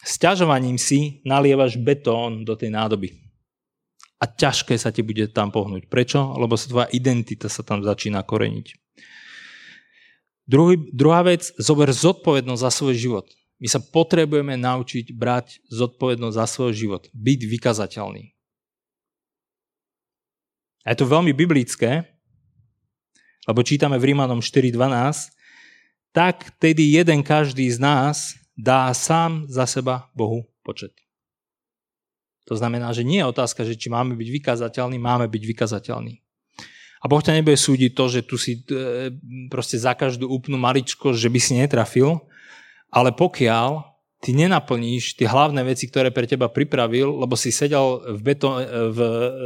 sťažovaním 0.00 0.80
si 0.80 1.20
nalievaš 1.28 1.76
betón 1.76 2.48
do 2.48 2.56
tej 2.56 2.72
nádoby 2.72 3.12
a 4.20 4.24
ťažké 4.24 4.80
sa 4.80 4.88
ti 4.88 5.04
bude 5.04 5.28
tam 5.28 5.52
pohnúť. 5.52 5.84
Prečo? 5.92 6.32
Lebo 6.40 6.56
sa 6.56 6.72
tvoja 6.72 6.88
identita 6.96 7.52
sa 7.52 7.60
tam 7.60 7.84
začína 7.84 8.24
koreniť. 8.24 8.72
Druhý, 10.48 10.80
druhá 10.92 11.20
vec, 11.24 11.52
zober 11.60 11.92
zodpovednosť 11.92 12.62
za 12.64 12.70
svoj 12.72 12.94
život. 12.96 13.26
My 13.64 13.72
sa 13.72 13.80
potrebujeme 13.80 14.60
naučiť 14.60 15.16
brať 15.16 15.64
zodpovednosť 15.72 16.36
za 16.36 16.44
svoj 16.44 16.76
život, 16.76 17.08
byť 17.16 17.40
vykazateľný. 17.48 18.36
A 20.84 20.92
je 20.92 21.00
to 21.00 21.08
veľmi 21.08 21.32
biblické, 21.32 22.04
lebo 23.48 23.64
čítame 23.64 23.96
v 23.96 24.12
Rímanom 24.12 24.44
4.12, 24.44 25.32
tak 26.12 26.52
tedy 26.60 26.92
jeden 26.92 27.24
každý 27.24 27.64
z 27.72 27.80
nás 27.80 28.36
dá 28.52 28.92
sám 28.92 29.48
za 29.48 29.64
seba 29.64 30.12
Bohu 30.12 30.44
počet. 30.60 30.92
To 32.44 32.60
znamená, 32.60 32.92
že 32.92 33.00
nie 33.00 33.24
je 33.24 33.32
otázka, 33.32 33.64
že 33.64 33.80
či 33.80 33.88
máme 33.88 34.12
byť 34.12 34.28
vykazateľní, 34.28 35.00
máme 35.00 35.24
byť 35.24 35.42
vykazateľní. 35.56 36.20
A 37.00 37.08
Boh 37.08 37.24
ťa 37.24 37.40
nebude 37.40 37.56
súdiť 37.56 37.96
to, 37.96 38.04
že 38.12 38.20
tu 38.28 38.36
si 38.36 38.60
e, 38.60 39.08
proste 39.48 39.80
za 39.80 39.96
každú 39.96 40.28
úplnú 40.28 40.60
maličko, 40.60 41.16
že 41.16 41.32
by 41.32 41.40
si 41.40 41.56
netrafil, 41.56 42.20
ale 42.94 43.10
pokiaľ 43.10 43.82
ty 44.22 44.32
nenaplníš 44.32 45.18
tie 45.18 45.26
hlavné 45.26 45.66
veci, 45.66 45.90
ktoré 45.90 46.14
pre 46.14 46.24
teba 46.30 46.46
pripravil, 46.46 47.10
lebo 47.10 47.34
si 47.34 47.50
sedel 47.50 48.00
v 48.14 48.20
betó- 48.22 48.56
e, 48.56 48.64
v, 48.94 48.98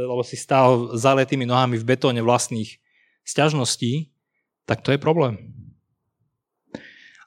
lebo 0.07 0.21
si 0.21 0.37
stál 0.37 0.93
zaletými 0.93 1.43
nohami 1.43 1.75
v 1.81 1.83
betóne 1.83 2.21
vlastných 2.21 2.77
sťažností, 3.25 4.13
tak 4.63 4.85
to 4.85 4.93
je 4.93 5.01
problém. 5.01 5.35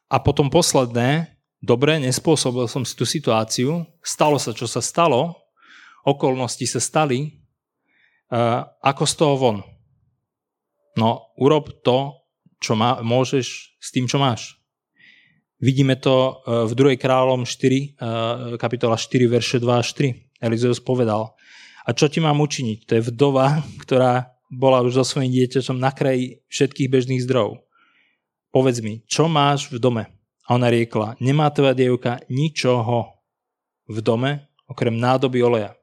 A 0.07 0.23
potom 0.23 0.49
posledné, 0.49 1.35
dobre, 1.59 1.99
nespôsobil 1.99 2.71
som 2.71 2.87
si 2.87 2.95
tú 2.95 3.03
situáciu, 3.03 3.85
stalo 4.01 4.39
sa, 4.39 4.55
čo 4.55 4.71
sa 4.71 4.79
stalo, 4.79 5.37
okolnosti 6.07 6.65
sa 6.69 6.81
stali, 6.81 7.43
uh, 8.29 8.65
ako 8.85 9.05
z 9.09 9.15
toho 9.17 9.35
von. 9.41 9.59
No, 11.01 11.33
urob 11.41 11.81
to, 11.81 12.13
čo 12.61 12.77
má, 12.77 13.01
môžeš 13.01 13.47
s 13.81 13.89
tým, 13.89 14.05
čo 14.05 14.21
máš. 14.21 14.62
Vidíme 15.63 15.95
to 15.95 16.43
uh, 16.43 16.67
v 16.67 16.75
2. 16.75 16.99
kráľom 16.99 17.47
4, 17.47 17.47
uh, 17.47 18.59
kapitola 18.59 18.99
4, 18.99 19.31
verše 19.31 19.57
2 19.63 19.71
až 19.79 19.95
3. 19.95 20.43
Elizeus 20.43 20.83
povedal, 20.83 21.39
a 21.87 21.91
čo 21.95 22.11
ti 22.11 22.19
mám 22.19 22.43
učiniť? 22.43 22.79
To 22.83 22.93
je 22.99 23.03
vdova, 23.15 23.63
ktorá 23.87 24.35
bola 24.51 24.83
už 24.83 24.99
so 24.99 25.05
svojím 25.07 25.39
dieťaťom 25.39 25.79
na 25.79 25.95
kraji 25.95 26.43
všetkých 26.51 26.91
bežných 26.91 27.23
zdrojov. 27.23 27.63
Povedz 28.53 28.83
mi, 28.85 29.07
čo 29.07 29.31
máš 29.31 29.71
v 29.71 29.79
dome? 29.81 30.05
A 30.51 30.59
ona 30.59 30.69
riekla, 30.69 31.15
nemá 31.23 31.49
tvoja 31.55 31.73
dievka 31.73 32.21
ničoho 32.27 33.15
v 33.87 33.99
dome, 34.03 34.51
okrem 34.67 34.99
nádoby 34.99 35.41
oleja. 35.41 35.79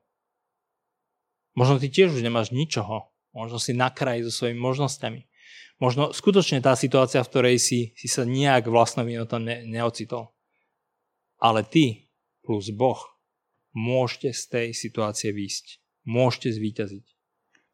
Možno 1.56 1.80
ty 1.80 1.88
tiež 1.88 2.14
už 2.14 2.22
nemáš 2.22 2.52
ničoho. 2.52 3.10
Možno 3.34 3.58
si 3.62 3.78
na 3.78 3.90
kraji 3.94 4.28
so 4.28 4.32
svojimi 4.34 4.60
možnosťami. 4.60 5.29
Možno 5.80 6.12
skutočne 6.12 6.60
tá 6.60 6.76
situácia, 6.76 7.24
v 7.24 7.32
ktorej 7.32 7.58
si, 7.58 7.96
si 7.96 8.12
sa 8.12 8.28
nejak 8.28 8.68
vlastnou 8.68 9.08
tam 9.24 9.48
ne, 9.48 9.64
neocitol. 9.64 10.28
Ale 11.40 11.64
ty 11.64 12.12
plus 12.44 12.68
Boh 12.76 13.00
môžete 13.72 14.36
z 14.36 14.44
tej 14.52 14.68
situácie 14.76 15.32
výjsť. 15.32 15.80
Môžete 16.04 16.52
zvíťaziť. 16.60 17.06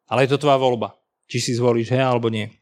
Ale 0.05 0.25
je 0.25 0.37
to 0.37 0.41
tvoja 0.45 0.61
voľba. 0.61 0.93
Či 1.25 1.37
si 1.41 1.51
zvolíš 1.57 1.89
he 1.89 1.97
alebo 1.97 2.29
nie. 2.29 2.53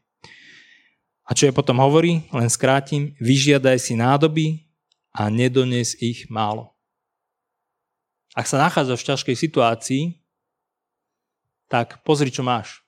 A 1.28 1.36
čo 1.36 1.48
je 1.48 1.56
potom 1.56 1.80
hovorí, 1.80 2.24
len 2.32 2.48
skrátim, 2.48 3.12
vyžiadaj 3.20 3.80
si 3.80 3.96
nádoby 3.96 4.64
a 5.12 5.28
nedones 5.28 5.96
ich 6.00 6.28
málo. 6.28 6.72
Ak 8.36 8.48
sa 8.48 8.60
nachádzaš 8.60 9.00
v 9.00 9.08
ťažkej 9.12 9.36
situácii, 9.36 10.02
tak 11.68 12.04
pozri, 12.04 12.28
čo 12.28 12.44
máš. 12.44 12.83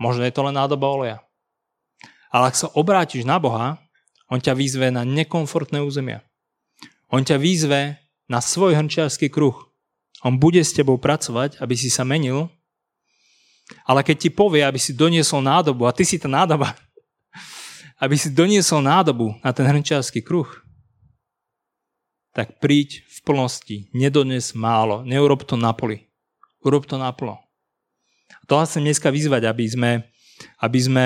Možno 0.00 0.24
je 0.24 0.32
to 0.32 0.40
len 0.40 0.56
nádoba 0.56 0.88
oleja. 0.88 1.18
Ale 2.32 2.48
ak 2.48 2.56
sa 2.56 2.72
obrátiš 2.72 3.28
na 3.28 3.36
Boha, 3.36 3.76
on 4.32 4.40
ťa 4.40 4.56
výzve 4.56 4.88
na 4.88 5.04
nekomfortné 5.04 5.84
územia. 5.84 6.24
On 7.12 7.20
ťa 7.20 7.36
výzve 7.36 8.00
na 8.24 8.40
svoj 8.40 8.80
hrnčiarský 8.80 9.28
kruh. 9.28 9.54
On 10.24 10.32
bude 10.32 10.62
s 10.64 10.72
tebou 10.72 10.96
pracovať, 10.96 11.60
aby 11.60 11.74
si 11.76 11.92
sa 11.92 12.06
menil, 12.06 12.48
ale 13.84 14.00
keď 14.00 14.16
ti 14.16 14.30
povie, 14.30 14.64
aby 14.64 14.78
si 14.78 14.96
doniesol 14.96 15.42
nádobu, 15.42 15.86
a 15.86 15.94
ty 15.94 16.06
si 16.06 16.16
tá 16.16 16.30
nádoba, 16.30 16.74
aby 18.04 18.16
si 18.16 18.30
doniesol 18.32 18.80
nádobu 18.80 19.36
na 19.44 19.50
ten 19.52 19.66
hrnčiarský 19.66 20.24
kruh, 20.24 20.48
tak 22.30 22.62
príď 22.62 23.02
v 23.10 23.18
plnosti, 23.26 23.76
nedones 23.90 24.54
málo, 24.54 25.02
neurob 25.02 25.42
to 25.42 25.58
na 25.58 25.74
poli. 25.74 26.06
Urob 26.62 26.86
to 26.86 27.00
naplno. 27.00 27.40
To 28.50 28.58
vás 28.58 28.70
chcem 28.70 28.86
dneska 28.86 29.10
vyzvať, 29.10 29.46
aby 29.46 29.64
sme, 29.66 29.90
aby 30.62 30.78
sme 30.82 31.04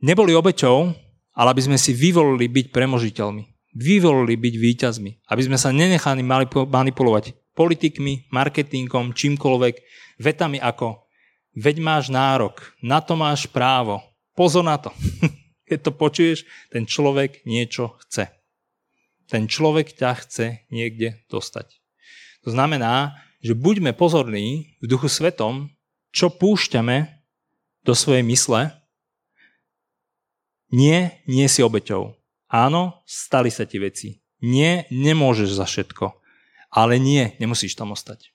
neboli 0.00 0.32
obeťou, 0.32 0.92
ale 1.38 1.48
aby 1.54 1.62
sme 1.62 1.78
si 1.78 1.94
vyvolili 1.94 2.50
byť 2.50 2.66
premožiteľmi. 2.74 3.42
Vyvolili 3.78 4.34
byť 4.34 4.54
výťazmi. 4.58 5.10
Aby 5.30 5.42
sme 5.46 5.58
sa 5.60 5.70
nenechali 5.70 6.24
manipulovať 6.24 7.54
politikmi, 7.54 8.30
marketingom, 8.34 9.14
čímkoľvek, 9.14 9.74
vetami 10.22 10.58
ako 10.58 11.08
veď 11.58 11.76
máš 11.82 12.10
nárok, 12.10 12.62
na 12.78 13.02
to 13.02 13.18
máš 13.18 13.50
právo, 13.50 14.02
pozor 14.38 14.62
na 14.62 14.78
to. 14.78 14.94
Keď 15.68 15.78
to 15.84 15.92
počuješ, 15.92 16.38
ten 16.72 16.88
človek 16.88 17.44
niečo 17.44 17.98
chce. 18.06 18.30
Ten 19.28 19.44
človek 19.44 19.92
ťa 19.92 20.10
chce 20.24 20.46
niekde 20.72 21.20
dostať. 21.28 21.68
To 22.48 22.54
znamená, 22.54 23.20
že 23.44 23.52
buďme 23.52 23.92
pozorní 23.92 24.78
v 24.80 24.86
duchu 24.88 25.12
svetom, 25.12 25.68
čo 26.18 26.34
púšťame 26.34 27.06
do 27.86 27.94
svojej 27.94 28.26
mysle. 28.26 28.74
Nie, 30.74 31.22
nie 31.30 31.46
si 31.46 31.62
obeťou. 31.62 32.18
Áno, 32.50 33.06
stali 33.06 33.54
sa 33.54 33.62
ti 33.62 33.78
veci. 33.78 34.18
Nie, 34.42 34.90
nemôžeš 34.90 35.54
za 35.54 35.64
všetko. 35.64 36.18
Ale 36.74 36.98
nie, 36.98 37.38
nemusíš 37.38 37.78
tam 37.78 37.94
ostať. 37.94 38.34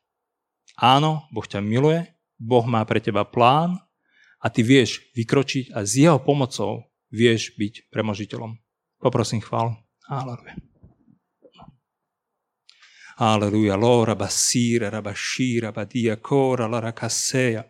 Áno, 0.80 1.28
Boh 1.30 1.46
ťa 1.46 1.60
miluje, 1.62 2.08
Boh 2.40 2.66
má 2.66 2.82
pre 2.88 3.04
teba 3.04 3.28
plán 3.28 3.78
a 4.42 4.48
ty 4.50 4.66
vieš 4.66 5.04
vykročiť 5.14 5.76
a 5.76 5.86
s 5.86 6.00
jeho 6.00 6.18
pomocou 6.18 6.90
vieš 7.14 7.54
byť 7.60 7.94
premožiteľom. 7.94 8.58
Poprosím 8.98 9.44
chválu. 9.44 9.78
Aleluja. 10.10 10.73
Aleluja. 13.18 13.76
Lo 13.76 14.06
rabasira, 14.06 14.90
rabashira, 14.90 15.72
badia 15.72 16.18
kora, 16.18 16.68
la 16.68 16.80
rakaseja. 16.80 17.64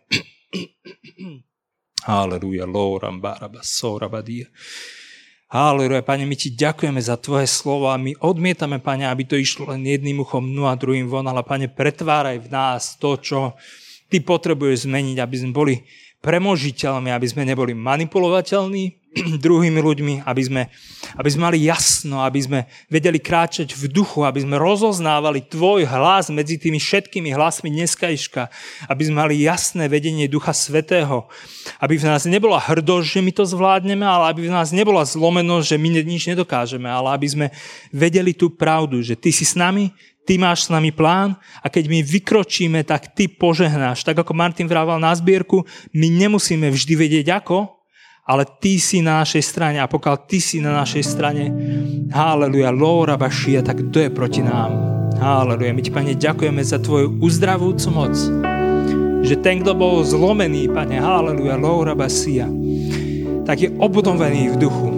Aleluja. 2.06 2.64
Lo 2.74 2.98
rambarabaso, 2.98 3.98
rabadia. 3.98 4.46
Aleluja, 5.54 6.02
Pane, 6.02 6.26
my 6.26 6.34
Ti 6.34 6.50
ďakujeme 6.50 6.98
za 6.98 7.14
Tvoje 7.14 7.46
slovo 7.46 7.86
a 7.86 8.00
my 8.00 8.16
odmietame, 8.24 8.80
Pane, 8.80 9.06
aby 9.06 9.22
to 9.28 9.36
išlo 9.38 9.70
len 9.70 9.86
jedným 9.86 10.24
uchom 10.24 10.50
no 10.50 10.66
a 10.66 10.74
druhým 10.74 11.06
von, 11.06 11.28
ale 11.28 11.44
Pane, 11.46 11.70
pretváraj 11.70 12.42
v 12.42 12.48
nás 12.50 12.96
to, 12.98 13.20
čo 13.20 13.54
Ty 14.10 14.18
potrebuješ 14.24 14.88
zmeniť, 14.88 15.20
aby 15.20 15.36
sme 15.38 15.52
boli 15.52 15.74
premožiteľmi, 16.24 17.12
aby 17.12 17.26
sme 17.28 17.44
neboli 17.44 17.76
manipulovateľní, 17.76 19.03
druhými 19.44 19.78
ľuďmi, 19.78 20.14
aby 20.26 20.42
sme, 20.42 20.62
aby 21.14 21.28
sme 21.30 21.42
mali 21.50 21.58
jasno, 21.62 22.26
aby 22.26 22.40
sme 22.42 22.60
vedeli 22.90 23.22
kráčať 23.22 23.74
v 23.74 23.86
duchu, 23.86 24.26
aby 24.26 24.42
sme 24.42 24.58
rozoznávali 24.58 25.46
tvoj 25.46 25.86
hlas 25.86 26.30
medzi 26.34 26.58
tými 26.58 26.82
všetkými 26.82 27.30
hlasmi 27.30 27.70
dneskajška, 27.70 28.42
aby 28.90 29.02
sme 29.06 29.16
mali 29.26 29.46
jasné 29.46 29.86
vedenie 29.86 30.26
Ducha 30.26 30.50
Svetého, 30.50 31.30
aby 31.78 31.94
v 31.94 32.08
nás 32.10 32.26
nebola 32.26 32.58
hrdosť, 32.58 33.06
že 33.06 33.20
my 33.22 33.32
to 33.32 33.44
zvládneme, 33.46 34.04
ale 34.04 34.34
aby 34.34 34.50
v 34.50 34.54
nás 34.54 34.74
nebola 34.74 35.06
zlomenosť, 35.06 35.66
že 35.74 35.76
my 35.78 35.88
nič 36.02 36.22
nedokážeme, 36.26 36.90
ale 36.90 37.14
aby 37.14 37.26
sme 37.30 37.46
vedeli 37.94 38.34
tú 38.34 38.50
pravdu, 38.50 38.98
že 39.00 39.14
ty 39.14 39.30
si 39.30 39.46
s 39.46 39.54
nami, 39.54 39.94
ty 40.26 40.40
máš 40.40 40.66
s 40.66 40.72
nami 40.72 40.90
plán 40.90 41.36
a 41.62 41.70
keď 41.70 41.86
my 41.86 42.00
vykročíme, 42.02 42.80
tak 42.82 43.12
ty 43.12 43.28
požehnáš. 43.28 44.02
Tak 44.02 44.24
ako 44.24 44.32
Martin 44.34 44.66
vrával 44.66 44.98
na 44.98 45.12
zbierku, 45.14 45.62
my 45.92 46.08
nemusíme 46.10 46.66
vždy 46.72 46.94
vedieť 46.96 47.26
ako, 47.44 47.83
ale 48.24 48.48
ty 48.56 48.80
si 48.80 49.04
na 49.04 49.20
našej 49.20 49.44
strane 49.44 49.76
a 49.76 49.86
pokiaľ 49.86 50.16
ty 50.24 50.40
si 50.40 50.56
na 50.56 50.72
našej 50.80 51.04
strane, 51.04 51.44
haleluja, 52.08 52.72
lóra 52.72 53.20
bašia, 53.20 53.60
tak 53.60 53.84
kto 53.92 54.08
je 54.08 54.10
proti 54.10 54.40
nám? 54.40 54.72
Haleluja. 55.20 55.76
My 55.76 55.82
ti, 55.84 55.92
Pane, 55.92 56.16
ďakujeme 56.16 56.64
za 56.64 56.80
tvoju 56.80 57.20
uzdravujúcu 57.20 57.88
moc. 57.92 58.16
Že 59.24 59.34
ten, 59.44 59.60
kto 59.60 59.76
bol 59.76 60.00
zlomený, 60.00 60.72
Pane, 60.72 60.96
haleluja, 60.96 61.60
Laura 61.60 61.92
Basia, 61.92 62.48
tak 63.44 63.60
je 63.60 63.68
obnovený 63.76 64.56
v 64.56 64.60
duchu. 64.60 64.88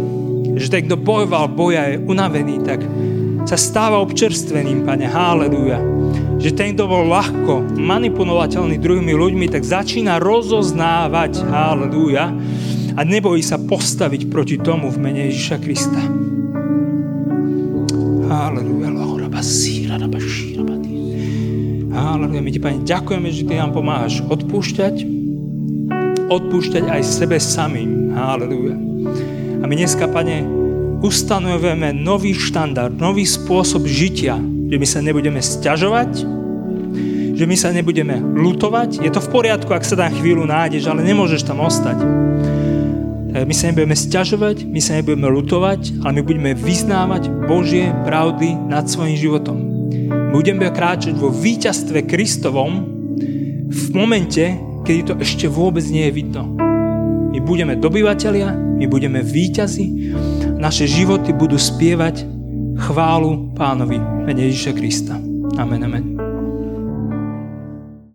Že 0.57 0.67
ten, 0.71 0.83
kto 0.87 0.97
bojoval 0.97 1.51
boja, 1.51 1.83
je 1.93 2.03
unavený, 2.07 2.63
tak 2.63 2.81
sa 3.47 3.59
stáva 3.59 3.99
občerstveným, 4.07 4.87
Pane, 4.87 5.07
haleluja. 5.11 5.83
Že 6.39 6.51
ten, 6.55 6.69
kto 6.79 6.87
bol 6.87 7.11
ľahko 7.11 7.75
manipulovateľný 7.75 8.79
druhými 8.79 9.15
ľuďmi, 9.19 9.47
tak 9.51 9.67
začína 9.67 10.23
rozoznávať, 10.23 11.43
haleluja, 11.47 12.31
a 12.97 13.01
nebojí 13.05 13.45
sa 13.45 13.61
postaviť 13.61 14.33
proti 14.33 14.57
tomu 14.57 14.89
v 14.89 14.99
mene 14.99 15.29
Ježiša 15.29 15.57
Krista. 15.61 16.01
Haleluja, 18.27 18.89
Haleluja, 21.97 22.41
my 22.41 22.51
ti, 22.53 22.61
Pane, 22.61 22.79
ďakujeme, 22.85 23.29
že 23.33 23.45
ty 23.45 23.55
nám 23.57 23.73
pomáhaš 23.77 24.25
odpúšťať, 24.25 25.05
odpúšťať 26.29 26.85
aj 26.89 27.03
sebe 27.05 27.37
samým. 27.37 28.13
Haleluja. 28.17 28.77
A 29.61 29.65
my 29.65 29.75
dneska, 29.77 30.09
Pane, 30.09 30.45
ustanovujeme 31.05 31.93
nový 31.97 32.33
štandard, 32.33 32.93
nový 32.97 33.29
spôsob 33.29 33.85
žitia, 33.85 34.41
že 34.69 34.77
my 34.77 34.87
sa 34.89 35.01
nebudeme 35.05 35.41
stiažovať, 35.41 36.11
že 37.37 37.45
my 37.45 37.57
sa 37.57 37.73
nebudeme 37.73 38.17
lutovať. 38.21 39.05
Je 39.05 39.13
to 39.13 39.21
v 39.21 39.29
poriadku, 39.33 39.69
ak 39.73 39.85
sa 39.85 39.97
tam 39.97 40.13
chvíľu 40.13 40.49
nájdeš, 40.49 40.89
ale 40.89 41.05
nemôžeš 41.05 41.45
tam 41.45 41.61
ostať. 41.61 42.01
My 43.37 43.53
sa 43.53 43.69
nebudeme 43.69 43.93
stiažovať, 43.93 44.65
my 44.65 44.81
sa 44.81 44.97
nebudeme 44.97 45.29
lutovať, 45.29 46.01
ale 46.01 46.21
my 46.21 46.23
budeme 46.25 46.53
vyznávať 46.57 47.29
Božie 47.45 47.93
pravdy 48.09 48.57
nad 48.57 48.89
svojim 48.89 49.13
životom. 49.21 49.59
Budeme 50.33 50.73
kráčať 50.73 51.21
vo 51.21 51.29
víťazstve 51.29 52.09
Kristovom 52.09 52.73
v 53.69 53.85
momente, 53.93 54.57
kedy 54.89 55.01
to 55.05 55.15
ešte 55.21 55.53
vôbec 55.53 55.85
nie 55.85 56.09
je 56.09 56.17
vidno. 56.17 56.49
My 57.37 57.45
budeme 57.45 57.77
dobyvatelia, 57.77 58.57
my 58.57 58.89
budeme 58.89 59.21
víťazi, 59.21 60.17
naše 60.57 60.89
životy 60.89 61.37
budú 61.37 61.61
spievať 61.61 62.25
chválu 62.89 63.53
pánovi, 63.53 64.01
mene 64.01 64.49
Ježiša 64.49 64.73
Krista. 64.73 65.21
Amen, 65.61 65.85
amen. 65.85 66.16